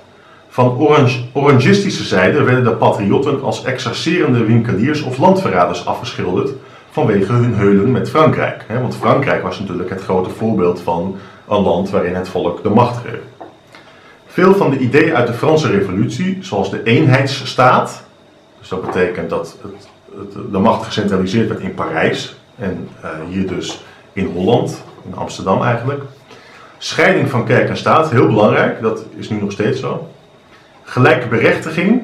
Van 0.49 0.79
orange, 0.79 1.19
orangistische 1.33 2.05
zijde 2.05 2.43
werden 2.43 2.65
de 2.65 2.71
patriotten 2.71 3.43
als 3.43 3.65
exercerende 3.65 4.45
winkeliers 4.45 5.03
of 5.03 5.19
landverraders 5.19 5.87
afgeschilderd 5.87 6.51
vanwege 6.91 7.33
hun 7.33 7.55
heulen 7.55 7.91
met 7.91 8.11
Frankrijk. 8.11 8.65
Want 8.81 8.97
Frankrijk 8.97 9.43
was 9.43 9.61
natuurlijk 9.61 9.91
het 9.91 10.03
grote 10.03 10.31
voorbeeld 10.31 10.81
van 10.81 11.17
een 11.49 11.63
land 11.63 11.91
waarin 11.91 12.15
het 12.15 12.29
volk 12.29 12.63
de 12.63 12.71
macht 12.71 13.01
greep. 13.01 13.23
Veel 14.27 14.55
van 14.55 14.71
de 14.71 14.79
ideeën 14.79 15.15
uit 15.15 15.27
de 15.27 15.33
Franse 15.33 15.71
Revolutie, 15.71 16.39
zoals 16.41 16.71
de 16.71 16.83
eenheidsstaat, 16.83 18.05
dus 18.59 18.69
dat 18.69 18.87
betekent 18.87 19.31
dat 19.31 19.57
het, 19.63 20.53
de 20.53 20.59
macht 20.59 20.85
gecentraliseerd 20.85 21.49
werd 21.49 21.61
in 21.61 21.75
Parijs 21.75 22.37
en 22.59 22.89
uh, 23.05 23.11
hier 23.29 23.47
dus 23.49 23.85
in 24.13 24.31
Holland, 24.35 24.85
in 25.07 25.17
Amsterdam 25.17 25.63
eigenlijk. 25.63 26.03
Scheiding 26.79 27.31
van 27.31 27.45
kerk 27.45 27.69
en 27.69 27.77
staat, 27.77 28.11
heel 28.11 28.27
belangrijk, 28.27 28.83
dat 28.83 29.05
is 29.17 29.29
nu 29.29 29.41
nog 29.41 29.53
steeds 29.53 29.81
zo. 29.81 30.09
Gelijke 30.83 31.27
berechtiging 31.27 32.03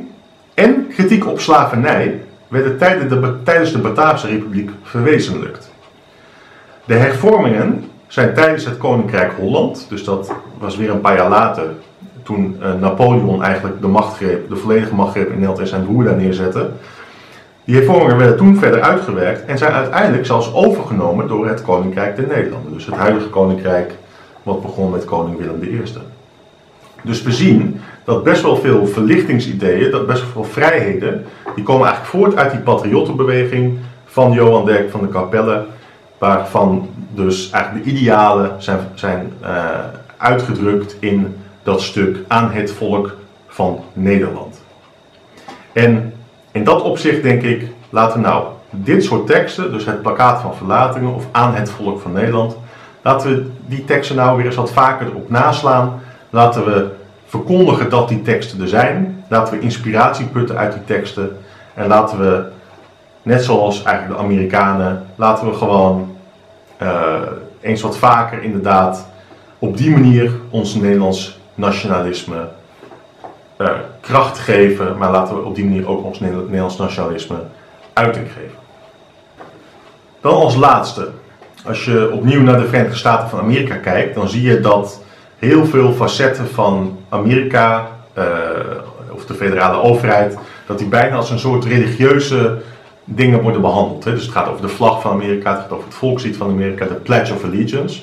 en 0.55 0.87
kritiek 0.89 1.27
op 1.27 1.41
slavernij 1.41 2.21
werden 2.49 2.79
tijdens 3.45 3.73
de 3.73 3.79
Bataafse 3.79 4.27
Republiek 4.27 4.71
verwezenlijkt. 4.83 5.71
De 6.85 6.95
hervormingen 6.95 7.91
zijn 8.07 8.35
tijdens 8.35 8.65
het 8.65 8.79
Koninkrijk 8.79 9.33
Holland, 9.33 9.87
dus 9.89 10.05
dat 10.05 10.33
was 10.59 10.77
weer 10.77 10.91
een 10.91 11.01
paar 11.01 11.17
jaar 11.17 11.29
later, 11.29 11.65
toen 12.23 12.57
uh, 12.61 12.75
Napoleon 12.75 13.43
eigenlijk 13.43 13.81
de 13.81 13.87
macht 13.87 14.17
greep, 14.17 14.49
de 14.49 14.57
volledige 14.57 14.95
macht 14.95 15.11
greep 15.11 15.27
in 15.27 15.33
Nederland 15.33 15.59
en 15.59 15.67
zijn 15.67 15.85
broer 15.85 16.05
daar 16.05 16.17
neerzette. 16.17 16.71
Die 17.65 17.77
hervormingen 17.77 18.17
werden 18.17 18.37
toen 18.37 18.57
verder 18.57 18.81
uitgewerkt 18.81 19.45
en 19.45 19.59
zijn 19.59 19.73
uiteindelijk 19.73 20.27
zelfs 20.27 20.55
overgenomen 20.55 21.29
door 21.29 21.49
het 21.49 21.63
Koninkrijk 21.63 22.17
der 22.17 22.27
Nederlanden. 22.27 22.73
Dus 22.73 22.87
het 22.87 22.95
huidige 22.95 23.29
Koninkrijk 23.29 23.93
wat 24.43 24.63
begon 24.63 24.91
met 24.91 25.05
koning 25.05 25.39
Willem 25.39 25.63
I. 25.63 25.83
Dus 27.03 27.23
we 27.23 27.33
zien 27.33 27.81
dat 28.05 28.25
best 28.25 28.43
wel 28.43 28.57
veel 28.57 28.87
verlichtingsideeën, 28.87 29.91
dat 29.91 30.07
best 30.07 30.21
wel 30.21 30.31
veel 30.31 30.53
vrijheden, 30.53 31.25
die 31.55 31.65
komen 31.65 31.87
eigenlijk 31.87 32.17
voort 32.17 32.37
uit 32.37 32.51
die 32.51 32.61
patriottenbeweging 32.61 33.79
van 34.05 34.33
Johan 34.33 34.67
Derk 34.67 34.91
van 34.91 35.01
de 35.01 35.09
Capelle, 35.09 35.65
waarvan 36.19 36.89
dus 37.11 37.51
eigenlijk 37.51 37.85
de 37.85 37.91
idealen 37.91 38.63
zijn, 38.63 38.79
zijn 38.95 39.33
uh, 39.43 39.49
uitgedrukt 40.17 40.97
in 40.99 41.37
dat 41.63 41.81
stuk 41.81 42.19
aan 42.29 42.51
het 42.51 42.71
volk 42.71 43.17
van 43.47 43.81
Nederland. 43.93 44.63
En 45.73 46.13
in 46.53 46.65
dat 46.65 46.83
opzicht 46.83 47.23
denk 47.23 47.43
ik, 47.43 47.69
laten 47.91 48.21
we 48.21 48.27
nou 48.27 48.45
dit 48.71 49.05
soort 49.05 49.27
teksten, 49.27 49.73
dus 49.73 49.85
het 49.85 50.03
plakkaat 50.03 50.41
van 50.41 50.55
verlatingen 50.55 51.15
of 51.15 51.27
aan 51.31 51.55
het 51.55 51.71
volk 51.71 52.01
van 52.01 52.13
Nederland, 52.13 52.57
laten 53.03 53.31
we 53.31 53.51
die 53.67 53.85
teksten 53.85 54.17
nou 54.17 54.37
weer 54.37 54.47
eens 54.47 54.55
wat 54.55 54.73
vaker 54.73 55.07
erop 55.07 55.31
naslaan. 55.31 56.01
Laten 56.31 56.65
we 56.65 56.91
verkondigen 57.27 57.91
dat 57.91 58.09
die 58.09 58.23
teksten 58.23 58.61
er 58.61 58.69
zijn. 58.69 59.25
Laten 59.29 59.55
we 59.55 59.61
inspiratie 59.61 60.27
putten 60.27 60.57
uit 60.57 60.73
die 60.73 60.85
teksten. 60.85 61.39
En 61.75 61.87
laten 61.87 62.19
we, 62.19 62.45
net 63.23 63.45
zoals 63.45 63.83
eigenlijk 63.83 64.19
de 64.19 64.25
Amerikanen, 64.25 65.07
laten 65.17 65.51
we 65.51 65.55
gewoon 65.55 66.17
uh, 66.83 67.13
eens 67.61 67.83
wat 67.83 67.97
vaker 67.97 68.43
inderdaad 68.43 69.07
op 69.59 69.77
die 69.77 69.91
manier 69.91 70.33
ons 70.51 70.75
Nederlands 70.75 71.39
nationalisme 71.55 72.49
uh, 73.59 73.69
kracht 74.01 74.39
geven. 74.39 74.99
Maar 74.99 75.11
laten 75.11 75.37
we 75.37 75.43
op 75.43 75.55
die 75.55 75.65
manier 75.65 75.89
ook 75.89 76.05
ons 76.05 76.21
Nederlands 76.21 76.77
nationalisme 76.77 77.37
uiting 77.93 78.27
geven. 78.27 78.59
Dan 80.21 80.35
als 80.35 80.57
laatste, 80.57 81.09
als 81.65 81.85
je 81.85 82.11
opnieuw 82.13 82.43
naar 82.43 82.59
de 82.59 82.67
Verenigde 82.67 82.97
Staten 82.97 83.29
van 83.29 83.39
Amerika 83.39 83.77
kijkt, 83.77 84.15
dan 84.15 84.29
zie 84.29 84.43
je 84.43 84.61
dat 84.61 85.01
heel 85.39 85.67
veel 85.67 85.93
facetten 85.93 86.49
van 86.49 86.99
Amerika, 87.09 87.89
uh, 88.19 88.25
of 89.11 89.27
de 89.27 89.35
federale 89.35 89.83
overheid, 89.83 90.39
dat 90.67 90.79
die 90.79 90.89
bijna 90.89 91.17
als 91.17 91.31
een 91.31 91.39
soort 91.39 91.65
religieuze 91.65 92.59
dingen 93.05 93.43
worden 93.43 93.61
behandeld. 93.61 94.05
Hè. 94.05 94.13
Dus 94.13 94.23
het 94.23 94.33
gaat 94.33 94.49
over 94.49 94.63
de 94.63 94.69
vlag 94.69 95.01
van 95.01 95.11
Amerika, 95.11 95.51
het 95.51 95.61
gaat 95.61 95.73
over 95.73 95.85
het 95.85 95.95
volkslied 95.95 96.37
van 96.37 96.51
Amerika, 96.51 96.87
de 96.87 96.95
Pledge 96.95 97.35
of 97.35 97.45
Allegiance. 97.45 98.03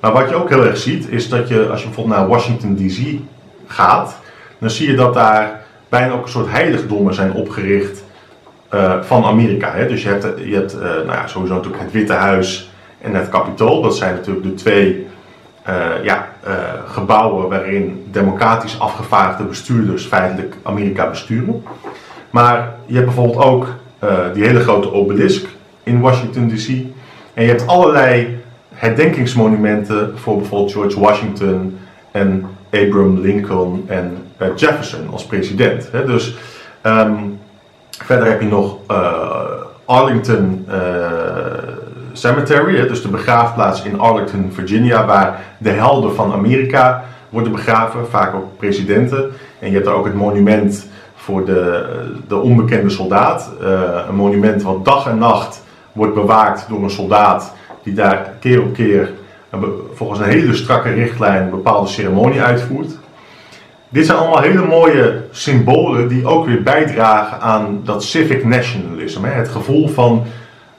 Maar 0.00 0.12
wat 0.12 0.28
je 0.28 0.34
ook 0.34 0.48
heel 0.48 0.64
erg 0.64 0.76
ziet, 0.76 1.08
is 1.08 1.28
dat 1.28 1.48
je, 1.48 1.68
als 1.68 1.80
je 1.80 1.86
bijvoorbeeld 1.86 2.16
naar 2.16 2.28
Washington 2.28 2.76
DC 2.76 3.18
gaat, 3.66 4.16
dan 4.62 4.70
zie 4.70 4.90
je 4.90 4.96
dat 4.96 5.14
daar 5.14 5.60
bijna 5.88 6.12
ook 6.12 6.22
een 6.22 6.30
soort 6.30 6.50
heiligdommen 6.50 7.14
zijn 7.14 7.32
opgericht 7.32 8.04
uh, 8.74 9.02
van 9.02 9.24
Amerika. 9.24 9.72
Hè. 9.72 9.86
Dus 9.86 10.02
je 10.02 10.08
hebt, 10.08 10.26
je 10.44 10.54
hebt 10.54 10.74
uh, 10.74 10.80
nou 10.80 11.06
ja, 11.06 11.26
sowieso 11.26 11.54
natuurlijk 11.54 11.82
het 11.82 11.92
Witte 11.92 12.12
Huis 12.12 12.70
en 13.00 13.14
het 13.14 13.28
Capitool. 13.28 13.82
Dat 13.82 13.96
zijn 13.96 14.14
natuurlijk 14.14 14.46
de 14.46 14.54
twee 14.54 15.06
ja, 16.02 16.28
gebouwen 16.86 17.48
waarin 17.48 18.04
democratisch 18.10 18.80
afgevaardigde 18.80 19.44
bestuurders 19.44 20.04
feitelijk 20.04 20.56
Amerika 20.62 21.08
besturen. 21.08 21.64
Maar 22.30 22.74
je 22.86 22.94
hebt 22.94 23.06
bijvoorbeeld 23.06 23.44
ook 23.44 23.66
die 24.32 24.44
hele 24.44 24.60
grote 24.60 24.92
obelisk 24.92 25.46
in 25.82 26.00
Washington 26.00 26.48
DC. 26.48 26.68
En 27.34 27.42
je 27.42 27.48
hebt 27.48 27.66
allerlei 27.66 28.38
herdenkingsmonumenten 28.68 30.18
voor 30.18 30.36
bijvoorbeeld 30.36 30.72
George 30.72 31.00
Washington 31.00 31.78
en 32.10 32.46
Abraham 32.70 33.20
Lincoln 33.20 33.84
en 33.86 34.16
Jefferson 34.56 35.08
als 35.12 35.26
president. 35.26 35.88
Hè. 35.92 36.04
Dus 36.04 36.36
um, 36.82 37.40
verder 38.04 38.28
heb 38.28 38.40
je 38.40 38.46
nog 38.46 38.76
Arlington 39.84 40.66
Cemetery, 42.12 42.86
dus 42.86 43.02
de 43.02 43.08
begraafplaats 43.08 43.82
in 43.82 44.00
Arlington, 44.00 44.50
Virginia, 44.52 45.06
waar 45.06 45.40
de 45.58 45.70
helden 45.70 46.14
van 46.14 46.32
Amerika 46.32 47.04
worden 47.28 47.52
begraven, 47.52 48.08
vaak 48.08 48.34
ook 48.34 48.56
presidenten. 48.56 49.30
En 49.58 49.68
je 49.68 49.74
hebt 49.74 49.86
daar 49.86 49.94
ook 49.94 50.04
het 50.04 50.14
monument 50.14 50.86
voor 51.14 51.44
de, 51.44 51.86
de 52.28 52.36
onbekende 52.36 52.90
soldaat. 52.90 53.50
Een 54.08 54.14
monument 54.14 54.62
wat 54.62 54.84
dag 54.84 55.06
en 55.06 55.18
nacht 55.18 55.62
wordt 55.92 56.14
bewaakt 56.14 56.66
door 56.68 56.82
een 56.82 56.90
soldaat 56.90 57.52
die 57.82 57.94
daar 57.94 58.32
keer 58.40 58.62
op 58.62 58.74
keer 58.74 59.10
volgens 59.92 60.20
een 60.20 60.28
hele 60.28 60.54
strakke 60.54 60.90
richtlijn 60.90 61.42
een 61.42 61.50
bepaalde 61.50 61.88
ceremonie 61.88 62.40
uitvoert. 62.40 62.98
Dit 63.92 64.06
zijn 64.06 64.18
allemaal 64.18 64.42
hele 64.42 64.66
mooie 64.66 65.22
symbolen 65.30 66.08
die 66.08 66.26
ook 66.26 66.46
weer 66.46 66.62
bijdragen 66.62 67.40
aan 67.40 67.80
dat 67.84 68.04
civic 68.04 68.44
nationalism. 68.44 69.24
Het 69.24 69.48
gevoel 69.48 69.88
van 69.88 70.24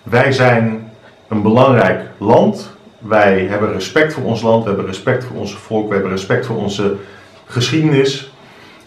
wij 0.03 0.31
zijn 0.31 0.91
een 1.27 1.41
belangrijk 1.41 2.01
land. 2.17 2.71
Wij 2.97 3.45
hebben 3.49 3.73
respect 3.73 4.13
voor 4.13 4.23
ons 4.23 4.41
land, 4.41 4.63
we 4.63 4.69
hebben 4.69 4.85
respect 4.85 5.23
voor 5.23 5.37
ons 5.37 5.55
volk, 5.55 5.87
we 5.87 5.93
hebben 5.93 6.11
respect 6.11 6.45
voor 6.45 6.55
onze 6.55 6.95
geschiedenis. 7.45 8.31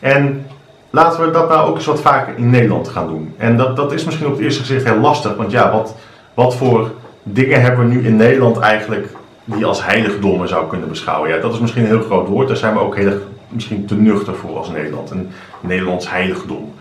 En 0.01 0.47
laten 0.91 1.25
we 1.25 1.31
dat 1.31 1.49
nou 1.49 1.69
ook 1.69 1.77
eens 1.77 1.87
wat 1.87 2.01
vaker 2.01 2.35
in 2.37 2.51
Nederland 2.51 2.89
gaan 2.89 3.09
doen. 3.09 3.35
En 3.37 3.57
dat, 3.57 3.77
dat 3.77 3.93
is 3.93 4.05
misschien 4.05 4.27
op 4.27 4.33
het 4.33 4.43
eerste 4.43 4.61
gezicht 4.61 4.85
heel 4.85 5.01
lastig, 5.01 5.37
want 5.37 5.51
ja, 5.51 5.73
wat, 5.73 5.97
wat 6.35 6.57
voor 6.57 6.91
dingen 7.23 7.61
hebben 7.61 7.89
we 7.89 7.95
nu 7.95 8.07
in 8.07 8.17
Nederland 8.17 8.59
eigenlijk 8.59 9.09
die 9.45 9.65
als 9.65 9.85
heiligdommen 9.85 10.49
zou 10.49 10.69
kunnen 10.69 10.89
beschouwen? 10.89 11.31
Ja, 11.31 11.39
dat 11.39 11.53
is 11.53 11.59
misschien 11.59 11.83
een 11.83 11.89
heel 11.89 12.03
groot 12.03 12.29
woord, 12.29 12.49
daar 12.49 12.57
zijn 12.57 12.75
we 12.75 12.81
ook 12.81 12.97
heel 12.97 13.13
misschien 13.49 13.87
te 13.87 13.95
nuchter 13.95 14.35
voor 14.35 14.57
als 14.57 14.71
Nederland. 14.71 15.11
Een 15.11 15.31
Nederlands 15.61 16.11
heiligdom. 16.11 16.75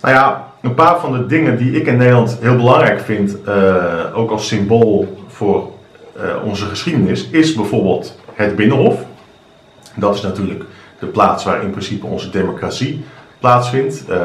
Nou 0.00 0.14
ja, 0.14 0.52
een 0.60 0.74
paar 0.74 1.00
van 1.00 1.12
de 1.12 1.26
dingen 1.26 1.56
die 1.56 1.72
ik 1.80 1.86
in 1.86 1.96
Nederland 1.96 2.38
heel 2.40 2.56
belangrijk 2.56 3.00
vind, 3.00 3.36
uh, 3.48 3.84
ook 4.14 4.30
als 4.30 4.48
symbool 4.48 5.16
voor 5.26 5.70
uh, 6.16 6.22
onze 6.44 6.64
geschiedenis, 6.64 7.28
is 7.30 7.54
bijvoorbeeld 7.54 8.18
het 8.34 8.56
Binnenhof. 8.56 9.04
Dat 9.94 10.14
is 10.14 10.20
natuurlijk 10.20 10.64
de 10.98 11.06
plaats 11.06 11.44
waar 11.44 11.62
in 11.62 11.70
principe 11.70 12.06
onze 12.06 12.30
democratie 12.30 13.04
plaatsvindt. 13.38 14.04
Uh, 14.08 14.16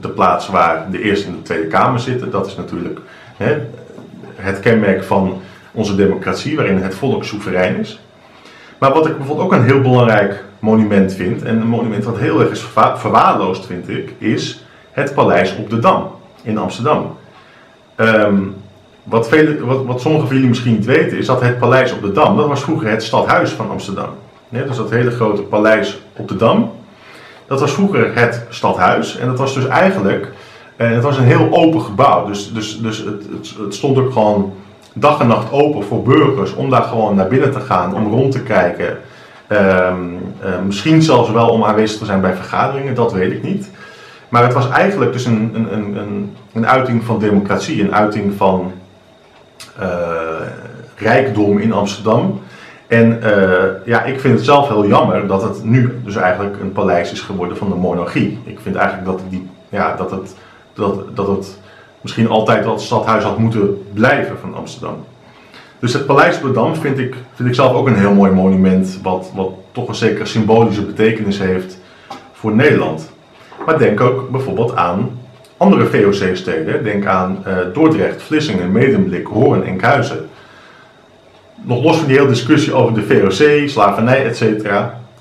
de 0.00 0.08
plaats 0.08 0.48
waar 0.48 0.90
de 0.90 1.02
Eerste 1.02 1.26
en 1.26 1.32
de 1.32 1.42
Tweede 1.42 1.66
Kamer 1.66 2.00
zitten. 2.00 2.30
Dat 2.30 2.46
is 2.46 2.56
natuurlijk 2.56 3.00
hè, 3.36 3.58
het 4.34 4.60
kenmerk 4.60 5.04
van 5.04 5.40
onze 5.72 5.94
democratie, 5.94 6.56
waarin 6.56 6.76
het 6.76 6.94
volk 6.94 7.24
soeverein 7.24 7.76
is. 7.76 8.00
Maar 8.82 8.92
wat 8.92 9.06
ik 9.06 9.16
bijvoorbeeld 9.16 9.46
ook 9.46 9.52
een 9.52 9.64
heel 9.64 9.80
belangrijk 9.80 10.44
monument 10.58 11.12
vind, 11.12 11.42
en 11.42 11.60
een 11.60 11.66
monument 11.66 12.04
wat 12.04 12.18
heel 12.18 12.40
erg 12.40 12.50
is 12.50 12.66
verwaarloosd 12.94 13.66
vind 13.66 13.88
ik, 13.88 14.14
is 14.18 14.64
het 14.92 15.14
Paleis 15.14 15.56
op 15.56 15.70
de 15.70 15.78
Dam 15.78 16.10
in 16.42 16.58
Amsterdam. 16.58 17.16
Um, 17.96 18.54
wat, 19.02 19.28
vele, 19.28 19.64
wat, 19.64 19.84
wat 19.84 20.00
sommigen 20.00 20.26
van 20.26 20.36
jullie 20.36 20.50
misschien 20.50 20.72
niet 20.72 20.84
weten, 20.84 21.18
is 21.18 21.26
dat 21.26 21.40
het 21.40 21.58
Paleis 21.58 21.92
op 21.92 22.02
de 22.02 22.12
Dam, 22.12 22.36
dat 22.36 22.48
was 22.48 22.62
vroeger 22.62 22.90
het 22.90 23.02
stadhuis 23.02 23.50
van 23.50 23.70
Amsterdam. 23.70 24.08
Dus 24.48 24.76
dat 24.76 24.90
hele 24.90 25.10
grote 25.10 25.42
paleis 25.42 26.00
op 26.16 26.28
de 26.28 26.36
Dam, 26.36 26.70
dat 27.46 27.60
was 27.60 27.72
vroeger 27.72 28.18
het 28.18 28.46
stadhuis. 28.48 29.18
En 29.18 29.26
dat 29.26 29.38
was 29.38 29.54
dus 29.54 29.66
eigenlijk, 29.66 30.32
en 30.76 30.92
het 30.92 31.02
was 31.02 31.18
een 31.18 31.24
heel 31.24 31.48
open 31.50 31.80
gebouw. 31.80 32.26
Dus, 32.26 32.52
dus, 32.52 32.80
dus 32.80 32.98
het, 32.98 33.26
het, 33.30 33.54
het 33.58 33.74
stond 33.74 33.98
ook 33.98 34.12
gewoon 34.12 34.52
dag 34.94 35.20
en 35.20 35.26
nacht 35.26 35.52
open 35.52 35.84
voor 35.84 36.02
burgers 36.02 36.54
om 36.54 36.70
daar 36.70 36.82
gewoon 36.82 37.14
naar 37.14 37.28
binnen 37.28 37.52
te 37.52 37.60
gaan, 37.60 37.94
om 37.94 38.12
rond 38.12 38.32
te 38.32 38.42
kijken. 38.42 38.98
Ehm, 39.46 39.96
misschien 40.66 41.02
zelfs 41.02 41.30
wel 41.30 41.48
om 41.48 41.64
aanwezig 41.64 41.98
te 41.98 42.04
zijn 42.04 42.20
bij 42.20 42.34
vergaderingen, 42.34 42.94
dat 42.94 43.12
weet 43.12 43.32
ik 43.32 43.42
niet. 43.42 43.70
Maar 44.28 44.42
het 44.42 44.52
was 44.52 44.70
eigenlijk 44.70 45.12
dus 45.12 45.24
een, 45.24 45.50
een, 45.54 45.96
een, 45.96 46.36
een 46.52 46.66
uiting 46.66 47.04
van 47.04 47.18
democratie, 47.18 47.82
een 47.82 47.94
uiting 47.94 48.34
van 48.36 48.72
rijkdom 50.96 51.58
in 51.58 51.72
Amsterdam. 51.72 52.40
En 52.92 53.20
uh, 53.22 53.62
ja, 53.84 54.04
ik 54.04 54.20
vind 54.20 54.34
het 54.34 54.44
zelf 54.44 54.68
heel 54.68 54.86
jammer 54.86 55.26
dat 55.26 55.42
het 55.42 55.64
nu 55.64 56.00
dus 56.04 56.16
eigenlijk 56.16 56.60
een 56.60 56.72
paleis 56.72 57.12
is 57.12 57.20
geworden 57.20 57.56
van 57.56 57.68
de 57.68 57.74
monarchie. 57.74 58.38
Ik 58.44 58.60
vind 58.60 58.76
eigenlijk 58.76 59.06
dat, 59.06 59.20
die, 59.28 59.48
ja, 59.68 59.96
dat, 59.96 60.10
het, 60.10 60.36
dat, 60.72 61.16
dat 61.16 61.26
het 61.26 61.58
misschien 62.02 62.28
altijd 62.28 62.66
als 62.66 62.84
stadhuis 62.84 63.24
had 63.24 63.38
moeten 63.38 63.82
blijven 63.92 64.38
van 64.38 64.54
Amsterdam. 64.54 65.04
Dus 65.78 65.92
het 65.92 66.06
Paleis 66.06 66.40
Dam 66.54 66.74
vind 66.74 66.98
ik, 66.98 67.14
vind 67.34 67.48
ik 67.48 67.54
zelf 67.54 67.72
ook 67.72 67.86
een 67.86 67.98
heel 67.98 68.14
mooi 68.14 68.32
monument, 68.32 68.98
wat, 69.02 69.30
wat 69.34 69.50
toch 69.72 69.88
een 69.88 69.94
zekere 69.94 70.26
symbolische 70.26 70.82
betekenis 70.82 71.38
heeft 71.38 71.78
voor 72.32 72.54
Nederland. 72.54 73.10
Maar 73.66 73.78
denk 73.78 74.00
ook 74.00 74.30
bijvoorbeeld 74.30 74.76
aan 74.76 75.10
andere 75.56 75.86
VOC-steden. 75.86 76.84
Denk 76.84 77.06
aan 77.06 77.44
uh, 77.46 77.56
Dordrecht, 77.72 78.22
Vlissingen, 78.22 78.72
Medemblik, 78.72 79.26
Hoorn 79.26 79.62
en 79.62 79.68
Enkhuizen 79.68 80.28
nog 81.62 81.82
los 81.82 81.96
van 81.96 82.06
die 82.06 82.16
hele 82.16 82.28
discussie 82.28 82.74
over 82.74 82.94
de 82.94 83.02
VOC, 83.02 83.68
slavernij, 83.68 84.26
etc. 84.26 84.70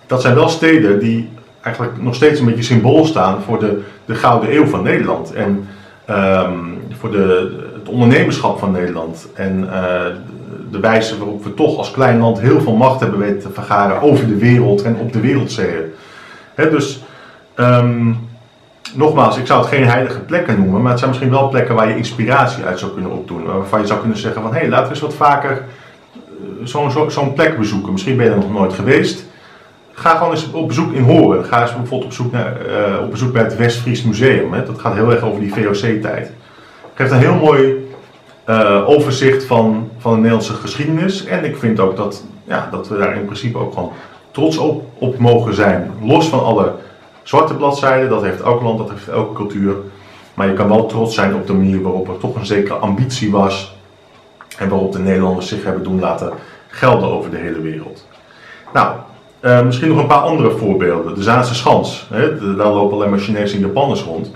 Dat 0.07 0.21
zijn 0.21 0.35
wel 0.35 0.49
steden 0.49 0.99
die 0.99 1.29
eigenlijk 1.61 2.01
nog 2.01 2.15
steeds 2.15 2.39
een 2.39 2.45
beetje 2.45 2.63
symbool 2.63 3.05
staan 3.05 3.41
voor 3.41 3.59
de, 3.59 3.81
de 4.05 4.15
gouden 4.15 4.55
eeuw 4.55 4.65
van 4.65 4.83
Nederland. 4.83 5.33
En 5.33 5.67
ehm, 6.11 6.53
voor 6.99 7.11
de, 7.11 7.57
het 7.79 7.89
ondernemerschap 7.89 8.59
van 8.59 8.71
Nederland. 8.71 9.27
En 9.33 9.63
uh, 9.63 10.05
de 10.71 10.79
wijze 10.79 11.17
waarop 11.17 11.43
we 11.43 11.53
toch 11.53 11.77
als 11.77 11.91
klein 11.91 12.19
land 12.19 12.39
heel 12.39 12.61
veel 12.61 12.75
macht 12.75 12.99
hebben 12.99 13.19
weten 13.19 13.39
te 13.39 13.53
vergaren 13.53 14.01
over 14.01 14.27
de 14.27 14.37
wereld 14.37 14.81
en 14.81 14.95
op 14.95 15.13
de 15.13 15.19
wereldzeeën. 15.19 15.93
dus 16.55 17.03
um, 17.55 18.29
nogmaals, 18.95 19.37
ik 19.37 19.45
zou 19.45 19.59
het 19.59 19.69
geen 19.69 19.85
heilige 19.85 20.19
plekken 20.19 20.59
noemen, 20.59 20.81
maar 20.81 20.89
het 20.89 20.99
zijn 20.99 21.11
misschien 21.11 21.31
wel 21.31 21.49
plekken 21.49 21.75
waar 21.75 21.89
je 21.89 21.97
inspiratie 21.97 22.63
uit 22.63 22.79
zou 22.79 22.91
kunnen 22.91 23.11
opdoen. 23.11 23.43
Waarvan 23.43 23.81
je 23.81 23.87
zou 23.87 23.99
kunnen 23.99 24.17
zeggen 24.17 24.41
van 24.41 24.53
hé, 24.53 24.59
hey, 24.59 24.69
laten 24.69 24.85
we 24.85 24.91
eens 24.91 25.01
wat 25.01 25.13
vaker 25.13 25.63
zo'n 26.63 26.91
zo, 26.91 27.09
zo 27.09 27.31
plek 27.31 27.57
bezoeken. 27.57 27.91
Misschien 27.91 28.17
ben 28.17 28.25
je 28.25 28.31
er 28.31 28.37
nog 28.37 28.51
nooit 28.51 28.73
geweest. 28.73 29.25
Ga 29.93 30.15
gewoon 30.15 30.31
eens 30.31 30.51
op 30.51 30.67
bezoek 30.67 30.93
in 30.93 31.03
Horen. 31.03 31.45
Ga 31.45 31.61
eens 31.61 31.75
bijvoorbeeld 31.75 32.03
op 32.03 32.09
bezoek, 32.09 32.31
naar, 32.31 32.57
uh, 32.67 33.03
op 33.03 33.11
bezoek 33.11 33.33
bij 33.33 33.43
het 33.43 33.57
Westfries 33.57 34.03
Museum. 34.03 34.53
Hè. 34.53 34.65
Dat 34.65 34.79
gaat 34.79 34.93
heel 34.93 35.11
erg 35.11 35.23
over 35.23 35.39
die 35.39 35.53
VOC-tijd. 35.53 36.31
Geeft 36.93 37.11
een 37.11 37.17
heel 37.17 37.35
mooi 37.35 37.89
uh, 38.49 38.89
overzicht 38.89 39.43
van, 39.43 39.89
van 39.97 40.11
de 40.11 40.17
Nederlandse 40.17 40.53
geschiedenis. 40.53 41.25
En 41.25 41.43
ik 41.43 41.57
vind 41.57 41.79
ook 41.79 41.95
dat, 41.95 42.23
ja, 42.43 42.67
dat 42.71 42.87
we 42.87 42.97
daar 42.97 43.15
in 43.15 43.25
principe 43.25 43.57
ook 43.57 43.73
gewoon 43.73 43.91
trots 44.31 44.57
op, 44.57 44.83
op 44.97 45.17
mogen 45.17 45.53
zijn. 45.53 45.91
Los 46.01 46.29
van 46.29 46.43
alle 46.43 46.73
zwarte 47.23 47.53
bladzijden, 47.53 48.09
dat 48.09 48.23
heeft 48.23 48.41
elk 48.41 48.61
land, 48.61 48.77
dat 48.77 48.89
heeft 48.89 49.07
elke 49.07 49.33
cultuur. 49.33 49.75
Maar 50.33 50.47
je 50.47 50.53
kan 50.53 50.67
wel 50.67 50.85
trots 50.85 51.15
zijn 51.15 51.35
op 51.35 51.47
de 51.47 51.53
manier 51.53 51.81
waarop 51.81 52.07
er 52.07 52.17
toch 52.17 52.35
een 52.35 52.45
zekere 52.45 52.73
ambitie 52.73 53.31
was 53.31 53.75
en 54.57 54.69
waarop 54.69 54.91
de 54.91 54.99
Nederlanders 54.99 55.47
zich 55.47 55.63
hebben 55.63 55.83
doen 55.83 55.99
laten 55.99 56.33
gelden 56.67 57.09
over 57.09 57.31
de 57.31 57.37
hele 57.37 57.61
wereld. 57.61 58.07
Nou, 58.73 58.95
uh, 59.41 59.61
misschien 59.61 59.87
nog 59.87 59.97
een 59.97 60.07
paar 60.07 60.17
andere 60.17 60.51
voorbeelden. 60.51 61.15
De 61.15 61.23
Zaanse 61.23 61.55
Schans, 61.55 62.07
hè, 62.09 62.55
daar 62.55 62.67
lopen 62.67 62.97
alleen 62.97 63.09
maar 63.09 63.19
Chinezen 63.19 63.57
en 63.57 63.65
Japanners 63.65 64.01
rond. 64.01 64.31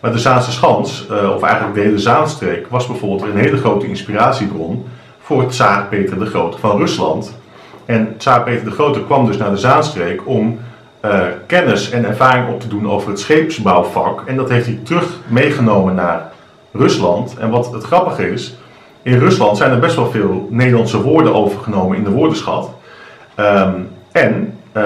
Maar 0.00 0.12
de 0.12 0.18
Zaanse 0.18 0.52
Schans, 0.52 1.06
uh, 1.10 1.34
of 1.34 1.42
eigenlijk 1.42 1.74
de 1.74 1.80
hele 1.80 1.98
Zaanstreek, 1.98 2.66
was 2.68 2.86
bijvoorbeeld 2.86 3.30
een 3.30 3.38
hele 3.38 3.56
grote 3.56 3.86
inspiratiebron 3.86 4.86
voor 5.18 5.46
tsaar 5.46 5.86
Peter 5.86 6.18
de 6.18 6.26
Grote 6.26 6.58
van 6.58 6.78
Rusland. 6.78 7.36
En 7.84 8.14
tsaar 8.16 8.42
Peter 8.42 8.64
de 8.64 8.70
Grote 8.70 9.04
kwam 9.04 9.26
dus 9.26 9.36
naar 9.36 9.50
de 9.50 9.56
Zaanstreek 9.56 10.20
om 10.24 10.58
uh, 11.04 11.20
kennis 11.46 11.90
en 11.90 12.04
ervaring 12.04 12.48
op 12.48 12.60
te 12.60 12.68
doen 12.68 12.90
over 12.90 13.08
het 13.08 13.20
scheepsbouwvak. 13.20 14.22
En 14.26 14.36
dat 14.36 14.48
heeft 14.48 14.66
hij 14.66 14.80
terug 14.82 15.16
meegenomen 15.26 15.94
naar 15.94 16.32
Rusland. 16.72 17.36
En 17.38 17.50
wat 17.50 17.72
het 17.72 17.84
grappige 17.84 18.32
is, 18.32 18.56
in 19.02 19.18
Rusland 19.18 19.56
zijn 19.56 19.70
er 19.70 19.78
best 19.78 19.96
wel 19.96 20.10
veel 20.10 20.46
Nederlandse 20.50 21.02
woorden 21.02 21.34
overgenomen 21.34 21.96
in 21.96 22.04
de 22.04 22.10
woordenschat. 22.10 22.70
Um, 23.36 23.88
en 24.12 24.54
uh, 24.68 24.82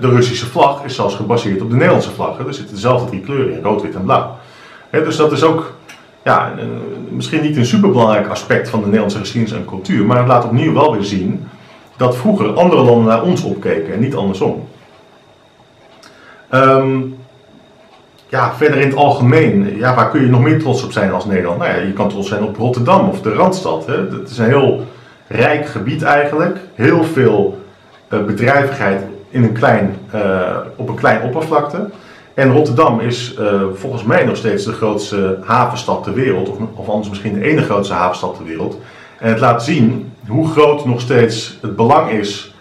de 0.00 0.08
Russische 0.08 0.46
vlag 0.46 0.84
is 0.84 0.94
zelfs 0.94 1.14
gebaseerd 1.14 1.62
op 1.62 1.70
de 1.70 1.76
Nederlandse 1.76 2.10
vlag. 2.10 2.38
Er 2.38 2.54
zitten 2.54 2.74
dezelfde 2.74 3.08
drie 3.08 3.20
kleuren 3.20 3.56
in, 3.56 3.62
rood, 3.62 3.82
wit 3.82 3.94
en 3.94 4.04
blauw. 4.04 4.36
He, 4.90 5.04
dus 5.04 5.16
dat 5.16 5.32
is 5.32 5.42
ook 5.42 5.72
ja, 6.24 6.52
misschien 7.08 7.42
niet 7.42 7.56
een 7.56 7.66
superbelangrijk 7.66 8.28
aspect 8.28 8.68
van 8.68 8.80
de 8.80 8.84
Nederlandse 8.84 9.18
geschiedenis 9.18 9.56
en 9.56 9.64
cultuur, 9.64 10.04
maar 10.04 10.18
het 10.18 10.26
laat 10.26 10.44
opnieuw 10.44 10.72
wel 10.72 10.92
weer 10.92 11.04
zien 11.04 11.48
dat 11.96 12.16
vroeger 12.16 12.54
andere 12.54 12.82
landen 12.82 13.04
naar 13.04 13.22
ons 13.22 13.42
opkeken 13.42 13.92
en 13.92 14.00
niet 14.00 14.14
andersom. 14.14 14.68
Um, 16.50 17.18
ja, 18.28 18.54
verder 18.54 18.80
in 18.80 18.88
het 18.88 18.96
algemeen, 18.96 19.76
ja, 19.76 19.94
waar 19.94 20.10
kun 20.10 20.20
je 20.20 20.26
nog 20.26 20.40
meer 20.40 20.58
trots 20.58 20.84
op 20.84 20.92
zijn 20.92 21.12
als 21.12 21.24
Nederland? 21.24 21.58
Nou 21.58 21.70
ja, 21.70 21.76
je 21.76 21.92
kan 21.92 22.08
trots 22.08 22.28
zijn 22.28 22.42
op 22.42 22.56
Rotterdam 22.56 23.08
of 23.08 23.20
de 23.20 23.32
Randstad. 23.32 23.86
Hè. 23.86 23.96
Het 23.96 24.30
is 24.30 24.38
een 24.38 24.46
heel 24.46 24.86
rijk 25.28 25.66
gebied 25.66 26.02
eigenlijk. 26.02 26.58
Heel 26.74 27.04
veel 27.04 27.59
bedrijvigheid 28.18 29.02
in 29.28 29.42
een 29.42 29.52
klein, 29.52 29.96
uh, 30.14 30.56
op 30.76 30.88
een 30.88 30.94
klein 30.94 31.22
oppervlakte. 31.22 31.90
En 32.34 32.52
Rotterdam 32.52 33.00
is 33.00 33.36
uh, 33.38 33.62
volgens 33.74 34.04
mij 34.04 34.24
nog 34.24 34.36
steeds 34.36 34.64
de 34.64 34.72
grootste 34.72 35.38
havenstad 35.44 36.02
ter 36.02 36.14
wereld. 36.14 36.48
Of, 36.48 36.56
of 36.74 36.88
anders 36.88 37.08
misschien 37.08 37.34
de 37.34 37.44
ene 37.44 37.62
grootste 37.62 37.94
havenstad 37.94 38.34
ter 38.36 38.44
wereld. 38.44 38.78
En 39.18 39.28
het 39.28 39.40
laat 39.40 39.64
zien 39.64 40.12
hoe 40.26 40.48
groot 40.48 40.84
nog 40.84 41.00
steeds 41.00 41.58
het 41.60 41.76
belang 41.76 42.10
is 42.10 42.54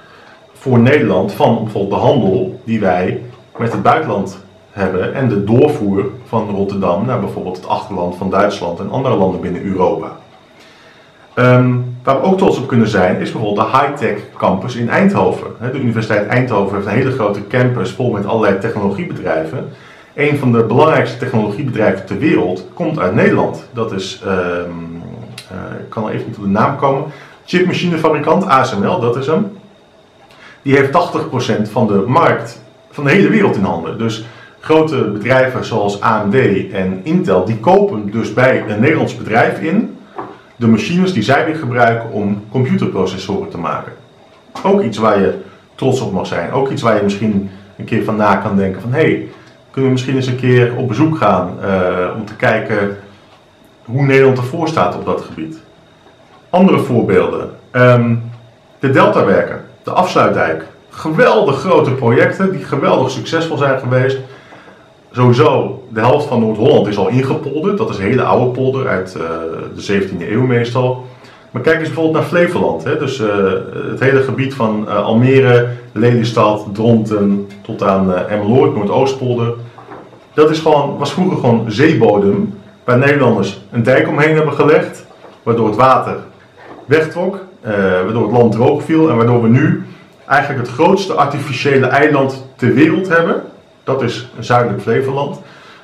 voor 0.53 0.79
Nederland 0.79 1.31
van 1.31 1.63
bijvoorbeeld 1.63 2.01
de 2.01 2.07
handel 2.07 2.61
die 2.63 2.79
wij 2.79 3.21
met 3.57 3.71
het 3.71 3.81
buitenland 3.81 4.39
hebben 4.71 5.13
en 5.13 5.29
de 5.29 5.43
doorvoer 5.43 6.05
van 6.25 6.49
Rotterdam 6.49 7.05
naar 7.05 7.19
bijvoorbeeld 7.19 7.55
het 7.55 7.67
achterland 7.67 8.15
van 8.15 8.29
Duitsland 8.29 8.79
en 8.79 8.91
andere 8.91 9.15
landen 9.15 9.41
binnen 9.41 9.63
Europa. 9.63 10.11
Um, 11.35 11.88
waar 12.03 12.21
we 12.21 12.27
ook 12.27 12.37
trots 12.37 12.57
op 12.57 12.67
kunnen 12.67 12.87
zijn 12.87 13.19
is 13.19 13.31
bijvoorbeeld 13.31 13.71
de 13.71 13.77
high-tech 13.77 14.17
campus 14.37 14.75
in 14.75 14.89
Eindhoven. 14.89 15.47
De 15.71 15.79
Universiteit 15.79 16.27
Eindhoven 16.27 16.75
heeft 16.75 16.87
een 16.87 16.93
hele 16.93 17.11
grote 17.11 17.47
campus 17.47 17.91
vol 17.91 18.11
met 18.11 18.25
allerlei 18.25 18.59
technologiebedrijven. 18.59 19.69
Een 20.15 20.37
van 20.37 20.51
de 20.51 20.63
belangrijkste 20.63 21.17
technologiebedrijven 21.17 22.05
ter 22.05 22.17
wereld 22.17 22.65
komt 22.73 22.99
uit 22.99 23.13
Nederland. 23.13 23.69
Dat 23.73 23.91
is, 23.91 24.21
um, 24.25 25.01
uh, 25.51 25.79
ik 25.79 25.89
kan 25.89 26.07
er 26.07 26.13
even 26.13 26.27
niet 26.27 26.37
op 26.37 26.43
de 26.43 26.49
naam 26.49 26.77
komen, 26.77 27.03
chipmachinefabrikant 27.45 28.45
ASML, 28.45 28.99
dat 28.99 29.15
is 29.15 29.27
hem. 29.27 29.57
Die 30.61 30.75
heeft 30.75 30.91
80% 31.67 31.71
van 31.71 31.87
de 31.87 32.03
markt 32.07 32.61
van 32.91 33.03
de 33.03 33.09
hele 33.09 33.29
wereld 33.29 33.55
in 33.55 33.63
handen. 33.63 33.97
Dus 33.97 34.25
grote 34.59 35.09
bedrijven 35.13 35.65
zoals 35.65 36.01
AMD 36.01 36.35
en 36.71 36.99
Intel, 37.03 37.45
die 37.45 37.57
kopen 37.57 38.11
dus 38.11 38.33
bij 38.33 38.63
een 38.67 38.79
Nederlands 38.79 39.17
bedrijf 39.17 39.59
in 39.59 39.97
de 40.59 40.67
machines 40.67 41.13
die 41.13 41.23
zij 41.23 41.45
weer 41.45 41.55
gebruiken 41.55 42.11
om 42.11 42.43
computerprocessoren 42.51 43.49
te 43.49 43.57
maken. 43.57 43.91
Ook 44.63 44.81
iets 44.81 44.97
waar 44.97 45.19
je 45.19 45.33
trots 45.75 46.01
op 46.01 46.11
mag 46.11 46.27
zijn. 46.27 46.51
Ook 46.51 46.69
iets 46.69 46.81
waar 46.81 46.95
je 46.95 47.03
misschien 47.03 47.49
een 47.77 47.85
keer 47.85 48.03
van 48.03 48.15
na 48.15 48.35
kan 48.35 48.55
denken 48.55 48.81
van 48.81 48.93
hé, 48.93 49.01
hey, 49.01 49.27
kunnen 49.71 49.89
we 49.89 49.97
misschien 49.97 50.15
eens 50.15 50.27
een 50.27 50.35
keer 50.35 50.75
op 50.75 50.87
bezoek 50.87 51.17
gaan 51.17 51.57
uh, 51.63 52.15
om 52.15 52.25
te 52.25 52.35
kijken 52.35 52.97
hoe 53.85 54.05
Nederland 54.05 54.37
ervoor 54.37 54.67
staat 54.67 54.95
op 54.95 55.05
dat 55.05 55.21
gebied. 55.21 55.57
Andere 56.49 56.79
voorbeelden. 56.79 57.49
Um, 57.71 58.31
de 58.79 58.89
Deltawerken, 58.89 59.65
de 59.83 59.91
afsluitdijk. 59.91 60.63
Geweldig 60.89 61.59
grote 61.59 61.91
projecten 61.91 62.51
die 62.51 62.63
geweldig 62.63 63.11
succesvol 63.11 63.57
zijn 63.57 63.79
geweest 63.79 64.17
sowieso, 65.11 65.83
de 65.89 65.99
helft 65.99 66.27
van 66.27 66.39
Noord-Holland 66.39 66.87
is 66.87 66.97
al 66.97 67.07
ingepolderd. 67.07 67.77
Dat 67.77 67.89
is 67.89 67.97
een 67.97 68.03
hele 68.03 68.23
oude 68.23 68.51
polder 68.51 68.87
uit 68.87 69.17
uh, 69.17 69.23
de 69.75 70.01
17e 70.01 70.31
eeuw 70.31 70.45
meestal. 70.45 71.05
Maar 71.51 71.61
kijk 71.61 71.79
eens 71.79 71.87
bijvoorbeeld 71.87 72.15
naar 72.15 72.25
Flevoland. 72.25 72.83
Hè? 72.83 72.97
Dus 72.97 73.19
uh, 73.19 73.27
het 73.89 73.99
hele 73.99 74.21
gebied 74.21 74.53
van 74.53 74.85
uh, 74.87 75.03
Almere, 75.03 75.67
Lelystad, 75.91 76.67
Dronten 76.73 77.47
tot 77.61 77.83
aan 77.83 78.09
uh, 78.09 78.31
Emmeloord, 78.31 78.75
Noordoostpolder. 78.75 79.53
Dat 80.33 80.49
is 80.49 80.59
gewoon, 80.59 80.97
was 80.97 81.13
vroeger 81.13 81.37
gewoon 81.37 81.71
zeebodem 81.71 82.53
waar 82.83 82.97
Nederlanders 82.97 83.61
een 83.71 83.83
dijk 83.83 84.07
omheen 84.07 84.35
hebben 84.35 84.53
gelegd. 84.53 85.05
Waardoor 85.43 85.67
het 85.67 85.75
water 85.75 86.17
wegtrok, 86.85 87.45
waardoor 87.61 88.23
het 88.23 88.37
land 88.37 88.51
droog 88.51 88.83
viel 88.83 89.09
en 89.09 89.15
waardoor 89.15 89.41
we 89.41 89.47
nu 89.47 89.83
eigenlijk 90.25 90.67
het 90.67 90.75
grootste 90.75 91.13
artificiële 91.13 91.85
eiland 91.87 92.45
ter 92.55 92.73
wereld 92.73 93.07
hebben 93.07 93.43
dat 93.89 94.01
is 94.01 94.27
zuidelijk 94.39 94.81
Flevoland. 94.81 95.41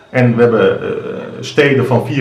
En 0.09 0.35
we 0.35 0.41
hebben 0.41 0.79
uh, 0.81 0.89
steden 1.39 1.85
van 1.85 2.07
400.000, 2.07 2.11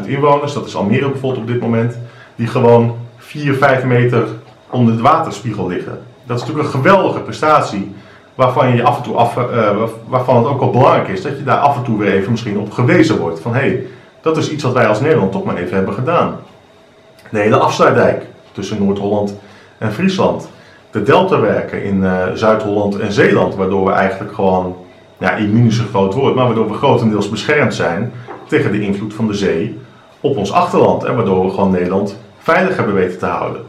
500.000 0.00 0.06
inwoners, 0.06 0.52
dat 0.52 0.66
is 0.66 0.76
Almere 0.76 1.10
bijvoorbeeld 1.10 1.42
op 1.42 1.46
dit 1.46 1.60
moment, 1.60 1.98
die 2.36 2.46
gewoon 2.46 2.96
4, 3.16 3.54
5 3.54 3.84
meter 3.84 4.26
onder 4.70 4.96
de 4.96 5.02
waterspiegel 5.02 5.66
liggen. 5.66 5.98
Dat 6.24 6.36
is 6.36 6.42
natuurlijk 6.42 6.74
een 6.74 6.80
geweldige 6.80 7.20
prestatie, 7.20 7.94
waarvan, 8.34 8.76
je 8.76 8.82
af 8.82 8.96
en 8.96 9.02
toe 9.02 9.16
af, 9.16 9.36
uh, 9.36 9.70
waarvan 10.06 10.36
het 10.36 10.46
ook 10.46 10.60
wel 10.60 10.70
belangrijk 10.70 11.08
is 11.08 11.22
dat 11.22 11.38
je 11.38 11.44
daar 11.44 11.58
af 11.58 11.76
en 11.76 11.82
toe 11.82 11.98
weer 11.98 12.12
even 12.12 12.30
misschien 12.30 12.58
op 12.58 12.72
gewezen 12.72 13.18
wordt. 13.18 13.40
Van 13.40 13.54
hé, 13.54 13.60
hey, 13.60 13.86
dat 14.20 14.36
is 14.36 14.50
iets 14.50 14.62
wat 14.62 14.72
wij 14.72 14.86
als 14.86 15.00
Nederland 15.00 15.32
toch 15.32 15.44
maar 15.44 15.56
even 15.56 15.76
hebben 15.76 15.94
gedaan. 15.94 16.36
De 17.30 17.38
hele 17.38 17.56
afsluitdijk 17.56 18.26
tussen 18.52 18.84
Noord-Holland 18.84 19.36
en 19.78 19.92
Friesland. 19.92 20.48
De 20.90 21.02
deltawerken 21.02 21.82
in 21.82 22.02
uh, 22.02 22.22
Zuid-Holland 22.34 22.98
en 22.98 23.12
Zeeland, 23.12 23.54
waardoor 23.54 23.84
we 23.84 23.92
eigenlijk 23.92 24.34
gewoon 24.34 24.76
ja, 25.18 25.36
immuun 25.36 25.64
een 25.64 25.72
groot 25.72 26.14
woord, 26.14 26.34
maar 26.34 26.46
waardoor 26.46 26.68
we 26.68 26.74
grotendeels 26.74 27.28
beschermd 27.28 27.74
zijn 27.74 28.12
tegen 28.46 28.72
de 28.72 28.80
invloed 28.80 29.14
van 29.14 29.26
de 29.26 29.34
zee 29.34 29.78
op 30.20 30.36
ons 30.36 30.52
achterland. 30.52 31.04
En 31.04 31.16
waardoor 31.16 31.44
we 31.44 31.50
gewoon 31.50 31.70
Nederland 31.70 32.18
veilig 32.38 32.76
hebben 32.76 32.94
weten 32.94 33.18
te 33.18 33.26
houden. 33.26 33.62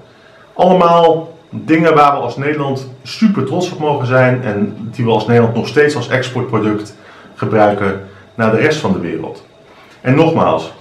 Allemaal 0.54 1.34
dingen 1.50 1.96
waar 1.96 2.12
we 2.12 2.18
als 2.22 2.38
Nederland 2.38 2.91
super 3.04 3.46
trots 3.46 3.72
op 3.72 3.80
mogen 3.80 4.08
zijn 4.08 4.43
en 4.43 4.89
die 4.91 5.06
we 5.06 5.12
als 5.12 5.28
Nederland 5.28 5.56
nog 5.56 5.68
steeds 5.68 5.96
als 5.96 6.10
exportproduct 6.10 6.96
gebruiken 7.36 8.08
naar 8.36 8.52
de 8.52 8.58
rest 8.58 8.80
van 8.80 8.93
de 8.93 9.00
wereld. 9.00 9.46
En 10.02 10.16
nogmaals, 10.16 10.74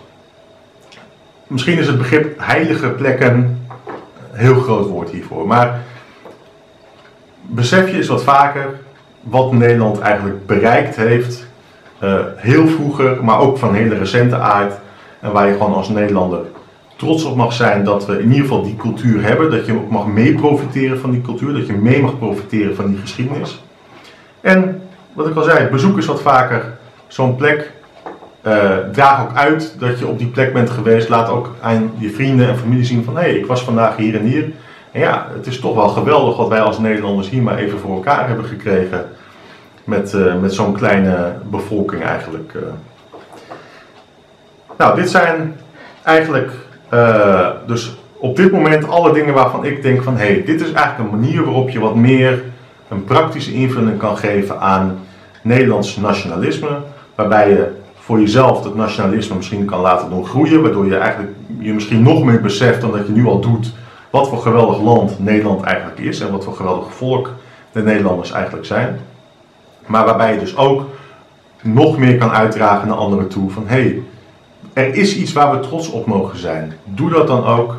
misschien 1.46 1.78
is 1.78 1.86
het 1.86 1.98
begrip 1.98 2.34
heilige 2.40 2.88
plekken 2.88 3.34
een 4.32 4.38
heel 4.38 4.60
groot 4.60 4.86
woord 4.86 5.10
hiervoor, 5.10 5.46
maar 5.46 5.82
besef 7.40 7.90
je 7.90 7.96
eens 7.96 8.08
wat 8.08 8.22
vaker 8.22 8.80
wat 9.24 9.52
Nederland 9.52 9.98
eigenlijk 9.98 10.46
bereikt 10.46 10.96
heeft, 10.96 11.46
uh, 12.02 12.14
heel 12.36 12.66
vroeger, 12.66 13.24
maar 13.24 13.38
ook 13.38 13.58
van 13.58 13.74
hele 13.74 13.94
recente 13.94 14.36
aard, 14.36 14.74
en 15.20 15.32
waar 15.32 15.46
je 15.46 15.52
gewoon 15.52 15.74
als 15.74 15.88
Nederlander 15.88 16.40
trots 16.96 17.24
op 17.24 17.36
mag 17.36 17.52
zijn 17.52 17.84
dat 17.84 18.06
we 18.06 18.12
in 18.18 18.28
ieder 18.28 18.40
geval 18.40 18.62
die 18.62 18.76
cultuur 18.76 19.22
hebben, 19.22 19.50
dat 19.50 19.66
je 19.66 19.72
ook 19.72 19.90
mag 19.90 20.06
mee 20.06 20.34
profiteren 20.34 20.98
van 21.00 21.10
die 21.10 21.20
cultuur, 21.20 21.52
dat 21.52 21.66
je 21.66 21.72
mee 21.72 22.02
mag 22.02 22.18
profiteren 22.18 22.76
van 22.76 22.90
die 22.90 23.00
geschiedenis. 23.00 23.62
En 24.40 24.82
wat 25.12 25.26
ik 25.26 25.36
al 25.36 25.42
zei, 25.42 25.68
bezoek 25.68 25.96
eens 25.96 26.06
wat 26.06 26.22
vaker 26.22 26.76
zo'n 27.06 27.36
plek. 27.36 27.72
Uh, 28.46 28.70
draag 28.92 29.22
ook 29.22 29.36
uit 29.36 29.76
dat 29.78 29.98
je 29.98 30.06
op 30.06 30.18
die 30.18 30.26
plek 30.26 30.52
bent 30.52 30.70
geweest. 30.70 31.08
Laat 31.08 31.28
ook 31.28 31.54
aan 31.60 31.92
je 31.98 32.10
vrienden 32.10 32.48
en 32.48 32.56
familie 32.56 32.84
zien 32.84 33.04
van 33.04 33.16
hé, 33.16 33.26
ik 33.26 33.46
was 33.46 33.62
vandaag 33.62 33.96
hier 33.96 34.14
en 34.14 34.24
hier. 34.24 34.52
En 34.94 35.00
ja, 35.00 35.26
het 35.32 35.46
is 35.46 35.60
toch 35.60 35.74
wel 35.74 35.88
geweldig 35.88 36.36
wat 36.36 36.48
wij 36.48 36.60
als 36.60 36.78
Nederlanders 36.78 37.28
hier 37.28 37.42
maar 37.42 37.58
even 37.58 37.78
voor 37.78 37.94
elkaar 37.94 38.26
hebben 38.26 38.44
gekregen. 38.44 39.06
Met, 39.84 40.12
uh, 40.12 40.40
met 40.40 40.54
zo'n 40.54 40.72
kleine 40.72 41.32
bevolking 41.50 42.02
eigenlijk. 42.02 42.52
Uh. 42.56 42.62
Nou, 44.78 44.96
dit 44.96 45.10
zijn 45.10 45.56
eigenlijk 46.02 46.52
uh, 46.92 47.48
dus 47.66 47.96
op 48.18 48.36
dit 48.36 48.52
moment 48.52 48.88
alle 48.88 49.12
dingen 49.12 49.34
waarvan 49.34 49.64
ik 49.64 49.82
denk 49.82 50.02
van 50.02 50.16
hé, 50.16 50.26
hey, 50.26 50.42
dit 50.44 50.60
is 50.60 50.72
eigenlijk 50.72 50.98
een 50.98 51.20
manier 51.20 51.44
waarop 51.44 51.70
je 51.70 51.80
wat 51.80 51.94
meer 51.94 52.42
een 52.88 53.04
praktische 53.04 53.52
invulling 53.52 53.98
kan 53.98 54.18
geven 54.18 54.60
aan 54.60 54.98
Nederlands 55.42 55.96
nationalisme. 55.96 56.68
Waarbij 57.14 57.48
je 57.48 57.68
voor 57.94 58.20
jezelf 58.20 58.62
dat 58.62 58.74
nationalisme 58.74 59.36
misschien 59.36 59.64
kan 59.64 59.80
laten 59.80 60.10
doen 60.10 60.26
groeien. 60.26 60.62
Waardoor 60.62 60.86
je 60.86 60.96
eigenlijk 60.96 61.32
je 61.58 61.72
misschien 61.72 62.02
nog 62.02 62.24
meer 62.24 62.40
beseft 62.40 62.80
dan 62.80 62.92
dat 62.92 63.06
je 63.06 63.12
nu 63.12 63.26
al 63.26 63.40
doet 63.40 63.72
wat 64.14 64.28
voor 64.28 64.38
geweldig 64.38 64.80
land 64.80 65.18
Nederland 65.18 65.62
eigenlijk 65.62 65.98
is. 65.98 66.20
En 66.20 66.30
wat 66.30 66.44
voor 66.44 66.54
geweldig 66.54 66.94
volk 66.94 67.30
de 67.72 67.82
Nederlanders 67.82 68.32
eigenlijk 68.32 68.66
zijn. 68.66 69.00
Maar 69.86 70.04
waarbij 70.04 70.32
je 70.32 70.38
dus 70.38 70.56
ook 70.56 70.88
nog 71.62 71.98
meer 71.98 72.18
kan 72.18 72.30
uitdragen 72.30 72.88
naar 72.88 72.96
anderen 72.96 73.28
toe 73.28 73.50
van 73.50 73.66
hey, 73.66 74.02
er 74.72 74.94
is 74.94 75.16
iets 75.16 75.32
waar 75.32 75.50
we 75.50 75.60
trots 75.60 75.90
op 75.90 76.06
mogen 76.06 76.38
zijn. 76.38 76.72
Doe 76.84 77.10
dat 77.10 77.26
dan 77.26 77.44
ook. 77.44 77.76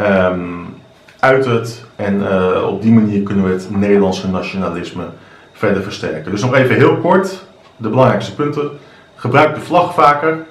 Um, 0.00 0.74
uit 1.18 1.44
het 1.44 1.84
en 1.96 2.20
uh, 2.20 2.66
op 2.68 2.82
die 2.82 2.92
manier 2.92 3.22
kunnen 3.22 3.44
we 3.44 3.50
het 3.50 3.70
Nederlandse 3.70 4.28
nationalisme 4.28 5.04
verder 5.52 5.82
versterken. 5.82 6.30
Dus 6.30 6.42
nog 6.42 6.54
even 6.54 6.76
heel 6.76 6.96
kort 6.96 7.44
de 7.76 7.88
belangrijkste 7.88 8.34
punten. 8.34 8.70
Gebruik 9.14 9.54
de 9.54 9.60
vlag 9.60 9.94
vaker. 9.94 10.46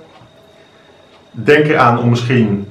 Denk 1.32 1.66
eraan 1.66 2.00
om 2.00 2.10
misschien 2.10 2.68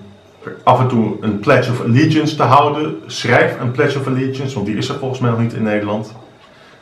af 0.63 0.81
en 0.81 0.89
toe 0.89 1.17
een 1.21 1.41
Pledge 1.41 1.71
of 1.71 1.81
Allegiance 1.81 2.37
te 2.37 2.43
houden. 2.43 3.03
Schrijf 3.07 3.61
een 3.61 3.71
Pledge 3.71 3.99
of 3.99 4.07
Allegiance, 4.07 4.55
want 4.55 4.67
die 4.67 4.77
is 4.77 4.89
er 4.89 4.99
volgens 4.99 5.21
mij 5.21 5.31
nog 5.31 5.41
niet 5.41 5.53
in 5.53 5.63
Nederland. 5.63 6.15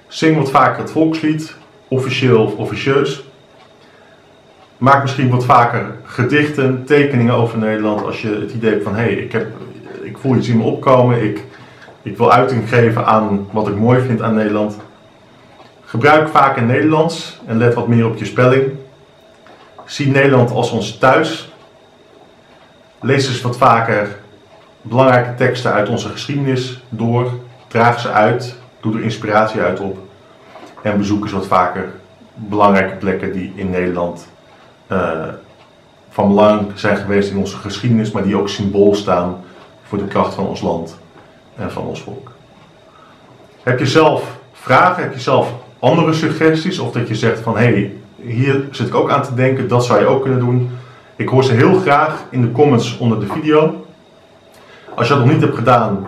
Zing 0.08 0.36
wat 0.36 0.50
vaker 0.50 0.82
het 0.82 0.90
volkslied, 0.90 1.56
officieel 1.88 2.44
of 2.44 2.54
officieus. 2.54 3.24
Maak 4.78 5.02
misschien 5.02 5.30
wat 5.30 5.44
vaker 5.44 5.96
gedichten, 6.04 6.84
tekeningen 6.84 7.34
over 7.34 7.58
Nederland 7.58 8.04
als 8.04 8.22
je 8.22 8.28
het 8.28 8.52
idee 8.52 8.70
hebt 8.70 8.84
van 8.84 8.94
hé, 8.94 9.02
hey, 9.02 9.12
ik, 9.12 9.32
heb, 9.32 9.46
ik 10.02 10.18
voel 10.18 10.36
iets 10.36 10.48
in 10.48 10.56
me 10.56 10.62
opkomen, 10.62 11.22
ik, 11.22 11.44
ik 12.02 12.16
wil 12.16 12.32
uiting 12.32 12.68
geven 12.68 13.06
aan 13.06 13.48
wat 13.50 13.68
ik 13.68 13.76
mooi 13.76 14.00
vind 14.00 14.22
aan 14.22 14.34
Nederland. 14.34 14.76
Gebruik 15.84 16.28
vaker 16.28 16.62
Nederlands 16.62 17.40
en 17.46 17.58
let 17.58 17.74
wat 17.74 17.88
meer 17.88 18.06
op 18.06 18.16
je 18.16 18.24
spelling. 18.24 18.64
Zie 19.84 20.06
Nederland 20.06 20.50
als 20.50 20.70
ons 20.70 20.98
thuis. 20.98 21.47
Lees 23.00 23.28
eens 23.28 23.40
wat 23.40 23.56
vaker 23.56 24.18
belangrijke 24.82 25.34
teksten 25.34 25.72
uit 25.72 25.88
onze 25.88 26.08
geschiedenis 26.08 26.82
door. 26.88 27.30
Draag 27.68 28.00
ze 28.00 28.10
uit. 28.10 28.56
Doe 28.80 28.94
er 28.94 29.02
inspiratie 29.02 29.60
uit 29.60 29.80
op. 29.80 29.98
En 30.82 30.98
bezoek 30.98 31.22
eens 31.22 31.32
wat 31.32 31.46
vaker 31.46 31.88
belangrijke 32.34 32.96
plekken 32.96 33.32
die 33.32 33.52
in 33.54 33.70
Nederland 33.70 34.28
uh, 34.92 35.26
van 36.10 36.28
belang 36.28 36.70
zijn 36.74 36.96
geweest 36.96 37.30
in 37.30 37.38
onze 37.38 37.56
geschiedenis, 37.56 38.10
maar 38.10 38.22
die 38.22 38.36
ook 38.36 38.48
symbool 38.48 38.94
staan 38.94 39.44
voor 39.82 39.98
de 39.98 40.06
kracht 40.06 40.34
van 40.34 40.46
ons 40.46 40.60
land 40.60 40.98
en 41.56 41.70
van 41.70 41.82
ons 41.82 42.02
volk. 42.02 42.32
Heb 43.62 43.78
je 43.78 43.86
zelf 43.86 44.38
vragen? 44.52 45.02
Heb 45.02 45.14
je 45.14 45.20
zelf 45.20 45.52
andere 45.78 46.12
suggesties? 46.12 46.78
Of 46.78 46.92
dat 46.92 47.08
je 47.08 47.14
zegt 47.14 47.40
van 47.40 47.56
hé, 47.56 47.64
hey, 47.64 47.92
hier 48.22 48.68
zit 48.70 48.86
ik 48.86 48.94
ook 48.94 49.10
aan 49.10 49.22
te 49.22 49.34
denken, 49.34 49.68
dat 49.68 49.84
zou 49.84 50.00
je 50.00 50.06
ook 50.06 50.22
kunnen 50.22 50.40
doen. 50.40 50.70
Ik 51.18 51.28
hoor 51.28 51.44
ze 51.44 51.52
heel 51.52 51.74
graag 51.74 52.24
in 52.30 52.42
de 52.42 52.52
comments 52.52 52.98
onder 52.98 53.20
de 53.20 53.26
video. 53.26 53.86
Als 54.94 55.08
je 55.08 55.14
dat 55.14 55.24
nog 55.24 55.32
niet 55.32 55.42
hebt 55.42 55.56
gedaan, 55.56 56.06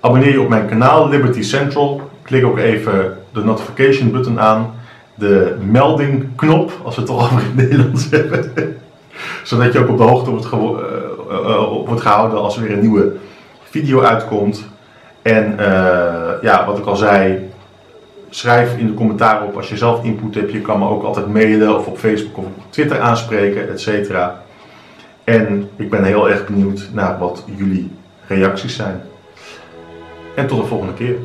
abonneer 0.00 0.32
je 0.32 0.40
op 0.40 0.48
mijn 0.48 0.66
kanaal 0.66 1.08
Liberty 1.08 1.42
Central. 1.42 2.10
Klik 2.22 2.44
ook 2.44 2.58
even 2.58 3.18
de 3.32 3.44
notification 3.44 4.10
button 4.10 4.40
aan 4.40 4.74
de 5.14 5.56
meldingknop, 5.70 6.72
als 6.82 6.94
we 6.94 7.00
het 7.00 7.10
toch 7.10 7.22
over 7.24 7.40
in 7.40 7.46
het 7.46 7.54
Nederlands 7.56 8.10
hebben. 8.10 8.52
Zodat 9.44 9.72
je 9.72 9.78
ook 9.78 9.88
op 9.88 9.96
de 9.96 10.02
hoogte 10.02 10.30
wordt, 10.30 10.46
geho 10.46 10.80
uh, 10.80 10.84
uh, 11.30 11.86
wordt 11.86 12.02
gehouden 12.02 12.38
als 12.38 12.56
er 12.56 12.62
weer 12.62 12.72
een 12.72 12.80
nieuwe 12.80 13.12
video 13.62 14.02
uitkomt. 14.02 14.68
En 15.22 15.54
ja, 16.42 16.66
wat 16.66 16.78
ik 16.78 16.86
al 16.86 16.96
zei, 16.96 17.47
schrijf 18.30 18.76
in 18.76 18.86
de 18.86 18.94
commentaar 18.94 19.42
op 19.42 19.56
als 19.56 19.68
je 19.68 19.76
zelf 19.76 20.04
input 20.04 20.34
hebt. 20.34 20.52
Je 20.52 20.60
kan 20.60 20.78
me 20.78 20.88
ook 20.88 21.02
altijd 21.02 21.26
mailen 21.26 21.76
of 21.76 21.86
op 21.86 21.98
Facebook 21.98 22.36
of 22.36 22.44
op 22.44 22.52
Twitter 22.70 23.00
aanspreken, 23.00 23.68
et 23.68 23.80
cetera. 23.80 24.42
En 25.24 25.70
ik 25.76 25.90
ben 25.90 26.04
heel 26.04 26.30
erg 26.30 26.46
benieuwd 26.46 26.88
naar 26.92 27.18
wat 27.18 27.44
jullie 27.56 27.90
reacties 28.26 28.76
zijn. 28.76 29.02
En 30.34 30.46
tot 30.46 30.60
de 30.60 30.66
volgende 30.66 30.94
keer. 30.94 31.16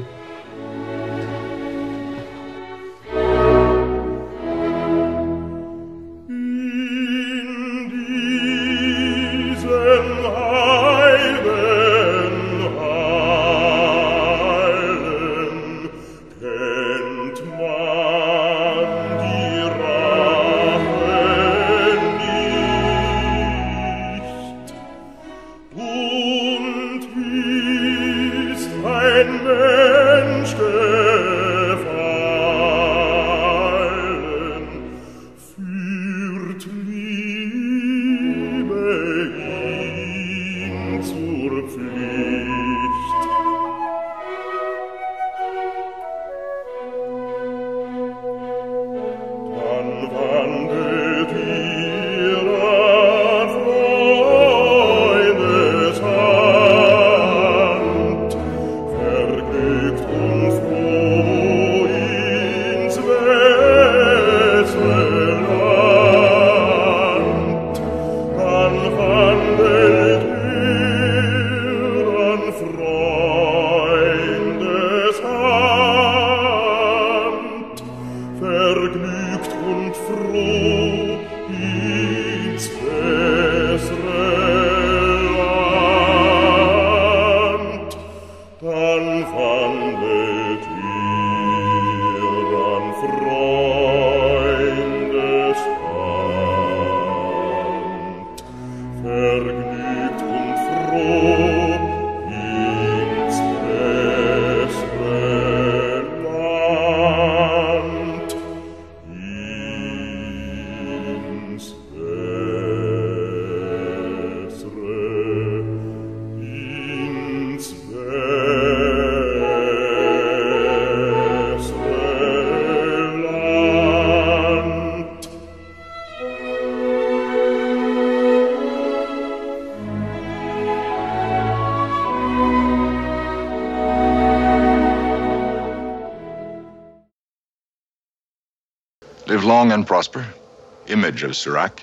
Image 141.14 141.24
of 141.24 141.32
Sirac, 141.34 141.78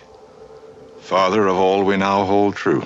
father 1.03 1.47
of 1.47 1.55
all 1.57 1.85
we 1.85 1.97
now 1.97 2.25
hold 2.25 2.57
true. 2.57 2.85